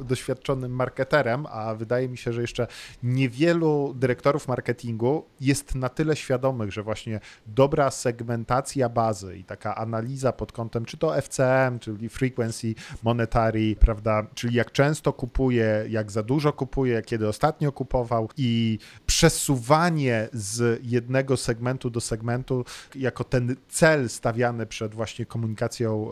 doświadczonym 0.08 0.72
marketerem, 0.72 1.46
a 1.50 1.76
wydaje 1.76 2.10
mi 2.10 2.18
się, 2.18 2.34
że 2.34 2.42
jeszcze 2.42 2.68
niewielu 3.04 3.94
dyrektorów 3.98 4.48
marketingu 4.48 5.26
jest 5.42 5.76
na 5.76 5.90
tyle 5.90 6.16
świadomych, 6.16 6.72
że 6.72 6.84
właśnie 6.84 7.20
dobra 7.48 7.92
segmentacja 7.92 8.90
bazy 8.90 9.38
i 9.38 9.44
taka 9.44 9.76
analiza 9.76 10.32
pod 10.32 10.52
kątem 10.52 10.86
czy 10.86 10.98
to 10.98 11.22
FCM, 11.22 11.80
czyli 11.80 12.10
frequency 12.10 12.76
monetary, 13.04 13.76
prawda, 13.80 14.28
czyli 14.36 14.56
jak 14.56 14.72
często 14.72 15.14
kupuje, 15.14 15.86
jak 15.90 16.12
za 16.12 16.24
dużo 16.24 16.54
kupuje, 16.54 17.02
kiedy 17.02 17.28
ostatnio 17.28 17.72
kupował 17.72 18.30
i 18.38 18.80
przesuwanie 19.06 20.30
z 20.34 20.82
jednego 20.84 21.38
segmentu 21.38 21.90
do 21.90 22.02
segmentu 22.02 22.66
jako 22.96 23.24
ten 23.24 23.56
cel 23.70 24.10
stawiany 24.10 24.66
przed 24.66 24.96
właśnie 24.96 25.26
komunikacją 25.26 25.64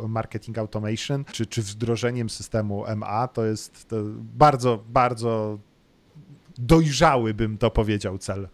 marketing 0.08 0.58
automation, 0.58 1.26
czy, 1.26 1.46
czy 1.46 1.62
wdrożeniem 1.62 2.30
systemu 2.30 2.84
MA, 2.96 3.28
to 3.28 3.46
jest 3.46 3.88
to 3.88 3.96
bardzo, 4.18 4.84
bardzo 4.90 5.60
dojrzały, 6.58 7.34
bym 7.34 7.58
to 7.58 7.72
powiedział, 7.72 8.18
cel. 8.18 8.48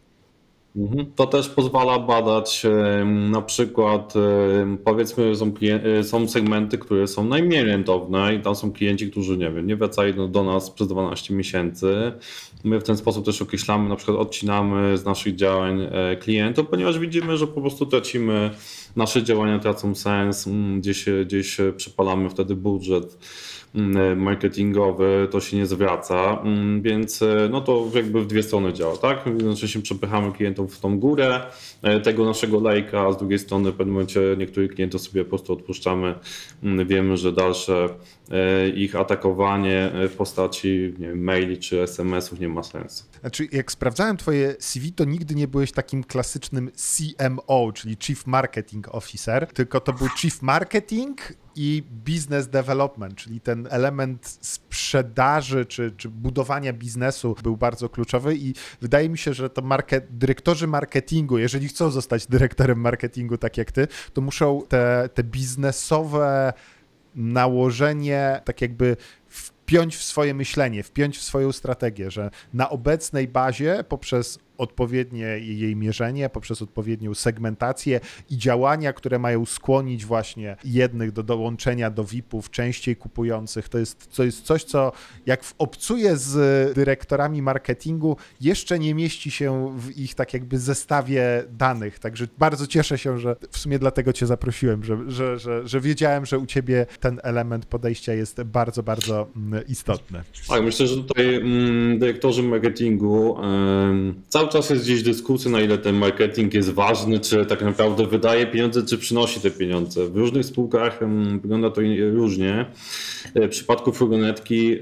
Mhm. 0.76 1.12
To 1.16 1.28
też 1.28 1.50
pozwala 1.50 2.00
badać 2.00 2.66
na 3.06 3.42
przykład, 3.42 4.14
powiedzmy, 4.84 5.36
są, 5.36 5.54
e, 6.00 6.04
są 6.04 6.28
segmenty, 6.28 6.78
które 6.78 7.08
są 7.08 7.24
najmniej 7.24 7.64
rentowne 7.64 8.36
i 8.36 8.40
tam 8.40 8.56
są 8.56 8.72
klienci, 8.72 9.12
którzy 9.12 9.38
nie 9.38 9.52
wiem, 9.52 9.68
nie 9.68 9.76
wracają 9.76 10.32
do 10.32 10.44
nas 10.44 10.72
przez 10.72 10.88
12 10.88 11.34
miesięcy. 11.34 12.12
My 12.64 12.80
w 12.80 12.84
ten 12.84 12.98
sposób 12.98 13.26
też 13.26 13.42
określamy, 13.42 13.90
na 13.90 13.96
przykład 13.96 14.18
odcinamy 14.18 14.98
z 14.98 15.06
naszych 15.06 15.36
działań 15.36 15.82
e, 15.92 16.16
klientów, 16.18 16.68
ponieważ 16.68 17.00
widzimy, 17.00 17.38
że 17.38 17.48
po 17.48 17.62
prostu 17.62 17.86
tracimy, 17.86 18.52
nasze 18.96 19.24
działania 19.24 19.60
tracą 19.60 19.96
sens, 19.96 20.50
gdzieś, 20.78 21.06
gdzieś 21.26 21.58
przepalamy 21.78 22.30
wtedy 22.30 22.56
budżet 22.56 23.18
Mm, 23.18 23.59
marketingowy, 24.16 25.28
to 25.32 25.40
się 25.40 25.58
nie 25.58 25.66
zwraca, 25.66 26.42
mm, 26.44 26.82
więc 26.82 27.22
e, 27.22 27.50
no 27.52 27.62
to 27.62 27.86
jakby 27.94 28.22
w 28.22 28.28
dwie 28.28 28.44
strony 28.44 28.74
działa, 28.74 28.98
tak? 28.98 29.24
Znaczy 29.40 29.68
się 29.68 29.82
przepychamy 29.82 30.32
klientów 30.32 30.76
w 30.76 30.80
tą 30.80 31.00
górę 31.00 31.42
e, 31.82 32.00
tego 32.00 32.26
naszego 32.26 32.60
lejka, 32.60 33.08
a 33.08 33.12
z 33.12 33.18
drugiej 33.18 33.40
strony 33.40 33.72
w 33.72 33.76
pewnym 33.76 33.94
momencie 33.94 34.22
niektórych 34.38 34.72
klientów 34.72 35.02
sobie 35.02 35.24
po 35.24 35.30
prostu 35.30 35.54
odpuszczamy. 35.54 36.16
Mm, 36.64 36.88
wiemy, 36.88 37.18
że 37.18 37.32
dalsze 37.32 37.86
e, 37.86 37.90
ich 38.76 38.96
atakowanie 38.96 39.92
w 40.10 40.16
postaci 40.16 40.94
wiem, 41.00 41.24
maili 41.24 41.58
czy 41.58 41.82
SMS-ów 41.82 42.40
nie 42.40 42.50
ma 42.50 42.64
sensu. 42.64 43.04
Znaczy, 43.20 43.48
jak 43.52 43.72
sprawdzałem 43.72 44.18
twoje 44.18 44.56
CV, 44.60 44.94
to 44.94 45.06
nigdy 45.06 45.36
nie 45.36 45.48
byłeś 45.48 45.72
takim 45.72 46.04
klasycznym 46.04 46.72
CMO, 46.72 47.72
czyli 47.72 47.98
Chief 48.00 48.28
Marketing 48.28 48.96
Officer, 48.96 49.48
tylko 49.48 49.80
to 49.80 49.94
był 49.94 50.08
Chief 50.08 50.42
Marketing 50.42 51.34
i 51.56 51.84
business 52.06 52.48
development, 52.48 53.16
czyli 53.16 53.42
ten 53.42 53.68
element 53.72 54.38
sprzedaży 54.42 55.66
czy, 55.66 55.92
czy 55.98 56.10
budowania 56.10 56.74
biznesu 56.74 57.36
był 57.44 57.58
bardzo 57.58 57.90
kluczowy 57.90 58.36
i 58.36 58.54
wydaje 58.82 59.10
mi 59.10 59.18
się, 59.18 59.34
że 59.34 59.50
to 59.50 59.62
market, 59.62 60.18
dyrektorzy 60.18 60.68
marketingu, 60.68 61.38
jeżeli 61.38 61.68
chcą 61.68 61.92
zostać 61.92 62.28
dyrektorem 62.28 62.82
marketingu 62.82 63.38
tak 63.38 63.58
jak 63.58 63.72
ty, 63.72 63.88
to 64.14 64.22
muszą 64.22 64.62
te, 64.70 65.10
te 65.14 65.24
biznesowe 65.24 66.54
nałożenie 67.16 68.42
tak 68.46 68.62
jakby 68.62 68.98
wpiąć 69.28 69.96
w 69.96 70.04
swoje 70.04 70.34
myślenie, 70.34 70.84
wpiąć 70.84 71.18
w 71.18 71.24
swoją 71.24 71.52
strategię, 71.52 72.12
że 72.12 72.30
na 72.54 72.70
obecnej 72.70 73.28
bazie 73.28 73.84
poprzez 73.90 74.40
odpowiednie 74.60 75.26
jej 75.40 75.76
mierzenie, 75.76 76.30
poprzez 76.30 76.62
odpowiednią 76.62 77.14
segmentację 77.14 78.00
i 78.30 78.38
działania, 78.38 78.94
które 78.94 79.20
mają 79.20 79.46
skłonić 79.46 80.06
właśnie 80.06 80.58
jednych 80.64 81.12
do 81.12 81.24
dołączenia 81.24 81.90
do 81.92 82.04
VIP-ów, 82.04 82.50
częściej 82.50 82.96
kupujących. 82.96 83.70
To 83.70 83.78
jest, 83.78 84.16
to 84.16 84.24
jest 84.24 84.42
coś, 84.42 84.64
co 84.64 84.92
jak 85.26 85.44
obcuje 85.58 86.18
z 86.18 86.76
dyrektorami 86.76 87.42
marketingu, 87.42 88.18
jeszcze 88.42 88.80
nie 88.80 88.96
mieści 88.96 89.32
się 89.32 89.78
w 89.78 89.98
ich 89.98 90.16
tak 90.16 90.34
jakby 90.34 90.60
zestawie 90.60 91.44
danych. 91.50 92.00
Także 92.00 92.28
bardzo 92.38 92.68
cieszę 92.68 92.98
się, 92.98 93.20
że 93.20 93.36
w 93.52 93.58
sumie 93.58 93.80
dlatego 93.80 94.14
cię 94.14 94.26
zaprosiłem, 94.26 94.84
że, 94.84 94.98
że, 95.08 95.40
że, 95.40 95.68
że 95.68 95.82
wiedziałem, 95.82 96.26
że 96.26 96.40
u 96.40 96.46
ciebie 96.46 96.86
ten 97.00 97.20
element 97.24 97.66
podejścia 97.66 98.14
jest 98.14 98.44
bardzo, 98.44 98.84
bardzo 98.84 99.28
mm, 99.36 99.68
istotny. 99.68 100.24
Tak, 100.48 100.64
myślę, 100.64 100.88
że 100.88 100.96
tutaj 100.96 101.36
mm, 101.36 102.00
dyrektorzy 102.00 102.44
marketingu 102.44 103.38
cały 104.28 104.49
czas 104.50 104.70
jest 104.70 104.84
gdzieś 104.84 105.04
dyskusja, 105.04 105.52
na 105.52 105.62
ile 105.62 105.78
ten 105.78 105.96
marketing 105.96 106.54
jest 106.54 106.70
ważny, 106.70 107.20
czy 107.20 107.46
tak 107.46 107.62
naprawdę 107.62 108.08
wydaje 108.08 108.48
pieniądze, 108.48 108.86
czy 108.86 108.98
przynosi 108.98 109.40
te 109.40 109.52
pieniądze. 109.52 110.10
W 110.10 110.18
różnych 110.18 110.46
spółkach 110.46 111.00
wygląda 111.42 111.70
to 111.70 111.82
różnie. 112.12 112.66
E, 113.36 113.48
w 113.48 113.50
przypadku 113.50 113.92
furgonetki 113.92 114.78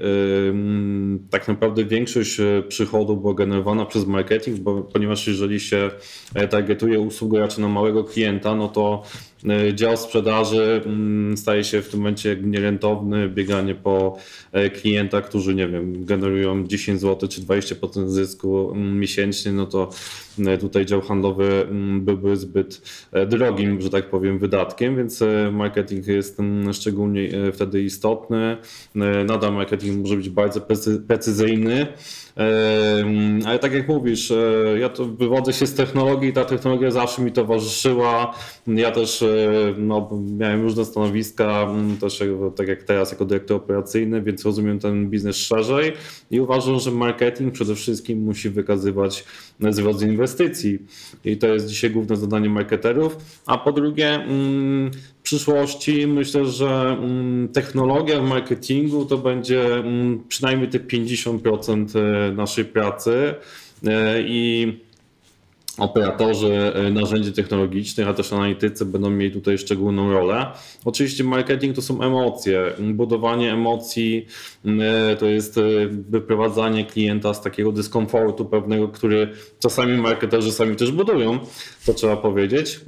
tak 1.30 1.48
naprawdę 1.48 1.84
większość 1.84 2.40
e, 2.40 2.62
przychodu 2.68 3.16
była 3.16 3.34
generowana 3.34 3.86
przez 3.86 4.06
marketing, 4.06 4.60
bo, 4.60 4.82
ponieważ 4.82 5.26
jeżeli 5.26 5.60
się 5.60 5.90
e, 6.34 6.48
targetuje 6.48 7.00
usługę 7.00 7.40
raczej 7.40 7.62
na 7.62 7.68
małego 7.68 8.04
klienta, 8.04 8.54
no 8.54 8.68
to 8.68 9.02
dział 9.74 9.96
sprzedaży 9.96 10.82
mm, 10.86 11.36
staje 11.36 11.64
się 11.64 11.82
w 11.82 11.88
tym 11.88 12.00
momencie 12.00 12.36
nierentowny, 12.42 13.28
bieganie 13.28 13.74
po 13.74 14.18
e, 14.52 14.70
klientach, 14.70 15.24
którzy 15.28 15.54
nie 15.54 15.68
wiem, 15.68 16.04
generują 16.04 16.66
10 16.66 17.00
zł 17.00 17.28
czy 17.28 17.40
20% 17.40 18.08
zysku 18.08 18.72
mm, 18.72 19.00
miesięcznie, 19.00 19.52
no 19.52 19.66
to 19.66 19.90
e, 20.46 20.58
tutaj 20.58 20.86
dział 20.86 21.00
handlowy 21.00 21.66
mm, 21.70 22.04
byłby 22.04 22.36
zbyt 22.36 22.82
drogim, 23.26 23.80
że 23.80 23.90
tak 23.90 24.10
powiem, 24.10 24.38
wydatkiem, 24.38 24.96
więc 24.96 25.24
marketing 25.52 26.06
jest 26.06 26.38
szczególnie 26.72 27.30
wtedy 27.52 27.82
istotny. 27.82 28.56
Nadal 29.24 29.54
marketing 29.54 30.02
może 30.02 30.16
być 30.16 30.30
bardzo 30.30 30.60
precyzyjny. 31.06 31.86
Ale 33.46 33.58
tak 33.58 33.72
jak 33.72 33.88
mówisz, 33.88 34.32
ja 34.80 34.88
to 34.88 35.04
wywodzę 35.04 35.52
się 35.52 35.66
z 35.66 35.74
technologii, 35.74 36.32
ta 36.32 36.44
technologia 36.44 36.90
zawsze 36.90 37.22
mi 37.22 37.32
towarzyszyła. 37.32 38.34
Ja 38.66 38.90
też 38.90 39.24
no, 39.78 40.10
miałem 40.38 40.62
różne 40.62 40.84
stanowiska, 40.84 41.68
też 42.00 42.22
tak 42.56 42.68
jak 42.68 42.82
teraz 42.82 43.10
jako 43.10 43.24
dyrektor 43.24 43.56
operacyjny, 43.56 44.22
więc 44.22 44.44
rozumiem 44.44 44.78
ten 44.78 45.10
biznes 45.10 45.36
szerzej 45.36 45.92
i 46.30 46.40
uważam, 46.40 46.80
że 46.80 46.90
marketing 46.90 47.52
przede 47.52 47.74
wszystkim 47.74 48.22
musi 48.22 48.50
wykazywać 48.50 49.24
wzrost 49.60 50.02
inwestycji 50.02 50.78
i 51.24 51.36
to 51.36 51.46
jest 51.46 51.66
dzisiaj 51.66 51.90
główne 51.90 52.16
zadanie 52.16 52.48
marketerów, 52.48 53.16
a 53.46 53.58
po 53.58 53.72
drugie 53.72 54.26
przyszłości. 55.28 56.06
Myślę, 56.06 56.46
że 56.46 56.96
mm, 57.00 57.48
technologia 57.48 58.20
w 58.20 58.24
marketingu 58.24 59.04
to 59.04 59.18
będzie 59.18 59.84
przynajmniej 60.28 60.68
te 60.68 60.78
50% 60.78 61.98
e, 61.98 62.32
naszej 62.32 62.64
pracy. 62.64 63.34
E, 63.86 64.22
i 64.22 64.72
operatorzy 65.78 66.72
e, 66.74 66.90
narzędzi 66.90 67.32
technologicznych, 67.32 68.08
a 68.08 68.14
też 68.14 68.32
analitycy 68.32 68.86
będą 68.86 69.10
mieli 69.10 69.32
tutaj 69.32 69.58
szczególną 69.58 70.12
rolę. 70.12 70.46
Oczywiście 70.84 71.24
marketing 71.24 71.76
to 71.76 71.82
są 71.82 72.02
emocje. 72.02 72.72
Budowanie 72.78 73.52
emocji 73.52 74.26
e, 74.66 75.16
to 75.16 75.26
jest 75.26 75.58
e, 75.58 75.62
wyprowadzanie 76.08 76.84
klienta 76.84 77.34
z 77.34 77.42
takiego 77.42 77.72
dyskomfortu 77.72 78.44
pewnego, 78.44 78.88
który 78.88 79.28
czasami 79.58 79.98
marketerzy 79.98 80.52
sami 80.52 80.76
też 80.76 80.92
budują, 80.92 81.38
to 81.86 81.94
trzeba 81.94 82.16
powiedzieć, 82.16 82.80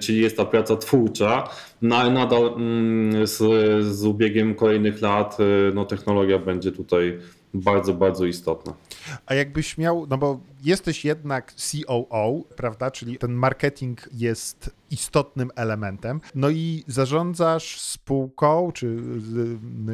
czyli 0.00 0.20
jest 0.20 0.36
ta 0.36 0.44
praca 0.44 0.76
twórcza, 0.76 1.48
no 1.82 1.96
ale 1.96 2.10
nadal 2.10 2.54
z, 3.24 3.36
z 3.84 4.04
ubiegiem 4.04 4.54
kolejnych 4.54 5.02
lat 5.02 5.36
no, 5.74 5.84
technologia 5.84 6.38
będzie 6.38 6.72
tutaj 6.72 7.18
bardzo, 7.54 7.94
bardzo 7.94 8.26
istotna. 8.26 8.74
A 9.26 9.34
jakbyś 9.34 9.78
miał, 9.78 10.06
no 10.10 10.18
bo 10.18 10.40
jesteś 10.64 11.04
jednak 11.04 11.54
COO, 11.54 12.44
prawda, 12.56 12.90
czyli 12.90 13.18
ten 13.18 13.32
marketing 13.32 14.08
jest 14.12 14.70
istotnym 14.90 15.50
elementem, 15.56 16.20
no 16.34 16.50
i 16.50 16.84
zarządzasz 16.86 17.80
spółką, 17.80 18.72
czy 18.72 18.96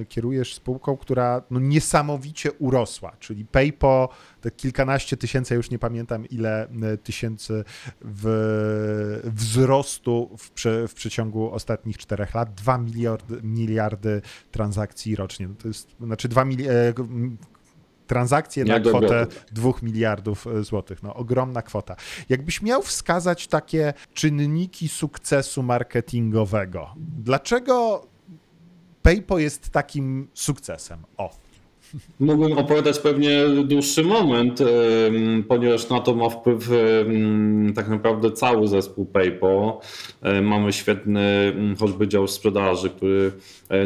kierujesz 0.08 0.54
spółką, 0.54 0.96
która 0.96 1.42
no 1.50 1.60
niesamowicie 1.60 2.52
urosła, 2.52 3.16
czyli 3.20 3.44
PayPo, 3.44 4.08
te 4.40 4.50
kilkanaście 4.50 5.16
tysięcy, 5.16 5.54
już 5.54 5.70
nie 5.70 5.78
pamiętam 5.78 6.26
ile 6.26 6.68
tysięcy 7.02 7.64
w, 8.00 9.20
wzrostu 9.24 10.36
w, 10.38 10.50
w 10.88 10.94
przeciągu 10.94 11.52
ostatnich 11.52 11.98
czterech 11.98 12.34
lat, 12.34 12.54
2 12.54 12.78
miliardy, 12.78 13.40
miliardy 13.42 14.22
transakcji 14.50 15.16
rocznie. 15.16 15.48
No 15.48 15.54
to 15.62 15.68
jest, 15.68 15.96
znaczy 16.00 16.28
2 16.28 16.44
miliardy 16.44 17.02
transakcje 18.06 18.64
na 18.64 18.80
kwotę 18.80 19.26
2 19.52 19.70
miliardów 19.82 20.46
e, 20.46 20.64
złotych. 20.64 21.02
No, 21.02 21.14
ogromna 21.14 21.62
kwota. 21.62 21.96
Jakbyś 22.28 22.62
miał 22.62 22.82
wskazać 22.82 23.46
takie 23.48 23.94
czynniki 24.14 24.88
sukcesu 24.88 25.62
marketingowego, 25.62 26.94
dlaczego 27.18 28.06
PayPal 29.02 29.40
jest 29.40 29.70
takim 29.70 30.28
sukcesem? 30.34 30.98
O. 31.16 31.45
Mógłbym 32.20 32.58
opowiadać 32.58 32.98
pewnie 32.98 33.40
dłuższy 33.64 34.02
moment, 34.02 34.62
ponieważ 35.48 35.88
na 35.88 36.00
to 36.00 36.14
ma 36.14 36.28
wpływ 36.28 36.70
tak 37.74 37.88
naprawdę 37.88 38.32
cały 38.32 38.68
zespół 38.68 39.06
PayPal. 39.06 39.72
Mamy 40.42 40.72
świetny 40.72 41.52
choćby 41.80 42.08
dział 42.08 42.28
sprzedaży, 42.28 42.90
który 42.90 43.32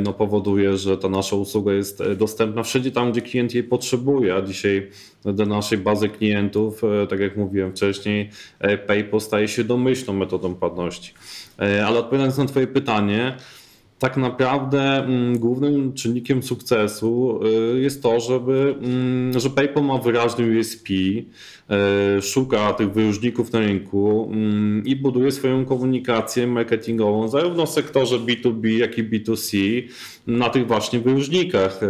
no, 0.02 0.12
powoduje, 0.12 0.76
że 0.76 0.96
ta 0.96 1.08
nasza 1.08 1.36
usługa 1.36 1.72
jest 1.72 2.02
dostępna 2.16 2.62
wszędzie 2.62 2.90
tam, 2.90 3.12
gdzie 3.12 3.20
klient 3.22 3.54
jej 3.54 3.64
potrzebuje, 3.64 4.34
a 4.34 4.42
dzisiaj 4.42 4.90
do 5.24 5.46
naszej 5.46 5.78
bazy 5.78 6.08
klientów, 6.08 6.82
tak 7.08 7.20
jak 7.20 7.36
mówiłem 7.36 7.70
wcześniej, 7.70 8.30
PayPal 8.86 9.20
staje 9.20 9.48
się 9.48 9.64
domyślną 9.64 10.14
metodą 10.14 10.54
płatności. 10.54 11.12
Ale 11.86 11.98
odpowiadając 11.98 12.38
na 12.38 12.44
Twoje 12.44 12.66
pytanie, 12.66 13.36
tak 14.00 14.16
naprawdę 14.16 15.04
mm, 15.04 15.38
głównym 15.38 15.92
czynnikiem 15.92 16.42
sukcesu 16.42 17.40
y, 17.76 17.80
jest 17.80 18.02
to, 18.02 18.20
żeby, 18.20 18.74
mm, 18.82 19.40
że 19.40 19.50
PayPal 19.50 19.84
ma 19.84 19.98
wyraźny 19.98 20.58
USP, 20.58 20.88
y, 20.90 22.22
szuka 22.22 22.72
tych 22.72 22.92
wyróżników 22.92 23.52
na 23.52 23.58
rynku 23.58 24.30
mm, 24.32 24.84
i 24.84 24.96
buduje 24.96 25.32
swoją 25.32 25.64
komunikację 25.64 26.46
marketingową 26.46 27.28
zarówno 27.28 27.66
w 27.66 27.70
sektorze 27.70 28.18
B2B, 28.18 28.66
jak 28.68 28.98
i 28.98 29.04
B2C 29.04 29.82
na 30.26 30.50
tych 30.50 30.66
właśnie 30.66 31.00
wyróżnikach. 31.00 31.82
Y, 31.82 31.86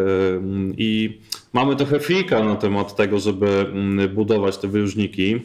I 0.76 1.18
mamy 1.52 1.76
trochę 1.76 2.00
frika 2.00 2.44
na 2.44 2.56
temat 2.56 2.96
tego, 2.96 3.18
żeby 3.18 3.66
budować 4.14 4.58
te 4.58 4.68
wyróżniki, 4.68 5.40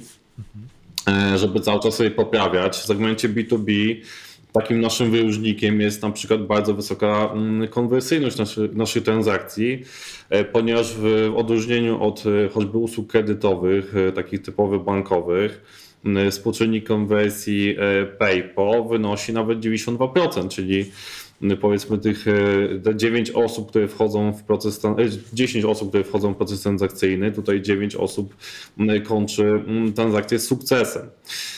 żeby 1.36 1.60
cały 1.60 1.80
czas 1.80 2.00
je 2.00 2.12
poprawiać. 2.12 2.78
W 2.78 2.86
segmencie 2.86 3.30
B2B 3.30 3.96
Takim 4.56 4.82
naszym 4.82 5.12
wyróżnikiem 5.12 5.82
jest 5.82 6.02
na 6.02 6.12
przykład 6.12 6.46
bardzo 6.46 6.74
wysoka 6.74 7.30
mm, 7.34 7.68
konwersyjność 7.68 8.38
naszych, 8.38 8.76
naszych 8.76 9.04
transakcji, 9.04 9.84
e, 10.30 10.44
ponieważ 10.44 10.94
w 10.94 11.34
odróżnieniu 11.36 12.04
od 12.04 12.24
e, 12.26 12.50
choćby 12.50 12.78
usług 12.78 13.08
kredytowych, 13.08 13.96
e, 13.96 14.12
takich 14.12 14.42
typowych 14.42 14.82
bankowych, 14.82 15.62
współczynnik 16.32 16.88
konwersji 16.88 17.78
PayPal 18.20 18.88
wynosi 18.90 19.34
nawet 19.34 19.60
92%, 19.60 20.48
czyli 20.50 20.92
powiedzmy 21.62 21.98
tych 21.98 22.26
9 22.96 23.32
osób, 23.32 23.70
które 23.70 23.88
wchodzą 23.88 24.34
w 24.34 24.44
proces, 24.44 24.82
10 25.34 25.66
osób, 25.66 25.90
które 25.90 26.04
wchodzą 26.04 26.34
w 26.34 26.38
proces 26.38 26.62
transakcyjny, 26.62 27.32
tutaj 27.32 27.62
9 27.62 27.96
osób 27.96 28.36
kończy 29.04 29.64
transakcję 29.96 30.40
z 30.40 30.48
sukcesem. 30.48 31.10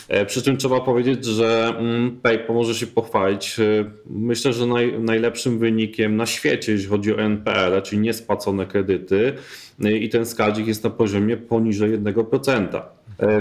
E, 0.08 0.26
przy 0.26 0.42
czym 0.42 0.58
trzeba 0.58 0.80
powiedzieć, 0.80 1.26
że 1.26 1.74
PayPal 2.22 2.56
może 2.56 2.76
się 2.76 2.88
pochwalić. 2.88 3.60
E, 3.60 3.92
myślę, 4.10 4.54
że 4.54 4.66
naj, 4.66 5.00
najlepszym 5.00 5.60
wynikiem 5.60 6.16
na 6.16 6.26
świecie, 6.26 6.72
jeśli 6.72 6.88
chodzi 6.88 7.14
o 7.14 7.20
NPL, 7.20 7.82
czyli 7.82 8.02
niespłacone 8.02 8.66
kredyty, 8.66 9.34
e, 9.84 9.98
i 9.98 10.10
ten 10.10 10.26
wskaźnik 10.26 10.68
jest 10.68 10.84
na 10.84 10.90
poziomie 10.90 11.38
poniżej 11.38 11.92
1%. 11.92 12.82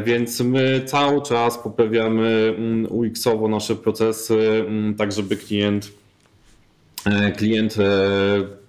Więc 0.04 0.40
my 0.40 0.82
cały 0.86 1.22
czas 1.22 1.58
poprawiamy 1.58 2.54
UX-owo 2.88 3.48
nasze 3.48 3.76
procesy, 3.76 4.64
tak 4.98 5.12
żeby 5.12 5.36
klient 5.36 5.92
klient 7.36 7.76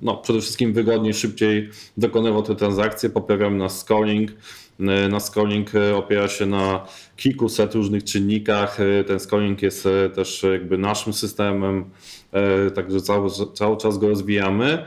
no, 0.02 0.18
przede 0.18 0.42
wszystkim 0.42 0.74
wygodniej, 0.74 1.14
szybciej 1.14 1.70
dokonywał 1.98 2.44
te 2.44 2.56
transakcje, 2.56 3.10
poprawiamy 3.10 3.58
nasz 3.58 3.72
scoring. 3.72 4.32
Nasz 5.10 5.24
scoring 5.24 5.72
opiera 5.96 6.28
się 6.28 6.46
na 6.46 6.86
kilkuset 7.16 7.76
różnych 7.76 8.04
czynnikach. 8.04 8.80
E, 8.80 9.04
ten 9.04 9.20
scoring 9.20 9.62
jest 9.62 9.86
e, 9.86 10.10
też 10.10 10.44
jakby 10.52 10.78
naszym 10.78 11.14
systemem, 11.14 11.86
e, 12.32 12.72
także 12.72 13.02
cały, 13.02 13.30
cały 13.54 13.78
czas 13.78 13.98
go 13.98 14.10
rozwijamy. 14.10 14.86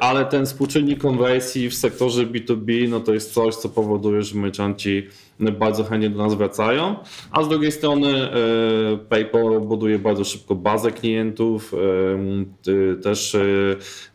Ale 0.00 0.24
ten 0.24 0.46
współczynnik 0.46 1.00
konwersji 1.00 1.70
w 1.70 1.74
sektorze 1.74 2.26
B2B 2.26 2.88
no 2.88 3.00
to 3.00 3.14
jest 3.14 3.34
coś, 3.34 3.54
co 3.54 3.68
powoduje, 3.68 4.22
że 4.22 4.38
merchanci 4.38 5.06
bardzo 5.40 5.84
chętnie 5.84 6.10
do 6.10 6.18
nas 6.22 6.34
wracają, 6.34 6.96
a 7.30 7.42
z 7.42 7.48
drugiej 7.48 7.72
strony 7.72 8.28
PayPal 9.08 9.60
buduje 9.60 9.98
bardzo 9.98 10.24
szybko 10.24 10.54
bazę 10.54 10.90
klientów, 10.90 11.74
też 13.02 13.36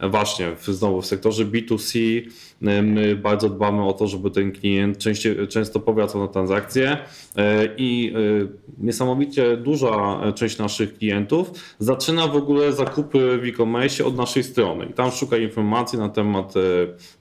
właśnie 0.09 0.51
znowu 0.67 1.01
w 1.01 1.05
sektorze 1.05 1.45
B2C 1.45 2.21
My 2.63 3.15
bardzo 3.15 3.49
dbamy 3.49 3.85
o 3.85 3.93
to, 3.93 4.07
żeby 4.07 4.31
ten 4.31 4.51
klient 4.51 4.97
częściej, 4.97 5.47
często 5.47 5.79
powracał 5.79 6.21
na 6.21 6.27
transakcje. 6.27 6.97
E, 7.35 7.69
i 7.77 8.13
e, 8.15 8.47
niesamowicie 8.77 9.57
duża 9.57 10.21
część 10.35 10.57
naszych 10.57 10.97
klientów 10.97 11.51
zaczyna 11.79 12.27
w 12.27 12.35
ogóle 12.35 12.73
zakupy 12.73 13.37
w 13.37 13.45
e-commerce 13.45 14.05
od 14.05 14.17
naszej 14.17 14.43
strony. 14.43 14.85
I 14.85 14.93
tam 14.93 15.11
szuka 15.11 15.37
informacji 15.37 15.99
na 15.99 16.09
temat 16.09 16.53
e, 16.57 16.59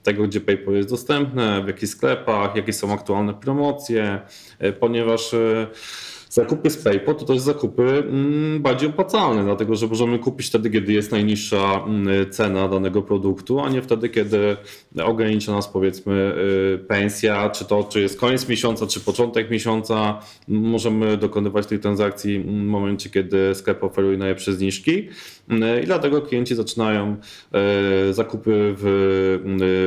tego, 0.03 0.23
gdzie 0.23 0.41
PayPal 0.41 0.73
jest 0.73 0.89
dostępne, 0.89 1.63
w 1.63 1.67
jakich 1.67 1.89
sklepach, 1.89 2.55
jakie 2.55 2.73
są 2.73 2.93
aktualne 2.93 3.33
promocje, 3.33 4.21
ponieważ 4.79 5.35
Zakupy 6.33 6.69
z 6.69 6.77
PayPal 6.77 7.15
to 7.15 7.25
też 7.25 7.39
zakupy 7.39 7.83
mm, 7.83 8.61
bardziej 8.61 8.89
opłacalne, 8.89 9.43
dlatego 9.43 9.75
że 9.75 9.87
możemy 9.87 10.19
kupić 10.19 10.47
wtedy, 10.47 10.69
kiedy 10.69 10.93
jest 10.93 11.11
najniższa 11.11 11.83
mm, 11.87 12.31
cena 12.31 12.67
danego 12.67 13.01
produktu, 13.01 13.59
a 13.59 13.69
nie 13.69 13.81
wtedy, 13.81 14.09
kiedy 14.09 14.57
ogranicza 15.03 15.51
nas 15.51 15.67
powiedzmy 15.67 16.35
y, 16.75 16.85
pensja, 16.87 17.49
czy 17.49 17.65
to 17.65 17.83
czy 17.83 18.01
jest 18.01 18.19
koniec 18.19 18.49
miesiąca, 18.49 18.87
czy 18.87 18.99
początek 18.99 19.49
miesiąca. 19.49 20.19
Możemy 20.47 21.17
dokonywać 21.17 21.67
tych 21.67 21.79
transakcji 21.79 22.39
w 22.39 22.51
momencie, 22.51 23.09
kiedy 23.09 23.55
sklep 23.55 23.83
oferuje 23.83 24.17
najlepsze 24.17 24.53
zniżki 24.53 25.09
i 25.83 25.85
dlatego 25.85 26.21
klienci 26.21 26.55
zaczynają 26.55 27.17
y, 28.09 28.13
zakupy 28.13 28.75
w, 28.77 28.85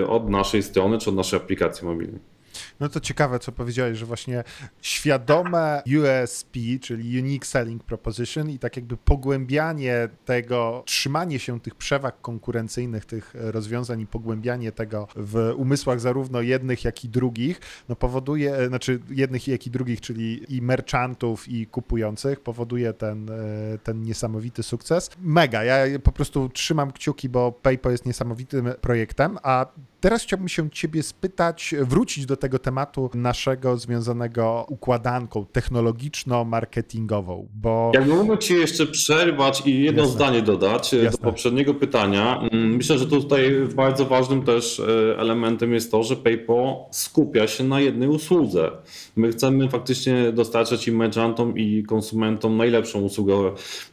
y, 0.02 0.08
od 0.08 0.30
naszej 0.30 0.62
strony 0.62 0.98
czy 0.98 1.10
od 1.10 1.16
naszej 1.16 1.36
aplikacji 1.36 1.86
mobilnej. 1.86 2.35
No 2.80 2.88
to 2.88 3.00
ciekawe, 3.00 3.38
co 3.38 3.52
powiedziałeś, 3.52 3.98
że 3.98 4.06
właśnie 4.06 4.44
świadome 4.82 5.82
USP, 5.86 6.58
czyli 6.82 7.20
Unique 7.20 7.46
Selling 7.46 7.84
Proposition 7.84 8.50
i 8.50 8.58
tak 8.58 8.76
jakby 8.76 8.96
pogłębianie 8.96 10.08
tego, 10.24 10.82
trzymanie 10.86 11.38
się 11.38 11.60
tych 11.60 11.74
przewag 11.74 12.20
konkurencyjnych, 12.20 13.04
tych 13.04 13.34
rozwiązań 13.34 14.00
i 14.00 14.06
pogłębianie 14.06 14.72
tego 14.72 15.08
w 15.16 15.52
umysłach 15.56 16.00
zarówno 16.00 16.40
jednych, 16.40 16.84
jak 16.84 17.04
i 17.04 17.08
drugich, 17.08 17.60
no 17.88 17.96
powoduje, 17.96 18.68
znaczy 18.68 19.00
jednych, 19.10 19.48
jak 19.48 19.66
i 19.66 19.70
drugich, 19.70 20.00
czyli 20.00 20.56
i 20.56 20.62
merchantów, 20.62 21.48
i 21.48 21.66
kupujących, 21.66 22.40
powoduje 22.40 22.92
ten, 22.92 23.30
e, 23.30 23.78
ten 23.82 24.02
niesamowity 24.02 24.62
sukces. 24.62 25.10
Mega, 25.20 25.64
ja 25.64 25.98
po 25.98 26.12
prostu 26.12 26.48
trzymam 26.48 26.92
kciuki, 26.92 27.28
bo 27.28 27.52
PayPal 27.52 27.92
jest 27.92 28.06
niesamowitym 28.06 28.68
projektem, 28.80 29.38
a 29.42 29.66
Teraz 30.06 30.22
chciałbym 30.22 30.48
się 30.48 30.70
ciebie 30.70 31.02
spytać, 31.02 31.74
wrócić 31.80 32.26
do 32.26 32.36
tego 32.36 32.58
tematu 32.58 33.10
naszego 33.14 33.76
związanego 33.76 34.66
układanką 34.68 35.46
technologiczno-marketingową, 35.52 37.46
bo... 37.54 37.92
Jak 37.94 38.06
mogę 38.06 38.38
ci 38.38 38.54
jeszcze 38.54 38.86
przerwać 38.86 39.62
i 39.66 39.82
jedno 39.82 40.02
Jasne. 40.02 40.16
zdanie 40.16 40.42
dodać 40.42 40.94
e, 40.94 40.96
Jasne. 40.96 41.10
do 41.10 41.18
poprzedniego 41.18 41.74
pytania. 41.74 42.40
Mm, 42.52 42.76
myślę, 42.76 42.98
że 42.98 43.06
tutaj 43.06 43.52
bardzo 43.74 44.04
ważnym 44.04 44.42
też 44.42 44.80
e, 44.80 45.18
elementem 45.18 45.74
jest 45.74 45.90
to, 45.90 46.02
że 46.02 46.16
PayPal 46.16 46.76
skupia 46.90 47.46
się 47.46 47.64
na 47.64 47.80
jednej 47.80 48.08
usłudze. 48.08 48.70
My 49.16 49.32
chcemy 49.32 49.68
faktycznie 49.68 50.32
dostarczać 50.32 50.88
i 50.88 50.92
merchantom 50.92 51.58
i 51.58 51.82
konsumentom 51.82 52.56
najlepszą 52.56 53.00
usługę 53.00 53.34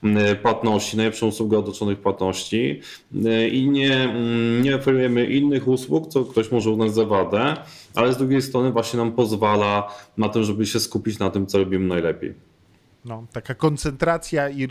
mm, 0.03 0.37
płatności, 0.37 0.97
najlepszą 0.97 1.27
usługę 1.27 1.57
otoczonych 1.57 1.99
płatności 1.99 2.81
e, 3.25 3.47
i 3.47 3.69
nie, 3.69 4.03
mm, 4.03 4.61
nie 4.63 4.75
oferujemy 4.75 5.25
innych 5.25 5.67
usług, 5.67 6.02
co 6.09 6.23
ktoś 6.23 6.51
może 6.51 6.69
uznać 6.69 6.93
za 6.93 7.05
wadę, 7.05 7.55
ale 7.95 8.13
z 8.13 8.17
drugiej 8.17 8.41
strony 8.41 8.71
właśnie 8.71 8.97
nam 8.97 9.11
pozwala 9.11 9.93
na 10.17 10.29
to, 10.29 10.43
żeby 10.43 10.65
się 10.65 10.79
skupić 10.79 11.19
na 11.19 11.29
tym, 11.29 11.47
co 11.47 11.57
robimy 11.57 11.87
najlepiej. 11.87 12.52
No, 13.05 13.27
taka 13.33 13.55
koncentracja 13.55 14.49
i 14.49 14.67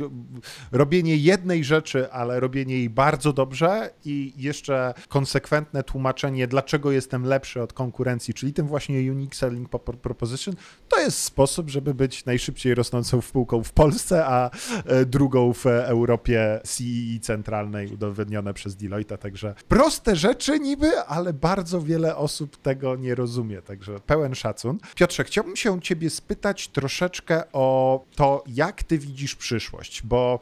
robienie 0.73 1.17
jednej 1.17 1.65
rzeczy, 1.65 2.13
ale 2.13 2.41
robienie 2.41 2.75
jej 2.75 2.91
bardzo 2.91 3.33
dobrze 3.33 3.91
i 4.05 4.33
jeszcze 4.37 4.95
konsekwentne 5.09 5.83
tłumaczenie, 5.83 6.47
dlaczego 6.47 6.93
jestem 6.93 7.25
lepszy 7.25 7.63
od 7.63 7.73
konkurencji, 7.73 8.35
czyli 8.35 8.53
tym 8.53 8.67
właśnie 8.67 9.13
Unique 9.13 9.35
Selling 9.35 9.69
Proposition, 10.03 10.55
to 10.89 11.01
jest 11.01 11.19
sposób, 11.19 11.71
żeby 11.71 11.95
być 11.95 12.25
najszybciej 12.25 12.75
rosnącą 12.75 13.21
spółką 13.21 13.65
w 13.65 13.73
Polsce, 13.73 14.27
a 14.27 14.51
e, 14.87 15.05
drugą 15.05 15.53
w 15.53 15.67
Europie 15.67 16.61
CEE 16.65 17.21
centralnej, 17.21 17.89
udowodnione 17.89 18.55
przez 18.55 18.77
Deloitte, 18.77 19.19
także 19.19 19.55
proste 19.69 20.17
rzeczy 20.17 20.61
niby, 20.61 21.01
ale 21.01 21.33
bardzo 21.33 21.81
wiele 21.81 22.17
osób 22.17 22.57
tego 22.57 22.97
nie 22.97 23.15
rozumie, 23.15 23.63
także 23.63 24.01
pełen 24.01 24.35
szacun. 24.35 24.79
Piotrze, 24.95 25.25
chciałbym 25.25 25.57
się 25.57 25.81
ciebie 25.81 26.11
spytać 26.11 26.69
troszeczkę 26.69 27.53
o 27.53 28.05
to, 28.17 28.22
to, 28.23 28.45
jak 28.47 28.83
ty 28.83 28.99
widzisz 28.99 29.37
przyszłość, 29.37 30.03
bo 30.03 30.41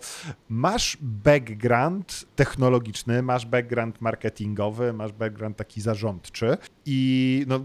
masz 0.48 0.98
background 1.00 2.24
technologiczny, 2.36 3.22
masz 3.22 3.46
background 3.46 4.00
marketingowy, 4.00 4.92
masz 4.92 5.12
background 5.12 5.56
taki 5.56 5.80
zarządczy 5.80 6.56
i 6.86 7.44
no, 7.48 7.60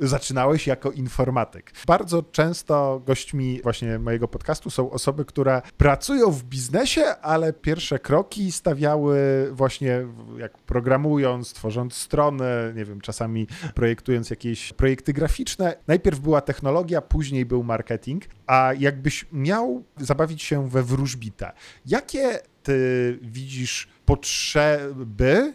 zaczynałeś 0.00 0.66
jako 0.66 0.90
informatyk. 0.90 1.72
Bardzo 1.86 2.22
często 2.22 3.02
gośćmi 3.06 3.60
właśnie 3.62 3.98
mojego 3.98 4.28
podcastu 4.28 4.70
są 4.70 4.90
osoby, 4.90 5.24
które 5.24 5.62
pracują 5.76 6.30
w 6.30 6.44
biznesie, 6.44 7.04
ale 7.22 7.52
pierwsze 7.52 7.98
kroki 7.98 8.52
stawiały 8.52 9.48
właśnie 9.52 10.06
jak 10.38 10.58
programując, 10.58 11.52
tworząc 11.52 11.94
strony, 11.94 12.44
nie 12.76 12.84
wiem, 12.84 13.00
czasami 13.00 13.46
projektując 13.74 14.30
jakieś 14.30 14.72
projekty 14.72 15.12
graficzne. 15.12 15.76
Najpierw 15.86 16.20
była 16.20 16.40
technologia, 16.40 17.02
później 17.02 17.46
był 17.46 17.62
marketing, 17.62 18.24
a 18.46 18.72
jakbyś 18.78 19.26
miał 19.32 19.84
zabawić 19.96 20.42
się 20.42 20.68
we 20.68 20.82
wróżbitę, 20.82 21.52
jakie 21.86 22.38
ty 22.62 23.18
widzisz 23.22 23.88
potrzeby 24.06 25.54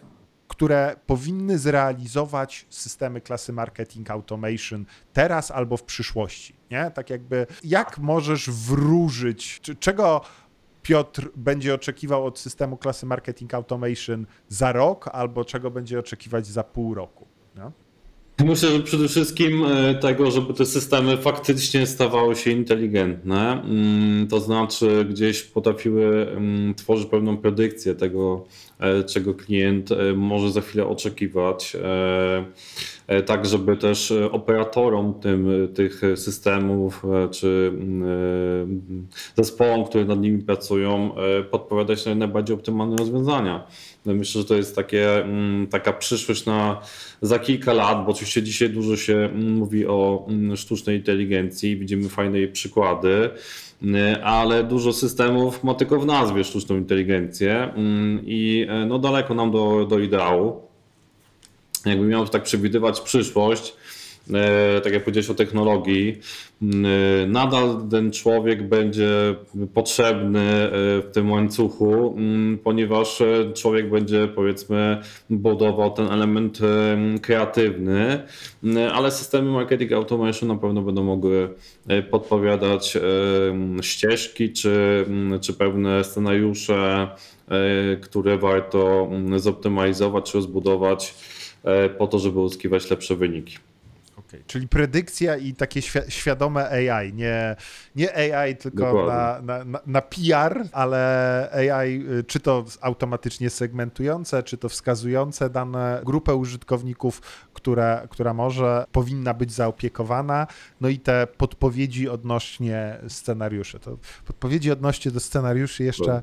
które 0.52 0.96
powinny 1.06 1.58
zrealizować 1.58 2.66
systemy 2.70 3.20
klasy 3.20 3.52
marketing 3.52 4.10
automation 4.10 4.84
teraz 5.12 5.50
albo 5.50 5.76
w 5.76 5.82
przyszłości. 5.82 6.54
Nie? 6.70 6.90
Tak 6.94 7.10
jakby, 7.10 7.46
jak 7.64 7.98
możesz 7.98 8.50
wróżyć, 8.50 9.60
czego 9.80 10.20
Piotr 10.82 11.30
będzie 11.36 11.74
oczekiwał 11.74 12.26
od 12.26 12.38
systemu 12.38 12.76
klasy 12.76 13.06
marketing 13.06 13.54
automation 13.54 14.26
za 14.48 14.72
rok, 14.72 15.08
albo 15.12 15.44
czego 15.44 15.70
będzie 15.70 15.98
oczekiwać 15.98 16.46
za 16.46 16.64
pół 16.64 16.94
roku. 16.94 17.26
Nie? 17.56 17.70
Myślę, 18.44 18.70
że 18.70 18.80
przede 18.80 19.08
wszystkim 19.08 19.64
e, 19.64 19.94
tego, 19.94 20.30
żeby 20.30 20.54
te 20.54 20.66
systemy 20.66 21.16
faktycznie 21.16 21.86
stawały 21.86 22.36
się 22.36 22.50
inteligentne, 22.50 23.62
mm, 23.62 24.28
to 24.28 24.40
znaczy 24.40 25.06
gdzieś 25.10 25.42
potrafiły 25.42 26.30
mm, 26.30 26.74
tworzyć 26.74 27.08
pewną 27.08 27.36
predykcję 27.36 27.94
tego, 27.94 28.44
czego 29.06 29.34
klient 29.34 29.92
e, 29.92 30.12
może 30.14 30.50
za 30.50 30.60
chwilę 30.60 30.86
oczekiwać, 30.86 31.76
tak 33.26 33.46
żeby 33.46 33.76
też 33.76 34.12
operatorom 34.30 35.14
tym, 35.20 35.68
tych 35.74 36.00
systemów 36.14 37.02
czy 37.30 37.72
zespołom, 39.36 39.84
które 39.84 40.04
nad 40.04 40.20
nimi 40.20 40.42
pracują, 40.42 41.14
podpowiadać 41.50 42.06
najbardziej 42.06 42.56
optymalne 42.56 42.96
rozwiązania. 42.96 43.66
No 44.06 44.14
myślę, 44.14 44.40
że 44.40 44.48
to 44.48 44.54
jest 44.54 44.76
takie, 44.76 45.24
mm, 45.24 45.66
taka 45.66 45.92
przyszłość 45.92 46.46
na 46.46 46.80
za 47.22 47.38
kilka 47.38 47.72
lat, 47.72 48.04
bo 48.06 48.12
oczywiście 48.12 48.42
dzisiaj 48.42 48.70
dużo 48.70 48.96
się 48.96 49.14
mm, 49.16 49.54
mówi 49.54 49.86
o 49.86 50.26
mm, 50.28 50.56
sztucznej 50.56 50.96
inteligencji, 50.96 51.76
widzimy 51.76 52.08
fajne 52.08 52.38
jej 52.38 52.48
przykłady, 52.48 53.30
ale 54.24 54.64
dużo 54.64 54.92
systemów 54.92 55.64
ma 55.64 55.74
tylko 55.74 56.00
w 56.00 56.06
nazwie 56.06 56.44
sztuczną 56.44 56.76
inteligencję 56.76 57.74
i 58.22 58.66
e, 58.68 58.86
no 58.86 58.98
daleko 58.98 59.34
nam 59.34 59.50
do, 59.50 59.86
do 59.86 59.98
ideału. 59.98 60.62
Jakby 61.86 62.06
miał 62.06 62.28
tak 62.28 62.42
przewidywać 62.42 63.00
przyszłość, 63.00 63.74
tak 64.84 64.92
jak 64.92 65.04
powiedziałeś 65.04 65.30
o 65.30 65.34
technologii, 65.34 66.20
e, 66.62 67.26
nadal 67.26 67.88
ten 67.90 68.10
człowiek 68.10 68.68
będzie 68.68 69.34
potrzebny 69.74 70.40
e, 70.40 70.70
w 71.02 71.10
tym 71.12 71.30
łańcuchu, 71.30 72.16
ponieważ 72.64 73.22
człowiek 73.54 73.90
będzie 73.90 74.28
powiedzmy 74.28 74.98
budował 75.30 75.90
ten 75.90 76.06
element 76.06 76.58
kreatywny, 77.22 78.22
ale 78.92 79.10
systemy 79.10 79.50
marketing 79.50 79.92
automation 79.92 80.48
na 80.48 80.56
pewno 80.56 80.82
będą 80.82 81.04
mogły 81.04 81.48
podpowiadać 82.10 82.98
ścieżki 83.82 84.52
czy, 84.52 85.06
czy 85.40 85.52
pewne 85.52 86.04
scenariusze, 86.04 87.08
które 88.02 88.38
warto 88.38 89.10
zoptymalizować 89.36 90.30
czy 90.30 90.38
rozbudować 90.38 91.14
po 91.98 92.06
to, 92.06 92.18
żeby 92.18 92.40
uzyskiwać 92.40 92.90
lepsze 92.90 93.16
wyniki. 93.16 93.71
Okay. 94.32 94.44
Czyli 94.46 94.68
predykcja 94.68 95.36
i 95.36 95.54
takie 95.54 95.80
świ- 95.80 96.08
świadome 96.10 96.70
AI, 96.70 97.12
nie, 97.12 97.56
nie 97.96 98.34
AI 98.34 98.56
tylko 98.56 99.06
na, 99.06 99.42
na, 99.64 99.80
na, 99.86 100.02
PR, 100.02 100.64
ale 100.72 101.48
AI 101.52 102.06
y, 102.10 102.24
czy 102.24 102.40
to 102.40 102.64
automatycznie 102.80 103.50
segmentujące, 103.50 104.42
czy 104.42 104.58
to 104.58 104.68
wskazujące 104.68 105.50
dane 105.50 106.00
grupę 106.04 106.34
użytkowników, 106.34 107.22
która, 107.52 108.06
która 108.10 108.34
może, 108.34 108.84
powinna 108.92 109.34
być 109.34 109.52
zaopiekowana, 109.52 110.46
no 110.80 110.88
i 110.88 110.98
te 110.98 111.26
podpowiedzi 111.26 112.08
odnośnie 112.08 112.98
scenariuszy. 113.08 113.78
To 113.80 113.98
podpowiedzi 114.26 114.70
odnośnie 114.70 115.12
do 115.12 115.20
scenariuszy 115.20 115.84
jeszcze, 115.84 116.22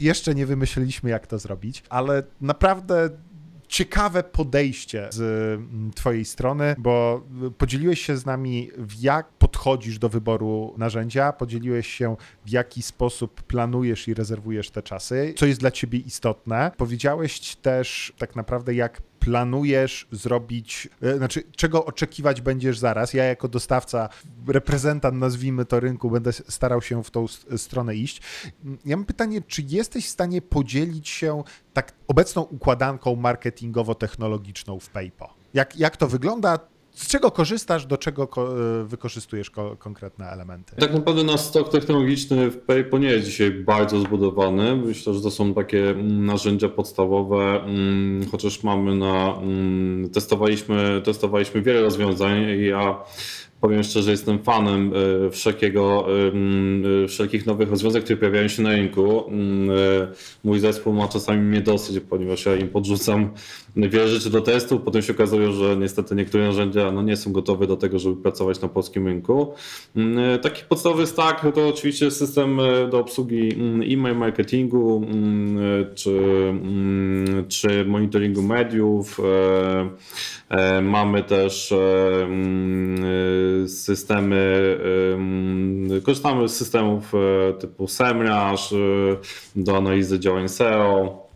jeszcze 0.00 0.34
nie 0.34 0.46
wymyśliliśmy, 0.46 1.10
jak 1.10 1.26
to 1.26 1.38
zrobić, 1.38 1.82
ale 1.88 2.22
naprawdę 2.40 3.10
ciekawe 3.70 4.22
podejście 4.22 5.08
z 5.10 5.20
mm, 5.60 5.90
Twojej 5.90 6.24
strony, 6.24 6.74
bo 6.78 7.26
podzieliłeś 7.58 8.00
się 8.00 8.16
z 8.16 8.26
nami, 8.26 8.70
w 8.76 9.02
jak 9.02 9.28
podchodzisz 9.28 9.98
do 9.98 10.08
wyboru 10.08 10.74
narzędzia, 10.78 11.32
podzieliłeś 11.32 11.86
się, 11.86 12.16
w 12.46 12.50
jaki 12.50 12.82
sposób 12.82 13.42
planujesz 13.42 14.08
i 14.08 14.14
rezerwujesz 14.14 14.70
te 14.70 14.82
czasy, 14.82 15.34
co 15.36 15.46
jest 15.46 15.60
dla 15.60 15.70
Ciebie 15.70 15.98
istotne. 15.98 16.70
Powiedziałeś 16.76 17.56
też 17.56 18.12
tak 18.18 18.36
naprawdę, 18.36 18.74
jak 18.74 19.02
planujesz 19.20 20.08
zrobić, 20.12 20.88
e, 21.02 21.16
znaczy 21.16 21.42
czego 21.56 21.84
oczekiwać 21.84 22.40
będziesz 22.40 22.78
zaraz. 22.78 23.14
Ja 23.14 23.24
jako 23.24 23.48
dostawca, 23.48 24.08
reprezentant 24.46 25.18
nazwijmy 25.18 25.64
to 25.64 25.80
rynku, 25.80 26.10
będę 26.10 26.32
starał 26.32 26.82
się 26.82 27.04
w 27.04 27.10
tą 27.10 27.26
stronę 27.56 27.94
iść. 27.94 28.22
Ja 28.84 28.96
mam 28.96 29.06
pytanie, 29.06 29.42
czy 29.46 29.62
jesteś 29.62 30.06
w 30.06 30.10
stanie 30.10 30.42
podzielić 30.42 31.08
się 31.08 31.42
tak 31.72 31.92
obecną 32.08 32.42
układanką 32.42 33.16
marketingowo-technologiczną 33.16 34.80
w 34.80 34.90
PayPal? 34.90 35.28
Jak, 35.54 35.76
jak 35.76 35.96
to 35.96 36.08
wygląda? 36.08 36.58
Z 36.92 37.08
czego 37.08 37.30
korzystasz, 37.30 37.86
do 37.86 37.98
czego 37.98 38.28
e, 38.80 38.84
wykorzystujesz 38.84 39.50
ko 39.50 39.76
konkretne 39.76 40.30
elementy? 40.30 40.76
Tak 40.76 40.94
naprawdę 40.94 41.24
nasz 41.24 41.40
stok 41.40 41.68
technologiczny 41.68 42.50
w 42.50 42.58
PayPal 42.58 43.00
nie 43.00 43.08
jest 43.08 43.26
dzisiaj 43.26 43.50
bardzo 43.50 44.00
zbudowany. 44.00 44.76
Myślę, 44.76 45.14
że 45.14 45.20
to 45.20 45.30
są 45.30 45.54
takie 45.54 45.90
mm, 45.90 46.26
narzędzia 46.26 46.68
podstawowe, 46.68 47.64
mm, 47.64 48.26
chociaż 48.30 48.62
mamy 48.62 48.96
na. 48.96 49.34
Mm, 49.42 50.10
testowaliśmy, 50.10 51.02
testowaliśmy 51.04 51.62
wiele 51.62 51.80
rozwiązań 51.80 52.60
ja 52.60 52.98
powiem 53.60 53.82
szczerze, 53.82 54.10
jestem 54.10 54.38
fanem 54.38 54.92
e, 55.26 55.30
wszelkiego, 55.30 56.06
e, 57.04 57.08
wszelkich 57.08 57.46
nowych 57.46 57.70
rozwiązań, 57.70 58.02
które 58.02 58.16
pojawiają 58.16 58.48
się 58.48 58.62
na 58.62 58.70
rynku. 58.70 59.24
Mój 60.44 60.60
zespół 60.60 60.92
ma 60.92 61.08
czasami 61.08 61.42
mnie 61.42 61.60
dosyć, 61.60 62.00
ponieważ 62.10 62.46
ja 62.46 62.56
im 62.56 62.68
podrzucam 62.68 63.30
wiele 63.76 64.08
rzeczy 64.08 64.30
do 64.30 64.40
testu, 64.40 64.80
potem 64.80 65.02
się 65.02 65.12
okazuje, 65.12 65.52
że 65.52 65.76
niestety 65.76 66.14
niektóre 66.14 66.44
narzędzia 66.44 66.92
no, 66.92 67.02
nie 67.02 67.16
są 67.16 67.32
gotowe 67.32 67.66
do 67.66 67.76
tego, 67.76 67.98
żeby 67.98 68.22
pracować 68.22 68.60
na 68.60 68.68
polskim 68.68 69.06
rynku. 69.06 69.54
Taki 70.42 70.62
podstawowy 70.68 71.06
stack 71.06 71.46
to 71.54 71.68
oczywiście 71.68 72.10
system 72.10 72.60
e, 72.60 72.88
do 72.88 72.98
obsługi 72.98 73.48
e-mail 73.92 74.16
marketingu 74.16 75.06
czy, 75.94 76.20
czy 77.48 77.84
monitoringu 77.84 78.42
mediów. 78.42 79.20
Mamy 80.82 81.22
też 81.22 81.74
systemy, 83.66 84.78
korzystamy 86.02 86.48
z 86.48 86.56
systemów 86.56 87.12
e, 87.14 87.52
typu 87.52 87.88
SEMrush 87.88 88.74
do 89.56 89.76
analizy 89.76 90.20
działań 90.20 90.48
SEO. 90.48 91.26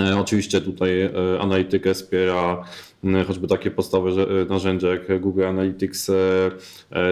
E, 0.00 0.18
oczywiście 0.18 0.60
tutaj 0.60 1.02
e, 1.02 1.10
analitykę 1.40 1.94
wspiera 1.94 2.64
choćby 3.26 3.46
takie 3.46 3.70
podstawowe 3.70 4.26
narzędzia 4.48 4.88
jak 4.88 5.20
Google 5.20 5.44
Analytics, 5.44 6.10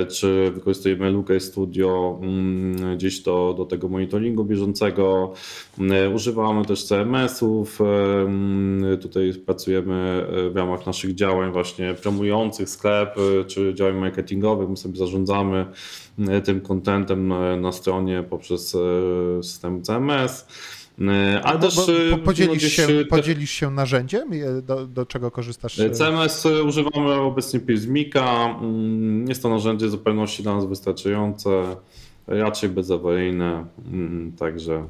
czy 0.08 0.50
wykorzystujemy 0.54 1.10
Looker 1.10 1.40
Studio 1.40 2.20
gdzieś 2.96 3.20
do, 3.20 3.54
do 3.58 3.64
tego 3.64 3.88
monitoringu 3.88 4.44
bieżącego. 4.44 5.32
Używamy 6.14 6.64
też 6.64 6.84
CMS-ów. 6.84 7.78
Tutaj 9.00 9.32
pracujemy 9.46 10.26
w 10.52 10.56
ramach 10.56 10.86
naszych 10.86 11.14
działań 11.14 11.52
właśnie 11.52 11.94
promujących 11.94 12.68
sklep 12.68 13.14
czy 13.46 13.74
działań 13.74 13.96
marketingowych. 13.96 14.68
My 14.68 14.76
sobie 14.76 14.96
zarządzamy 14.96 15.66
tym 16.44 16.60
kontentem 16.60 17.32
na 17.60 17.72
stronie 17.72 18.24
poprzez 18.30 18.76
system 19.42 19.82
CMS. 19.82 20.46
E, 21.00 21.40
ale 21.42 21.60
też 21.60 21.76
bo, 21.76 21.86
bo 21.86 21.92
e, 21.92 22.18
podzielisz, 22.18 22.72
się, 22.72 22.86
te... 22.86 23.04
podzielisz 23.04 23.50
się 23.50 23.70
narzędziem, 23.70 24.30
do, 24.62 24.86
do 24.86 25.06
czego 25.06 25.30
korzystasz? 25.30 25.78
E, 25.78 25.90
CMS 25.90 26.46
używamy 26.66 27.14
obecnie 27.14 27.60
Prismika. 27.60 28.56
Mm, 28.60 29.28
jest 29.28 29.42
to 29.42 29.48
narzędzie 29.48 29.86
w 29.86 29.90
zupełności 29.90 30.42
dla 30.42 30.54
nas 30.54 30.66
wystarczające, 30.66 31.76
raczej 32.26 32.70
bezawaryjne, 32.70 33.66
mm, 33.92 34.32
także. 34.38 34.86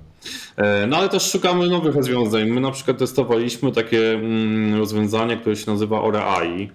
No 0.88 0.96
ale 0.96 1.08
też 1.08 1.30
szukamy 1.30 1.68
nowych 1.68 1.94
rozwiązań. 1.94 2.50
My 2.50 2.60
na 2.60 2.70
przykład 2.70 2.98
testowaliśmy 2.98 3.72
takie 3.72 4.12
mm, 4.12 4.78
rozwiązanie, 4.78 5.36
które 5.36 5.56
się 5.56 5.70
nazywa 5.70 6.02
Ora 6.02 6.36
AI. 6.36 6.70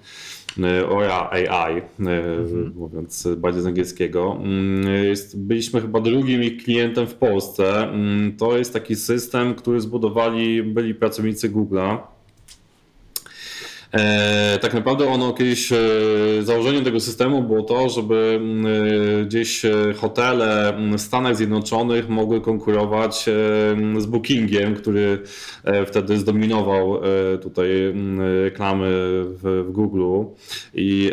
ORA 0.90 1.30
AI, 1.32 1.82
mhm. 2.00 2.74
mówiąc 2.76 3.28
bardziej 3.38 3.62
z 3.62 3.66
angielskiego. 3.66 4.38
Mm, 4.44 5.04
jest, 5.04 5.40
byliśmy 5.40 5.82
chyba 5.82 6.00
drugim 6.00 6.44
ich 6.44 6.64
klientem 6.64 7.08
w 7.08 7.16
Polsce. 7.16 7.90
Mm, 7.90 8.38
to 8.38 8.58
jest 8.58 8.74
taki 8.74 8.96
system, 8.96 9.56
który 9.56 9.82
zbudowali 9.82 10.64
byli 10.64 10.96
pracownicy 10.96 11.50
Google'a. 11.50 11.98
E, 13.92 14.58
tak 14.62 14.74
naprawdę 14.74 15.08
ono 15.08 15.34
kiedyś, 15.34 15.72
e, 15.72 15.78
założeniem 16.42 16.84
tego 16.84 17.00
systemu 17.00 17.44
było 17.44 17.62
to, 17.62 17.90
żeby 17.90 18.40
e, 19.22 19.26
gdzieś 19.26 19.62
hotele 19.96 20.74
w 20.98 21.02
Stanach 21.02 21.36
Zjednoczonych 21.36 22.10
mogły 22.10 22.42
konkurować 22.42 23.26
z 23.98 24.06
Bookingiem, 24.06 24.76
który 24.76 25.24
wtedy 25.88 26.18
zdominował 26.18 27.02
tutaj 27.42 27.70
reklamy 28.44 28.88
w, 28.90 29.66
Google. 29.72 30.32
I, 30.74 31.12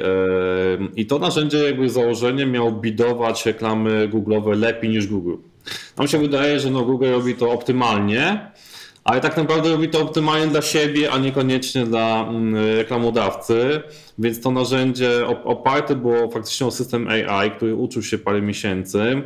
I 0.97 1.07
to 1.07 1.19
narzędzie, 1.19 1.59
jakby 1.59 1.91
założenie 1.91 2.47
miało 2.47 2.73
bidować 2.73 3.47
reklamy 3.47 4.09
Google'owe 4.09 4.59
lepiej 4.59 4.91
niż 4.91 5.07
Google. 5.07 5.35
Nam 5.99 6.09
się 6.09 6.19
wydaje, 6.19 6.61
że 6.61 6.71
no 6.71 6.85
Google 6.85 7.07
robi 7.11 7.35
to 7.35 7.51
optymalnie, 7.51 8.51
ale 9.05 9.21
tak 9.21 9.37
naprawdę 9.37 9.71
robi 9.71 9.89
to 9.89 10.03
optymalnie 10.03 10.47
dla 10.47 10.63
siebie, 10.63 11.11
a 11.11 11.19
niekoniecznie 11.19 11.87
dla 11.87 12.27
mm, 12.29 12.77
reklamodawcy, 12.77 13.83
więc 14.19 14.41
to 14.41 14.51
narzędzie 14.51 15.27
oparte 15.45 15.97
było 15.97 16.31
faktycznie 16.31 16.67
o 16.67 16.71
system 16.71 17.09
AI, 17.09 17.51
który 17.51 17.75
uczył 17.75 18.03
się 18.03 18.19
parę 18.19 18.43
miesięcy 18.43 19.23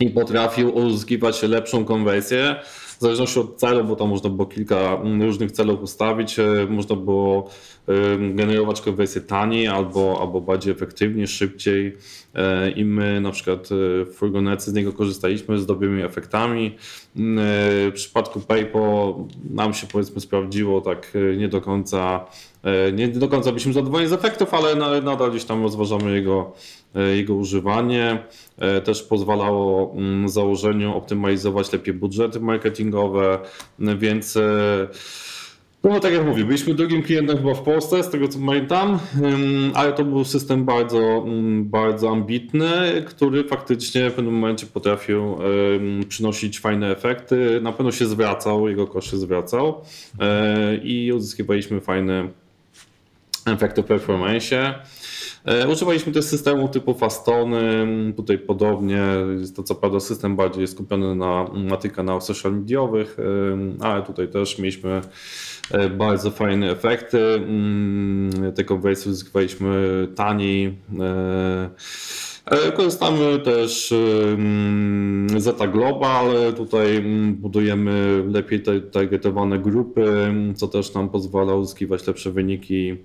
i 0.00 0.10
potrafił 0.10 0.76
uzyskiwać 0.76 1.42
lepszą 1.42 1.84
konwersję 1.84 2.56
w 2.98 3.00
zależności 3.00 3.40
od 3.40 3.56
celu, 3.56 3.84
bo 3.84 3.96
tam 3.96 4.08
można 4.08 4.30
było 4.30 4.46
kilka 4.46 4.76
mm, 4.76 5.22
różnych 5.22 5.52
celów 5.52 5.82
ustawić, 5.82 6.38
e, 6.38 6.66
można 6.68 6.96
było 6.96 7.50
generować 8.34 8.80
konwersję 8.80 9.20
taniej 9.20 9.68
albo, 9.68 10.18
albo 10.20 10.40
bardziej 10.40 10.72
efektywnie, 10.72 11.26
szybciej 11.26 11.96
e, 12.34 12.70
i 12.70 12.84
my 12.84 13.20
na 13.20 13.30
przykład 13.30 13.60
e, 13.60 14.04
w 14.04 14.14
furgonetce 14.14 14.70
z 14.70 14.74
niego 14.74 14.92
korzystaliśmy 14.92 15.58
z 15.58 15.66
dobrymi 15.66 16.02
efektami. 16.02 16.76
Mm, 17.16 17.38
w 17.90 17.92
przypadku 17.94 18.40
PayPal 18.40 19.14
nam 19.50 19.74
się 19.74 19.86
powiedzmy 19.86 20.20
sprawdziło 20.20 20.80
tak 20.80 21.12
nie 21.36 21.48
do 21.48 21.60
końca 21.60 22.26
nie 22.92 23.08
do 23.08 23.28
końca 23.28 23.52
byliśmy 23.52 23.72
zadowoleni 23.72 24.08
z 24.08 24.12
efektów, 24.12 24.54
ale 24.54 24.74
nadal 25.02 25.30
gdzieś 25.30 25.44
tam 25.44 25.62
rozważamy 25.62 26.14
jego 26.14 26.52
jego 27.00 27.34
używanie. 27.34 28.18
E, 28.58 28.80
też 28.80 29.02
pozwalało 29.02 29.94
mm, 29.96 30.28
założeniu 30.28 30.96
optymalizować 30.96 31.72
lepiej 31.72 31.94
budżety 31.94 32.40
marketingowe, 32.40 33.38
więc 33.78 34.36
e, 34.36 34.88
no 35.84 36.00
tak 36.00 36.12
jak 36.12 36.26
mówię, 36.26 36.44
byliśmy 36.44 36.74
drugim 36.74 37.02
klientem 37.02 37.36
chyba 37.38 37.54
w 37.54 37.62
Polsce, 37.62 38.02
z 38.02 38.10
tego 38.10 38.28
co 38.28 38.38
pamiętam, 38.46 38.98
ale 39.74 39.92
to 39.92 40.04
był 40.04 40.24
system 40.24 40.64
bardzo, 40.64 41.26
bardzo 41.60 42.10
ambitny, 42.10 43.02
który 43.06 43.44
faktycznie 43.44 44.10
w 44.10 44.14
pewnym 44.14 44.34
momencie 44.34 44.66
potrafił 44.66 45.36
przynosić 46.08 46.60
fajne 46.60 46.90
efekty. 46.90 47.60
Na 47.62 47.72
pewno 47.72 47.92
się 47.92 48.06
zwracał, 48.06 48.68
jego 48.68 48.86
koszt 48.86 49.10
się 49.10 49.16
zwracał 49.16 49.80
i 50.82 51.12
uzyskiwaliśmy 51.12 51.80
fajne 51.80 52.28
efekty 53.46 53.82
w 53.82 53.86
performance. 53.86 54.74
E, 55.44 55.68
używaliśmy 55.68 56.12
też 56.12 56.24
systemu 56.24 56.68
typu 56.68 56.94
Fastony, 56.94 57.86
tutaj 58.16 58.38
podobnie, 58.38 59.02
jest 59.40 59.56
to 59.56 59.62
co 59.62 59.74
prawda 59.74 60.00
system 60.00 60.36
bardziej 60.36 60.66
skupiony 60.66 61.14
na, 61.14 61.46
na 61.54 61.76
tych 61.76 61.92
kanałach 61.92 62.22
social 62.22 62.52
mediowych, 62.52 63.16
ale 63.80 64.02
tutaj 64.02 64.28
też 64.28 64.58
mieliśmy 64.58 65.00
e, 65.70 65.90
bardzo 65.90 66.30
fajne 66.30 66.70
efekty. 66.70 67.18
Mm, 67.18 68.52
te 68.54 68.64
konwersje 68.64 69.10
uzyskiwaliśmy 69.10 70.08
taniej. 70.14 70.78
E, 71.00 72.72
korzystamy 72.76 73.38
też 73.38 73.94
Zeta 75.36 75.66
Global, 75.66 76.26
tutaj 76.56 77.04
budujemy 77.32 78.24
lepiej 78.28 78.62
targetowane 78.92 79.58
grupy, 79.58 80.34
co 80.56 80.68
też 80.68 80.94
nam 80.94 81.08
pozwala 81.08 81.54
uzyskiwać 81.54 82.06
lepsze 82.06 82.30
wyniki 82.30 82.96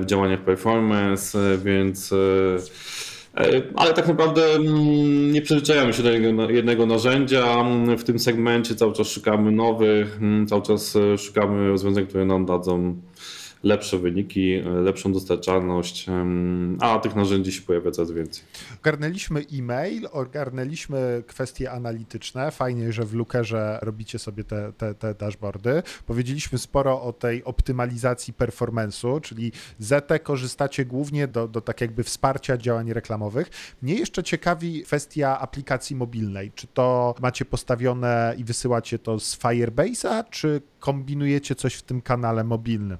w 0.00 0.02
działaniach 0.06 0.40
performance, 0.40 1.38
więc 1.64 2.12
e, 2.12 3.58
ale 3.76 3.94
tak 3.94 4.08
naprawdę 4.08 4.54
mm, 4.54 5.32
nie 5.32 5.42
przyzwyczajamy 5.42 5.92
się 5.92 6.02
do 6.02 6.10
jednego 6.50 6.86
narzędzia. 6.86 7.64
W 7.98 8.04
tym 8.04 8.18
segmencie 8.18 8.74
cały 8.74 8.92
czas 8.92 9.08
szukamy 9.08 9.52
nowych, 9.52 10.18
mm, 10.20 10.46
cały 10.46 10.62
czas 10.62 10.96
e, 10.96 11.18
szukamy 11.18 11.68
rozwiązań, 11.68 12.06
które 12.06 12.24
nam 12.24 12.46
dadzą 12.46 12.96
lepsze 13.62 13.98
wyniki, 13.98 14.52
e, 14.52 14.70
lepszą 14.70 15.12
dostarczalność, 15.12 16.06
a 16.80 16.98
tych 16.98 17.14
narzędzi 17.14 17.52
się 17.52 17.62
pojawia 17.62 17.90
coraz 17.90 18.10
więcej. 18.10 18.44
Ogarnęliśmy 18.80 19.44
e-mail, 19.52 20.08
ogarnęliśmy 20.12 21.22
kwestie 21.26 21.70
analityczne. 21.70 22.50
Fajnie, 22.50 22.92
że 22.92 23.04
w 23.04 23.14
Lookerze 23.14 23.78
robicie 23.82 24.18
sobie 24.18 24.44
te, 24.44 24.72
te, 24.72 24.94
te 24.94 25.14
dashboardy. 25.14 25.82
Powiedzieliśmy 26.06 26.58
sporo 26.58 27.02
o 27.02 27.12
tej 27.12 27.44
optymalizacji 27.44 28.34
performance'u, 28.34 29.20
czyli 29.20 29.52
ZT 29.78 30.18
korzystacie 30.22 30.84
głównie 30.84 31.28
do, 31.28 31.48
do 31.48 31.60
tak 31.60 31.80
jakby 31.80 32.04
wsparcia 32.04 32.56
działań 32.56 32.92
reklamowych. 32.92 33.50
Mnie 33.82 33.94
jeszcze 33.94 34.22
ciekawi 34.22 34.82
kwestia 34.82 35.40
aplikacji 35.40 35.96
mobilnej. 35.96 36.52
Czy 36.54 36.66
to 36.66 37.14
macie 37.20 37.44
postawione 37.44 38.34
i 38.38 38.44
wysyłacie 38.44 38.98
to 38.98 39.20
z 39.20 39.38
Firebase'a, 39.38 40.24
czy 40.30 40.62
kombinujecie 40.78 41.54
coś 41.54 41.74
w 41.74 41.82
tym 41.82 42.02
kanale 42.02 42.44
mobilnym? 42.44 42.98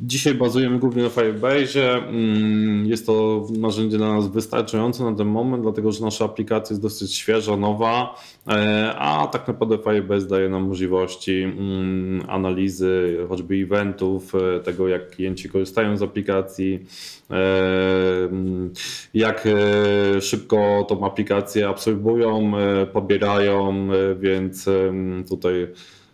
Dzisiaj 0.00 0.34
bazujemy 0.34 0.78
głównie 0.78 1.02
na 1.02 1.08
Firebase. 1.08 1.94
Mm, 1.94 2.86
jest 2.86 3.06
to 3.06 3.46
narzędzie 3.58 3.96
dla 3.98 4.14
nas 4.14 4.28
wystarczające 4.28 5.04
na 5.04 5.16
ten 5.16 5.26
moment, 5.26 5.62
dlatego 5.62 5.92
że 5.92 6.04
nasza 6.04 6.24
aplikacja 6.24 6.74
jest 6.74 6.82
dosyć 6.82 7.14
świeża, 7.14 7.56
nowa, 7.56 8.20
e, 8.48 8.94
a 8.98 9.26
tak 9.26 9.48
naprawdę 9.48 9.78
Firebase 9.78 10.26
daje 10.26 10.48
nam 10.48 10.68
możliwości 10.68 11.42
mm, 11.42 12.22
analizy 12.28 13.16
choćby 13.28 13.54
eventów, 13.54 14.34
e, 14.34 14.60
tego 14.60 14.88
jak 14.88 15.10
klienci 15.10 15.48
korzystają 15.48 15.96
z 15.96 16.02
aplikacji, 16.02 16.86
e, 17.30 17.34
mm, 18.24 18.72
jak 19.14 19.48
szybko 20.20 20.86
tą 20.88 21.06
aplikację 21.06 21.68
absorbują, 21.68 22.52
pobierają, 22.92 23.88
więc 24.20 24.64
tutaj 25.28 25.68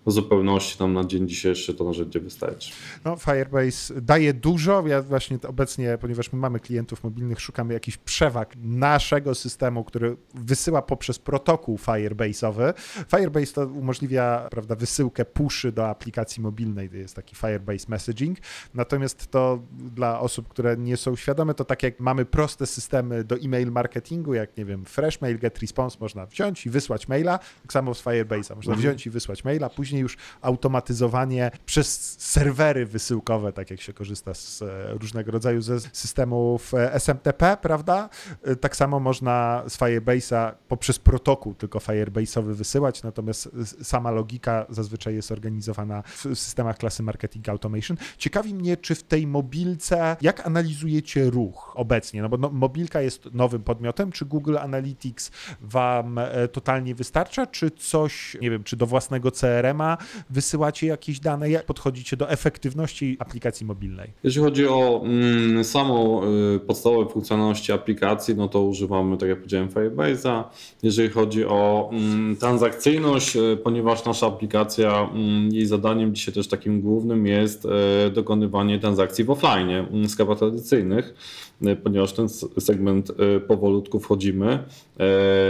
w 0.06 0.12
zupełności 0.12 0.76
nam 0.80 0.92
na 0.92 1.04
dzień 1.04 1.28
dzisiejszy 1.28 1.74
to 1.74 1.84
narzędzie 1.84 2.20
wystarczy. 2.20 2.72
No, 3.04 3.16
Firebase 3.16 4.00
daje 4.00 4.34
dużo. 4.34 4.86
Ja 4.86 5.02
właśnie 5.02 5.38
obecnie, 5.48 5.98
ponieważ 6.00 6.32
my 6.32 6.38
mamy 6.38 6.60
klientów 6.60 7.04
mobilnych, 7.04 7.40
szukamy 7.40 7.74
jakichś 7.74 7.96
przewag 7.96 8.56
naszego 8.62 9.34
systemu, 9.34 9.84
który 9.84 10.16
wysyła 10.34 10.82
poprzez 10.82 11.18
protokół 11.18 11.76
Firebase'owy. 11.76 12.72
Firebase 13.16 13.52
to 13.52 13.66
umożliwia 13.66 14.48
prawda, 14.50 14.74
wysyłkę 14.74 15.24
pushy 15.24 15.72
do 15.72 15.88
aplikacji 15.88 16.42
mobilnej, 16.42 16.90
to 16.90 16.96
jest 16.96 17.16
taki 17.16 17.36
Firebase 17.36 17.86
Messaging. 17.88 18.38
Natomiast 18.74 19.30
to 19.30 19.62
dla 19.72 20.20
osób, 20.20 20.48
które 20.48 20.76
nie 20.76 20.96
są 20.96 21.16
świadome, 21.16 21.54
to 21.54 21.64
tak 21.64 21.82
jak 21.82 22.00
mamy 22.00 22.24
proste 22.24 22.66
systemy 22.66 23.24
do 23.24 23.36
e-mail 23.36 23.72
marketingu, 23.72 24.34
jak 24.34 24.56
nie 24.56 24.64
wiem, 24.64 24.84
Freshmail, 24.84 25.38
GetResponse, 25.38 25.96
można 26.00 26.26
wziąć 26.26 26.66
i 26.66 26.70
wysłać 26.70 27.08
maila, 27.08 27.38
tak 27.38 27.72
samo 27.72 27.94
z 27.94 28.04
Firebase'a, 28.04 28.56
można 28.56 28.72
mhm. 28.72 28.78
wziąć 28.78 29.06
i 29.06 29.10
wysłać 29.10 29.44
maila, 29.44 29.70
później 29.70 29.91
później 29.92 30.02
już 30.02 30.16
automatyzowanie 30.40 31.50
przez 31.66 32.16
serwery 32.20 32.86
wysyłkowe, 32.86 33.52
tak 33.52 33.70
jak 33.70 33.80
się 33.80 33.92
korzysta 33.92 34.34
z 34.34 34.62
e, 34.62 34.94
różnego 34.94 35.32
rodzaju 35.32 35.62
ze 35.62 35.80
systemów 35.80 36.74
e, 36.74 36.94
SMTP, 36.94 37.56
prawda? 37.62 38.08
E, 38.42 38.56
tak 38.56 38.76
samo 38.76 39.00
można 39.00 39.62
z 39.68 39.78
Firebase'a 39.78 40.52
poprzez 40.68 40.98
protokół 40.98 41.54
tylko 41.54 41.78
Firebase'owy 41.78 42.52
wysyłać, 42.52 43.02
natomiast 43.02 43.50
sama 43.82 44.10
logika 44.10 44.66
zazwyczaj 44.68 45.14
jest 45.14 45.32
organizowana 45.32 46.02
w 46.06 46.20
systemach 46.20 46.78
klasy 46.78 47.02
Marketing 47.02 47.48
Automation. 47.48 47.96
Ciekawi 48.18 48.54
mnie, 48.54 48.76
czy 48.76 48.94
w 48.94 49.02
tej 49.02 49.26
mobilce, 49.26 50.16
jak 50.20 50.46
analizujecie 50.46 51.30
ruch 51.30 51.72
obecnie? 51.74 52.22
No 52.22 52.28
bo 52.28 52.36
no, 52.36 52.50
mobilka 52.50 53.00
jest 53.00 53.34
nowym 53.34 53.62
podmiotem, 53.62 54.12
czy 54.12 54.24
Google 54.24 54.58
Analytics 54.58 55.30
wam 55.60 56.20
totalnie 56.52 56.94
wystarcza, 56.94 57.46
czy 57.46 57.70
coś, 57.70 58.36
nie 58.40 58.50
wiem, 58.50 58.64
czy 58.64 58.76
do 58.76 58.86
własnego 58.86 59.30
CRM 59.82 60.22
wysyłacie 60.30 60.86
jakieś 60.86 61.20
dane, 61.20 61.50
jak 61.50 61.66
podchodzicie 61.66 62.16
do 62.16 62.30
efektywności 62.30 63.16
aplikacji 63.18 63.66
mobilnej? 63.66 64.10
Jeśli 64.24 64.42
chodzi 64.42 64.66
o 64.66 65.02
mm, 65.04 65.64
samą 65.64 66.22
y, 66.56 66.60
podstawowe 66.60 67.10
funkcjonalności 67.10 67.72
aplikacji, 67.72 68.34
no 68.36 68.48
to 68.48 68.62
używamy, 68.62 69.16
tak 69.16 69.28
jak 69.28 69.38
powiedziałem, 69.38 69.68
Firebase'a. 69.68 70.44
Jeżeli 70.82 71.08
chodzi 71.08 71.44
o 71.44 71.90
mm, 71.92 72.36
transakcyjność, 72.36 73.36
y, 73.36 73.58
ponieważ 73.64 74.04
nasza 74.04 74.26
aplikacja, 74.26 75.08
mm, 75.14 75.52
jej 75.52 75.66
zadaniem 75.66 76.14
dzisiaj 76.14 76.34
też 76.34 76.48
takim 76.48 76.80
głównym 76.80 77.26
jest 77.26 77.64
y, 77.64 78.10
dokonywanie 78.10 78.78
transakcji 78.78 79.24
w 79.24 79.30
offline, 79.30 79.70
mm, 79.70 80.08
sklepach 80.08 80.38
tradycyjnych, 80.38 81.08
y, 81.08 81.51
ponieważ 81.82 82.12
ten 82.12 82.28
segment 82.58 83.10
y, 83.10 83.40
powolutku 83.40 84.00
wchodzimy, 84.00 84.54
y, 84.54 85.00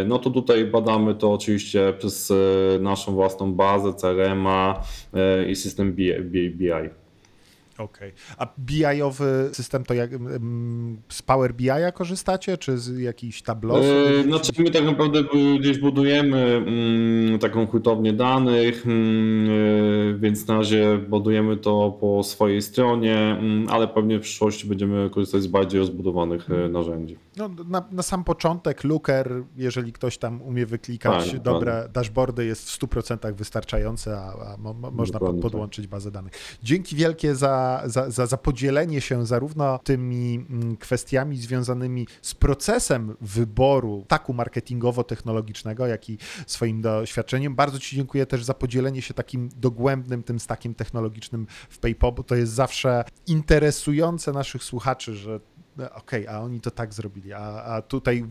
no 0.07 0.19
to 0.19 0.31
tutaj 0.31 0.65
badamy 0.65 1.15
to 1.15 1.33
oczywiście 1.33 1.95
przez 1.99 2.33
naszą 2.81 3.13
własną 3.13 3.53
bazę 3.53 3.93
CRM, 3.93 4.23
CRM-a 4.33 4.83
e, 5.15 5.51
i 5.51 5.57
system 5.57 5.93
BI. 5.93 7.02
Okej. 7.79 8.13
A 8.39 8.47
BI-owy 8.59 9.51
system 9.53 9.85
to 9.85 9.95
jak 9.95 10.13
mm, 10.13 11.03
z 11.09 11.23
Power 11.23 11.55
BI 11.55 11.69
korzystacie, 11.95 12.59
czy 12.59 12.79
z 12.79 12.99
jakichś 12.99 13.43
Tableau? 13.43 13.83
E, 13.83 14.23
Znaczy 14.23 14.53
my 14.59 14.71
tak 14.71 14.85
naprawdę 14.85 15.25
gdzieś 15.61 15.79
budujemy 15.79 16.39
mm, 16.39 17.39
taką 17.39 17.67
hurtownię 17.67 18.13
danych, 18.13 18.87
mm, 18.87 19.51
e, 19.51 20.19
więc 20.19 20.47
na 20.47 20.57
razie 20.57 20.99
budujemy 21.09 21.57
to 21.57 21.99
po 22.01 22.23
swojej 22.23 22.63
stronie, 22.63 23.17
mm, 23.17 23.67
ale 23.69 23.89
pewnie 23.89 24.19
w 24.19 24.23
przyszłości 24.23 24.67
będziemy 24.67 25.11
korzystać 25.11 25.43
z 25.43 25.47
bardziej 25.47 25.81
rozbudowanych 25.81 26.51
e, 26.51 26.69
narzędzi. 26.69 27.17
No, 27.37 27.49
na, 27.49 27.85
na 27.91 28.03
sam 28.03 28.25
początek 28.25 28.85
Looker, 28.85 29.45
jeżeli 29.57 29.93
ktoś 29.93 30.19
tam 30.19 30.43
umie 30.43 30.67
wyklikać 30.67 31.31
Tak, 31.31 31.41
dobre 31.41 31.89
dashboardy, 31.93 32.45
jest 32.45 32.71
w 32.71 32.81
100% 32.81 33.35
wystarczający, 33.35 34.17
a, 34.17 34.53
a 34.53 34.57
mo, 34.57 34.75
mo, 34.75 34.91
można 34.91 35.19
pod, 35.19 35.33
tak. 35.33 35.43
podłączyć 35.43 35.87
bazę 35.87 36.11
danych. 36.11 36.33
Dzięki 36.63 36.97
wielkie 36.97 37.35
za, 37.35 37.83
za, 37.87 38.11
za, 38.11 38.27
za 38.27 38.37
podzielenie 38.37 39.01
się 39.01 39.27
zarówno 39.27 39.79
tymi 39.79 40.47
mm, 40.51 40.77
kwestiami 40.77 41.37
związanymi 41.37 42.07
z 42.23 42.35
procesem 42.35 43.17
wyboru 43.21 44.05
taku 44.09 44.35
marketingowo-technologicznego, 44.35 45.87
jak 45.87 46.11
i 46.11 46.19
swoim 46.47 46.83
doświadczeniem. 46.83 47.55
Bardzo 47.55 47.79
Ci 47.79 47.97
dziękuję 47.97 48.27
też 48.27 48.45
za 48.45 48.55
podzielenie 48.55 49.03
się 49.03 49.15
takim 49.15 49.49
dogłębnym 49.57 50.23
tym 50.23 50.41
stakiem 50.41 50.75
technologicznym 50.75 51.47
w 51.71 51.79
PayPal, 51.79 52.13
bo 52.13 52.23
to 52.23 52.35
jest 52.35 52.53
zawsze 52.53 53.05
interesujące 53.27 54.33
naszych 54.33 54.65
słuchaczy, 54.65 55.15
że 55.15 55.41
Okej, 55.95 56.29
a 56.29 56.41
oni 56.41 56.61
to 56.61 56.71
tak 56.71 56.95
zrobili, 56.95 57.33
a, 57.33 57.39
a 57.65 57.83
tutaj 57.83 58.25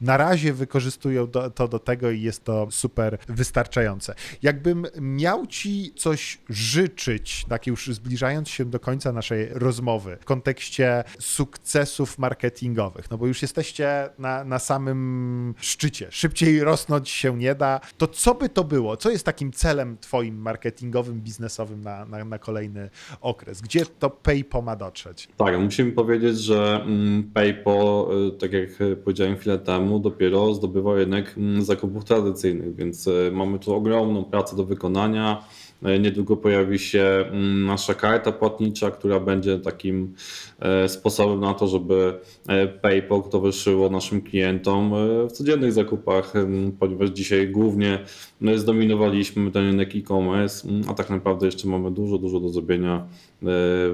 na 0.00 0.16
razie 0.16 0.52
wykorzystują 0.52 1.30
do, 1.30 1.50
to 1.50 1.68
do 1.68 1.78
tego 1.78 2.10
i 2.10 2.22
jest 2.22 2.44
to 2.44 2.68
super 2.70 3.18
wystarczające. 3.28 4.14
Jakbym 4.42 4.86
miał 5.00 5.46
ci 5.46 5.92
coś 5.96 6.38
życzyć, 6.48 7.46
tak 7.48 7.66
już 7.66 7.86
zbliżając 7.86 8.48
się 8.48 8.64
do 8.64 8.80
końca 8.80 9.12
naszej 9.12 9.48
rozmowy, 9.48 10.18
w 10.20 10.24
kontekście 10.24 11.04
sukcesów 11.18 12.18
marketingowych, 12.18 13.10
no 13.10 13.18
bo 13.18 13.26
już 13.26 13.42
jesteście 13.42 14.08
na, 14.18 14.44
na 14.44 14.58
samym 14.58 15.54
szczycie, 15.58 16.06
szybciej 16.10 16.64
rosnąć 16.64 17.08
się 17.08 17.38
nie 17.38 17.54
da, 17.54 17.80
to 17.98 18.06
co 18.06 18.34
by 18.34 18.48
to 18.48 18.64
było? 18.64 18.96
Co 18.96 19.10
jest 19.10 19.24
takim 19.24 19.52
celem 19.52 19.98
twoim 19.98 20.36
marketingowym, 20.36 21.20
biznesowym 21.20 21.82
na, 21.82 22.04
na, 22.04 22.24
na 22.24 22.38
kolejny 22.38 22.90
okres? 23.20 23.60
Gdzie 23.60 23.86
to 23.86 24.10
PayPal 24.10 24.62
ma 24.62 24.76
dotrzeć? 24.76 25.28
Tak, 25.36 25.58
musimy 25.58 25.92
powiedzieć, 25.92 26.38
że 26.38 26.73
mm, 26.80 27.30
PayPal, 27.34 28.06
y, 28.28 28.38
tak 28.38 28.52
jak 28.52 28.70
powiedziałem 29.04 29.36
chwilę 29.36 29.58
temu, 29.58 29.98
dopiero 29.98 30.54
zdobywa 30.54 30.94
rynek 30.94 31.34
mm, 31.36 31.62
zakupów 31.62 32.04
tradycyjnych, 32.04 32.76
więc 32.76 33.06
y, 33.06 33.30
mamy 33.32 33.58
tu 33.58 33.74
ogromną 33.74 34.24
pracę 34.24 34.56
do 34.56 34.64
wykonania. 34.64 35.44
Y, 35.88 35.98
Niedługo 35.98 36.36
pojawi 36.36 36.78
się 36.78 37.02
mm, 37.02 37.66
nasza 37.66 37.94
karta 37.94 38.32
płatnicza, 38.32 38.90
która 38.90 39.20
będzie 39.20 39.58
takim 39.58 40.14
e, 40.60 40.88
sposobem 40.88 41.40
na 41.40 41.54
to, 41.54 41.66
żeby 41.66 42.18
e, 42.48 42.66
PayPal 42.66 43.22
towarzyszyło 43.30 43.90
naszym 43.90 44.22
klientom 44.22 44.94
e, 44.94 45.28
w 45.28 45.32
codziennych 45.32 45.72
zakupach, 45.72 46.32
ponieważ 46.78 47.10
dzisiaj 47.10 47.48
głównie 47.48 47.98
no, 48.40 48.58
zdominowaliśmy 48.58 49.50
ten 49.50 49.66
rynek 49.66 49.96
e-commerce, 49.96 50.68
mm, 50.68 50.82
a 50.88 50.94
tak 50.94 51.10
naprawdę 51.10 51.46
jeszcze 51.46 51.68
mamy 51.68 51.90
dużo, 51.90 52.18
dużo 52.18 52.40
do 52.40 52.48
zrobienia 52.48 52.96
e, 52.96 53.06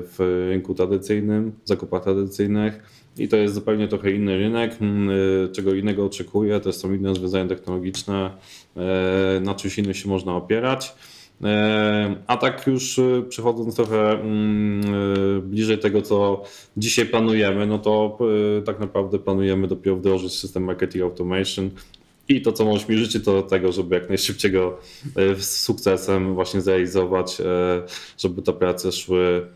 w 0.02 0.46
rynku 0.50 0.74
tradycyjnym, 0.74 1.52
zakupach 1.64 2.02
tradycyjnych. 2.02 2.82
I 3.18 3.28
to 3.28 3.36
jest 3.36 3.54
zupełnie 3.54 3.88
trochę 3.88 4.10
inny 4.10 4.38
rynek, 4.38 4.72
e, 4.72 5.48
czego 5.48 5.74
innego 5.74 6.04
oczekuję, 6.04 6.60
to 6.60 6.72
są 6.72 6.94
inne 6.94 7.08
rozwiązania 7.08 7.48
technologiczne, 7.48 8.30
e, 8.76 9.40
na 9.40 9.54
czymś 9.54 9.78
innym 9.78 9.94
się 9.94 10.08
można 10.08 10.34
opierać. 10.34 10.94
E, 11.44 12.16
A 12.26 12.36
tak 12.36 12.66
już 12.66 12.98
e, 12.98 13.22
przechodząc 13.28 13.76
trochę 13.76 14.10
mm, 14.10 14.80
e, 15.38 15.40
bliżej 15.40 15.78
tego, 15.78 16.02
co 16.02 16.42
dzisiaj 16.76 17.06
planujemy, 17.06 17.66
no 17.66 17.78
to 17.78 18.18
tak 18.64 18.80
naprawdę 18.80 19.18
planujemy 19.18 19.68
dopiero 19.68 19.96
wdrożyć 19.96 20.32
system 20.38 20.64
marketing 20.64 21.04
automation. 21.04 21.70
I 22.28 22.42
to, 22.42 22.52
co 22.52 22.64
może 22.64 22.86
mi 22.88 22.98
życzy, 22.98 23.20
to 23.20 23.42
tego, 23.42 23.72
żeby 23.72 23.94
jak 23.94 24.08
najszybciej 24.08 24.52
go 24.52 24.78
z 25.38 25.60
sukcesem 25.60 26.34
właśnie 26.34 26.60
zrealizować, 26.60 27.36
żeby 28.18 28.42
te 28.42 28.52
prace 28.52 28.92
szły 28.92 29.46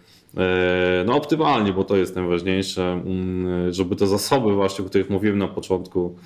no 1.06 1.16
optymalnie, 1.16 1.72
bo 1.72 1.84
to 1.84 1.96
jest 1.96 2.16
najważniejsze, 2.16 2.92
mm, 2.92 3.72
żeby 3.72 3.96
te 3.96 4.06
zasoby 4.06 4.54
właśnie, 4.54 4.84
o 4.84 4.88
których 4.88 5.10
mówiłem 5.10 5.38
na 5.38 5.48
początku 5.48 6.16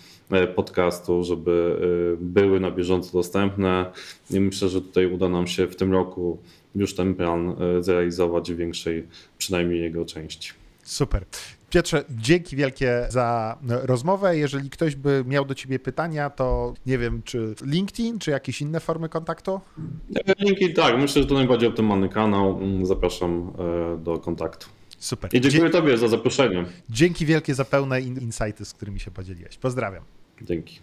podcastu, 0.54 1.24
żeby 1.24 1.76
e, 2.14 2.16
były 2.24 2.60
na 2.60 2.70
bieżąco 2.70 3.12
dostępne 3.12 3.92
i 4.30 4.40
myślę, 4.40 4.68
że 4.68 4.80
tutaj 4.80 5.06
uda 5.12 5.28
nam 5.28 5.46
się 5.46 5.66
w 5.66 5.76
tym 5.76 5.92
roku 5.92 6.38
już 6.74 6.94
ten 6.94 7.14
plan 7.14 7.48
e, 7.78 7.82
zrealizować 7.82 8.52
w 8.52 8.56
większej 8.56 9.06
przynajmniej 9.38 9.80
jego 9.80 10.04
części. 10.04 10.50
Super. 10.82 11.24
Piotrze, 11.70 12.04
dzięki 12.10 12.56
wielkie 12.56 13.06
za 13.10 13.58
rozmowę. 13.68 14.36
Jeżeli 14.38 14.70
ktoś 14.70 14.94
by 14.96 15.24
miał 15.26 15.44
do 15.44 15.54
ciebie 15.54 15.78
pytania, 15.78 16.30
to 16.30 16.74
nie 16.86 16.98
wiem, 16.98 17.22
czy 17.24 17.54
LinkedIn, 17.62 18.18
czy 18.18 18.30
jakieś 18.30 18.60
inne 18.62 18.80
formy 18.80 19.08
kontaktu? 19.08 19.60
Dzięki, 20.38 20.74
tak, 20.74 20.98
myślę, 20.98 21.22
że 21.22 21.28
to 21.28 21.34
najbardziej 21.34 21.68
optymalny 21.68 22.08
kanał. 22.08 22.58
Mm, 22.62 22.86
Zapraszam 22.86 23.52
e, 23.94 23.98
do 24.04 24.18
kontaktu. 24.18 24.66
Super. 24.98 25.34
I 25.34 25.40
dziękuję 25.40 25.62
Dzie- 25.64 25.70
Tobie 25.70 25.98
za 25.98 26.08
zaproszenie. 26.08 26.64
Dzięki 26.90 27.26
wielkie 27.26 27.54
za 27.54 27.64
pełne 27.64 28.00
in- 28.00 28.20
insighty, 28.20 28.64
z 28.64 28.72
którymi 28.74 29.00
się 29.00 29.10
podzieliłeś. 29.10 29.56
Pozdrawiam. 29.58 30.02
Dzięki. 30.42 30.80